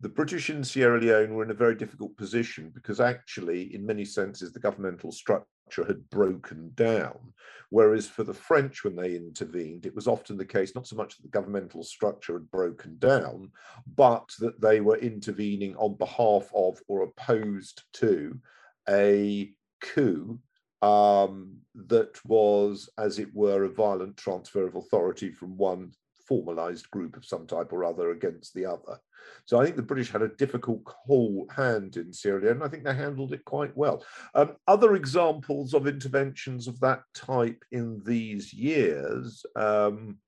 The 0.00 0.08
British 0.08 0.50
in 0.50 0.64
Sierra 0.64 1.00
Leone 1.00 1.34
were 1.34 1.44
in 1.44 1.52
a 1.52 1.54
very 1.54 1.76
difficult 1.76 2.16
position 2.16 2.72
because 2.74 2.98
actually, 2.98 3.72
in 3.72 3.86
many 3.86 4.04
senses, 4.04 4.52
the 4.52 4.58
governmental 4.58 5.12
structure 5.12 5.84
had 5.86 6.10
broken 6.10 6.72
down. 6.74 7.32
Whereas 7.70 8.08
for 8.08 8.24
the 8.24 8.34
French, 8.34 8.82
when 8.82 8.96
they 8.96 9.14
intervened, 9.14 9.86
it 9.86 9.94
was 9.94 10.08
often 10.08 10.36
the 10.36 10.44
case 10.44 10.74
not 10.74 10.88
so 10.88 10.96
much 10.96 11.16
that 11.16 11.22
the 11.22 11.28
governmental 11.28 11.84
structure 11.84 12.32
had 12.32 12.50
broken 12.50 12.98
down, 12.98 13.52
but 13.96 14.28
that 14.40 14.60
they 14.60 14.80
were 14.80 14.96
intervening 14.96 15.76
on 15.76 15.94
behalf 15.94 16.50
of 16.52 16.80
or 16.88 17.02
opposed 17.02 17.84
to 17.92 18.40
a 18.88 19.52
coup 19.80 20.40
um, 20.82 21.56
that 21.74 22.18
was, 22.24 22.90
as 22.98 23.18
it 23.18 23.28
were, 23.32 23.64
a 23.64 23.68
violent 23.68 24.16
transfer 24.16 24.66
of 24.66 24.74
authority 24.74 25.30
from 25.32 25.56
one 25.56 25.92
formalized 26.28 26.90
group 26.90 27.16
of 27.16 27.24
some 27.24 27.46
type 27.46 27.72
or 27.72 27.84
other 27.84 28.10
against 28.10 28.54
the 28.54 28.66
other. 28.66 28.98
So 29.44 29.60
I 29.60 29.64
think 29.64 29.76
the 29.76 29.82
British 29.82 30.10
had 30.10 30.22
a 30.22 30.28
difficult 30.28 30.82
whole 30.86 31.46
hand 31.54 31.96
in 31.96 32.12
Leone, 32.24 32.46
and 32.46 32.64
I 32.64 32.68
think 32.68 32.84
they 32.84 32.94
handled 32.94 33.32
it 33.32 33.44
quite 33.44 33.76
well. 33.76 34.04
Um, 34.34 34.56
other 34.66 34.94
examples 34.94 35.74
of 35.74 35.86
interventions 35.86 36.66
of 36.66 36.80
that 36.80 37.02
type 37.14 37.62
in 37.70 38.02
these 38.04 38.52
years, 38.52 39.44
um, 39.56 40.18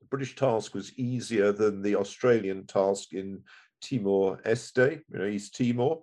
the 0.00 0.06
British 0.08 0.36
task 0.36 0.74
was 0.74 0.96
easier 0.98 1.52
than 1.52 1.82
the 1.82 1.96
Australian 1.96 2.66
task 2.66 3.12
in 3.12 3.42
Timor 3.80 4.38
Leste, 4.44 5.02
you 5.08 5.18
know, 5.18 5.26
East 5.26 5.56
Timor. 5.56 6.02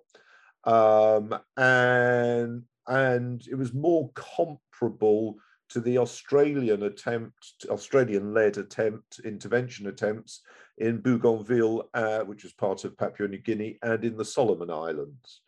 Um, 0.64 1.38
and 1.56 2.64
and 2.88 3.46
it 3.48 3.54
was 3.54 3.72
more 3.72 4.10
comparable 4.14 5.36
to 5.70 5.80
the 5.80 5.98
Australian 5.98 6.82
attempt, 6.82 7.64
Australian-led 7.68 8.58
attempt, 8.58 9.20
intervention 9.24 9.86
attempts 9.86 10.42
in 10.78 11.00
Bougainville, 11.00 11.88
uh, 11.94 12.20
which 12.20 12.42
was 12.42 12.52
part 12.52 12.84
of 12.84 12.98
Papua 12.98 13.28
New 13.28 13.38
Guinea, 13.38 13.78
and 13.82 14.04
in 14.04 14.16
the 14.16 14.24
Solomon 14.24 14.70
Islands. 14.70 15.42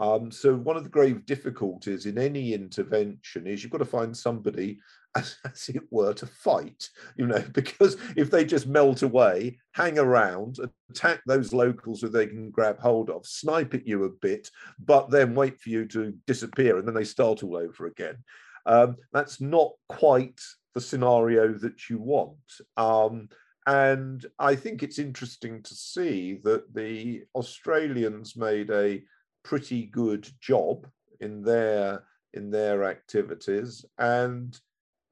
Um, 0.00 0.30
so 0.30 0.54
one 0.56 0.76
of 0.76 0.84
the 0.84 0.90
grave 0.90 1.26
difficulties 1.26 2.06
in 2.06 2.18
any 2.18 2.54
intervention 2.54 3.46
is 3.46 3.62
you've 3.62 3.72
got 3.72 3.78
to 3.78 3.84
find 3.84 4.16
somebody, 4.16 4.78
as, 5.18 5.36
as, 5.44 5.68
it 5.68 5.82
were, 5.90 6.14
to 6.14 6.26
fight, 6.26 6.88
you 7.16 7.26
know, 7.26 7.42
because 7.52 7.96
if 8.16 8.30
they 8.30 8.44
just 8.44 8.66
melt 8.66 9.02
away, 9.02 9.58
hang 9.72 9.98
around, 9.98 10.58
attack 10.90 11.20
those 11.26 11.52
locals 11.52 12.00
who 12.00 12.08
they 12.08 12.26
can 12.26 12.50
grab 12.50 12.78
hold 12.78 13.10
of, 13.10 13.26
snipe 13.26 13.74
at 13.74 13.86
you 13.86 14.04
a 14.04 14.10
bit, 14.10 14.50
but 14.78 15.10
then 15.10 15.34
wait 15.34 15.60
for 15.60 15.70
you 15.70 15.86
to 15.86 16.12
disappear 16.26 16.78
and 16.78 16.86
then 16.86 16.94
they 16.94 17.04
start 17.04 17.42
all 17.42 17.56
over 17.56 17.86
again. 17.86 18.16
Um, 18.66 18.96
that's 19.12 19.40
not 19.40 19.72
quite 19.88 20.40
the 20.74 20.80
scenario 20.80 21.52
that 21.54 21.88
you 21.88 21.98
want. 21.98 22.36
Um, 22.76 23.28
and 23.66 24.24
I 24.38 24.54
think 24.54 24.82
it's 24.82 24.98
interesting 24.98 25.62
to 25.62 25.74
see 25.74 26.40
that 26.44 26.74
the 26.74 27.24
Australians 27.34 28.36
made 28.36 28.70
a 28.70 29.02
pretty 29.42 29.84
good 29.86 30.28
job 30.40 30.86
in 31.20 31.42
their 31.42 32.04
in 32.34 32.50
their 32.50 32.84
activities, 32.84 33.84
and 33.98 34.58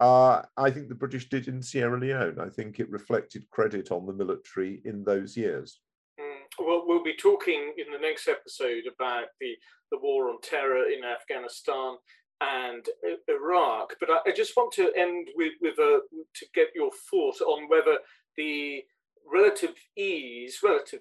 uh, 0.01 0.42
I 0.57 0.70
think 0.70 0.88
the 0.88 0.94
British 0.94 1.28
did 1.28 1.49
in 1.49 1.62
Sierra 1.62 1.99
Leone. 1.99 2.38
I 2.38 2.49
think 2.49 2.78
it 2.78 2.90
reflected 2.90 3.49
credit 3.51 3.90
on 3.90 4.07
the 4.07 4.12
military 4.12 4.82
in 4.84 5.05
those 5.05 5.36
years. 5.36 5.80
Mm, 6.20 6.66
well, 6.66 6.84
we'll 6.86 7.05
be 7.05 7.16
talking 7.16 7.72
in 7.78 7.92
the 7.92 7.99
next 7.99 8.28
episode 8.28 8.84
about 8.92 9.26
the, 9.40 9.55
the 9.90 9.99
war 9.99 10.28
on 10.28 10.40
terror 10.42 10.84
in 10.86 11.03
Afghanistan 11.05 11.97
and 12.40 12.86
Iraq. 13.28 13.94
But 13.99 14.11
I, 14.11 14.30
I 14.30 14.32
just 14.34 14.57
want 14.57 14.72
to 14.74 14.92
end 14.97 15.28
with, 15.34 15.55
with 15.62 15.76
to 15.76 16.47
get 16.55 16.68
your 16.74 16.90
thought 17.11 17.40
on 17.40 17.68
whether 17.68 17.99
the 18.36 18.82
relative 19.30 19.74
ease, 19.97 20.59
relative 20.62 21.01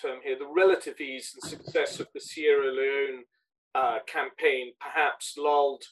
term 0.00 0.20
here, 0.22 0.38
the 0.38 0.46
relative 0.46 1.00
ease 1.00 1.34
and 1.34 1.50
success 1.50 2.00
of 2.00 2.06
the 2.14 2.20
Sierra 2.20 2.72
Leone 2.72 3.24
uh, 3.74 3.98
campaign 4.06 4.72
perhaps 4.80 5.34
lulled 5.36 5.82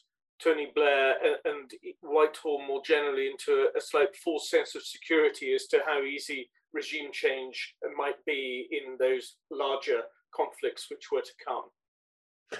Tony 0.43 0.71
Blair 0.75 1.15
and, 1.45 1.71
Whitehall 2.01 2.65
more 2.65 2.81
generally 2.83 3.27
into 3.27 3.67
a, 3.73 3.77
a 3.77 3.81
slight 3.81 4.15
false 4.15 4.49
sense 4.49 4.75
of 4.75 4.83
security 4.83 5.53
as 5.53 5.67
to 5.67 5.79
how 5.85 6.01
easy 6.01 6.49
regime 6.73 7.11
change 7.11 7.75
might 7.97 8.23
be 8.25 8.67
in 8.71 8.97
those 8.97 9.35
larger 9.51 10.01
conflicts 10.33 10.87
which 10.89 11.11
were 11.11 11.21
to 11.21 11.31
come. 11.45 11.63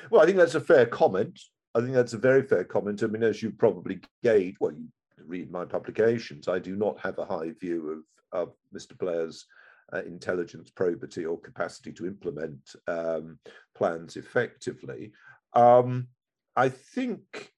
Well, 0.09 0.21
I 0.21 0.25
think 0.25 0.37
that's 0.37 0.55
a 0.55 0.61
fair 0.61 0.85
comment. 0.85 1.39
I 1.75 1.81
think 1.81 1.93
that's 1.93 2.13
a 2.13 2.17
very 2.17 2.43
fair 2.43 2.63
comment. 2.63 3.03
I 3.03 3.07
mean, 3.07 3.23
as 3.23 3.41
you 3.41 3.51
probably 3.51 3.99
gauge, 4.23 4.55
well, 4.59 4.71
you 4.71 4.87
read 5.25 5.51
my 5.51 5.65
publications, 5.65 6.47
I 6.47 6.59
do 6.59 6.75
not 6.75 6.99
have 6.99 7.19
a 7.19 7.25
high 7.25 7.51
view 7.59 8.03
of, 8.33 8.47
of 8.47 8.53
Mr. 8.75 8.97
Blair's 8.97 9.45
uh, 9.93 10.01
intelligence 10.03 10.69
probity 10.69 11.25
or 11.25 11.39
capacity 11.39 11.91
to 11.93 12.07
implement 12.07 12.59
um, 12.87 13.39
plans 13.75 14.17
effectively. 14.17 15.11
Um, 15.53 16.07
I 16.55 16.69
think 16.69 17.53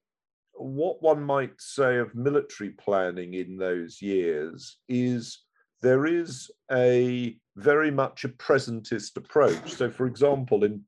what 0.62 1.02
one 1.02 1.22
might 1.22 1.60
say 1.60 1.96
of 1.96 2.14
military 2.14 2.70
planning 2.70 3.34
in 3.34 3.56
those 3.56 4.00
years 4.02 4.76
is 4.88 5.38
there 5.82 6.06
is 6.06 6.50
a 6.70 7.36
very 7.56 7.90
much 7.90 8.24
a 8.24 8.28
presentist 8.28 9.16
approach. 9.16 9.72
So, 9.72 9.90
for 9.90 10.06
example, 10.06 10.64
in 10.64 10.82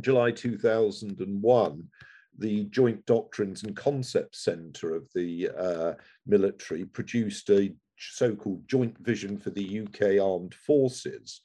July 0.00 0.32
2001, 0.32 1.88
the 2.38 2.64
Joint 2.64 3.04
Doctrines 3.06 3.62
and 3.62 3.76
Concepts 3.76 4.44
Centre 4.44 4.94
of 4.94 5.08
the 5.14 5.50
uh, 5.56 5.92
military 6.26 6.84
produced 6.84 7.48
a 7.50 7.74
so-called 7.98 8.68
joint 8.68 8.98
vision 8.98 9.38
for 9.38 9.50
the 9.50 9.80
UK 9.80 10.22
armed 10.22 10.54
forces. 10.54 11.40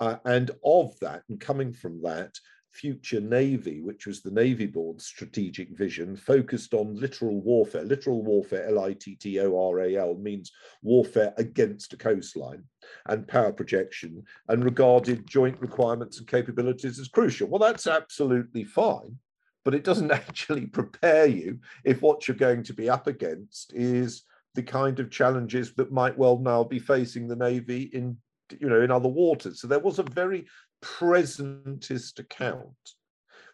Uh, 0.00 0.16
and 0.24 0.50
of 0.64 0.98
that, 1.00 1.22
and 1.28 1.40
coming 1.40 1.72
from 1.72 2.02
that, 2.02 2.36
future 2.74 3.20
Navy, 3.20 3.80
which 3.80 4.06
was 4.06 4.20
the 4.20 4.30
Navy 4.30 4.66
Board's 4.66 5.06
strategic 5.06 5.76
vision, 5.76 6.16
focused 6.16 6.74
on 6.74 6.96
littoral 6.96 7.40
warfare. 7.40 7.84
Littoral 7.84 8.22
warfare, 8.22 8.66
L 8.68 8.80
I 8.80 8.92
T 8.94 9.14
T 9.14 9.40
O 9.40 9.68
R 9.68 9.80
A 9.80 9.96
L, 9.96 10.16
means 10.16 10.52
warfare 10.82 11.32
against 11.38 11.92
a 11.92 11.96
coastline 11.96 12.64
and 13.06 13.28
power 13.28 13.52
projection, 13.52 14.22
and 14.48 14.64
regarded 14.64 15.26
joint 15.26 15.60
requirements 15.60 16.18
and 16.18 16.26
capabilities 16.26 16.98
as 16.98 17.08
crucial. 17.08 17.48
Well, 17.48 17.60
that's 17.60 17.86
absolutely 17.86 18.64
fine 18.64 19.18
but 19.64 19.74
it 19.74 19.82
doesn't 19.82 20.10
actually 20.10 20.66
prepare 20.66 21.26
you 21.26 21.58
if 21.84 22.02
what 22.02 22.28
you're 22.28 22.36
going 22.36 22.62
to 22.62 22.74
be 22.74 22.90
up 22.90 23.06
against 23.06 23.72
is 23.72 24.24
the 24.54 24.62
kind 24.62 25.00
of 25.00 25.10
challenges 25.10 25.72
that 25.74 25.90
might 25.90 26.16
well 26.16 26.38
now 26.38 26.62
be 26.62 26.78
facing 26.78 27.26
the 27.26 27.34
navy 27.34 27.84
in 27.94 28.16
you 28.58 28.68
know 28.68 28.80
in 28.80 28.90
other 28.90 29.08
waters 29.08 29.60
so 29.60 29.66
there 29.66 29.78
was 29.78 29.98
a 29.98 30.02
very 30.02 30.46
presentist 30.82 32.18
account 32.18 32.90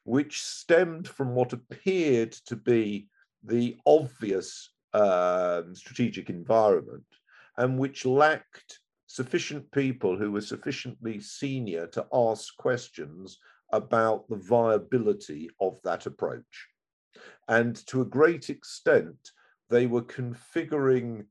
which 0.05 0.43
stemmed 0.43 1.07
from 1.07 1.35
what 1.35 1.53
appeared 1.53 2.33
to 2.33 2.57
be 2.57 3.07
the 3.45 3.77
obvious 3.87 4.71
um, 4.93 5.75
strategic 5.75 6.31
environment 6.31 7.05
and 7.59 7.79
which 7.79 8.05
lacked 8.05 8.81
sufficient 9.07 9.71
people 9.73 10.17
who 10.17 10.31
were 10.31 10.41
sufficiently 10.41 11.21
senior 11.21 11.87
to 11.89 12.07
ask 12.13 12.57
questions 12.57 13.39
about 13.73 14.29
the 14.29 14.37
viability 14.37 15.51
of 15.61 15.79
that 15.85 16.07
approach. 16.07 16.69
And 17.49 17.75
to 17.87 18.03
a 18.03 18.07
great 18.07 18.51
extent, 18.51 19.33
they 19.69 19.87
were 19.87 20.03
configuring 20.03 21.27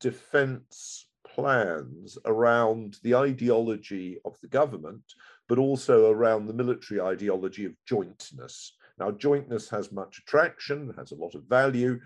defense 0.00 1.07
plans 1.38 2.18
around 2.24 2.96
the 3.04 3.14
ideology 3.14 4.18
of 4.24 4.36
the 4.40 4.48
government, 4.48 5.04
but 5.48 5.56
also 5.56 6.10
around 6.10 6.46
the 6.46 6.52
military 6.52 7.00
ideology 7.00 7.64
of 7.64 7.76
jointness. 7.86 8.72
Now, 8.98 9.12
jointness 9.12 9.70
has 9.70 9.92
much 9.92 10.18
attraction, 10.18 10.92
has 10.98 11.12
a 11.12 11.14
lot 11.14 11.36
of 11.36 11.44
value, 11.44 12.00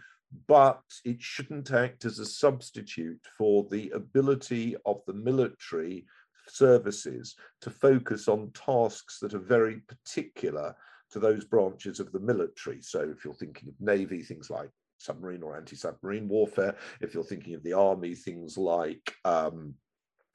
but 0.46 0.82
it 1.06 1.16
shouldn't 1.22 1.72
act 1.72 2.04
as 2.04 2.18
a 2.18 2.26
substitute 2.26 3.24
for 3.38 3.66
the 3.70 3.90
ability 3.94 4.76
of 4.84 5.00
the 5.06 5.14
military 5.14 6.04
services 6.48 7.34
to 7.62 7.70
focus 7.70 8.28
on 8.28 8.50
tasks 8.52 9.18
that 9.20 9.32
are 9.32 9.38
very 9.38 9.80
particular 9.88 10.74
to 11.10 11.18
those 11.18 11.46
branches 11.46 12.00
of 12.00 12.12
the 12.12 12.20
military. 12.20 12.82
So 12.82 13.00
if 13.00 13.24
you're 13.24 13.34
thinking 13.34 13.70
of 13.70 13.80
Navy, 13.80 14.22
things 14.22 14.50
like 14.50 14.70
submarine 15.02 15.42
or 15.42 15.56
anti-submarine 15.56 16.28
warfare. 16.28 16.76
If 17.00 17.14
you're 17.14 17.24
thinking 17.24 17.54
of 17.54 17.62
the 17.62 17.72
army, 17.74 18.14
things 18.14 18.56
like 18.56 19.14
um, 19.24 19.74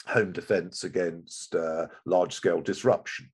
home 0.05 0.32
defense 0.32 0.84
against 0.84 1.55
uh, 1.55 1.88
large-scale 2.05 2.61
disruption. 2.61 3.32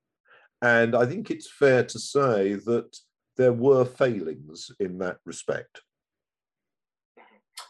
And 0.61 0.95
I 0.95 1.05
think 1.05 1.29
it's 1.29 1.49
fair 1.51 1.83
to 1.83 1.99
say 1.99 2.53
that 2.53 2.95
there 3.35 3.53
were 3.53 3.85
failings 3.85 4.71
in 4.79 4.97
that 4.99 5.17
respect. 5.25 5.81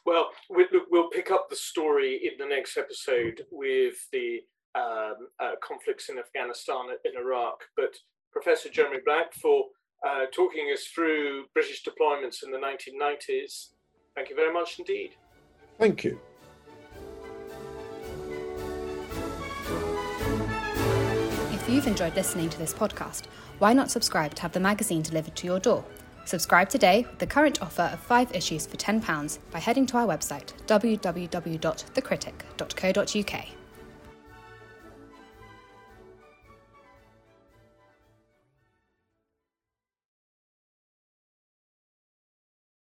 Well, 0.05 0.30
we'll 0.49 1.09
pick 1.09 1.32
up 1.32 1.49
the 1.49 1.55
story 1.55 2.16
in 2.24 2.38
the 2.38 2.45
next 2.45 2.78
episode 2.78 3.45
with 3.51 3.95
the 4.11 4.41
um, 4.76 5.30
uh, 5.39 5.51
conflicts 5.64 6.09
in 6.09 6.20
Afghanistan 6.20 6.88
and 7.05 7.16
Iraq. 7.18 7.64
But 7.78 7.95
Professor 8.32 8.70
Jeremy 8.70 8.99
Black 9.05 9.34
for 9.34 9.66
uh, 10.08 10.26
talking 10.34 10.70
us 10.74 10.86
through 10.86 11.45
British 11.54 11.84
deployments 11.84 12.43
in 12.43 12.51
the 12.51 12.58
1990s. 12.58 13.70
Thank 14.16 14.30
you 14.30 14.36
very 14.36 14.54
much 14.54 14.80
indeed. 14.80 15.12
Thank 15.80 16.04
you. 16.04 16.20
If 21.51 21.70
you've 21.70 21.88
enjoyed 21.88 22.16
listening 22.16 22.49
to 22.49 22.58
this 22.58 22.74
podcast, 22.74 23.24
why 23.60 23.74
not 23.74 23.89
subscribe 23.89 24.34
to 24.36 24.41
have 24.41 24.51
the 24.51 24.60
magazine 24.60 25.01
delivered 25.01 25.36
to 25.38 25.47
your 25.47 25.60
door? 25.60 25.86
Subscribe 26.26 26.70
today 26.70 27.06
with 27.10 27.20
the 27.20 27.28
current 27.28 27.62
offer 27.62 27.84
of 27.84 27.99
five 27.99 28.34
issues 28.34 28.66
for 28.66 28.78
£10 28.78 29.39
by 29.51 29.60
heading 29.60 29.86
to 29.88 29.97
our 29.97 30.08
website 30.08 30.54
www.thecritic.co.uk. 30.68 33.62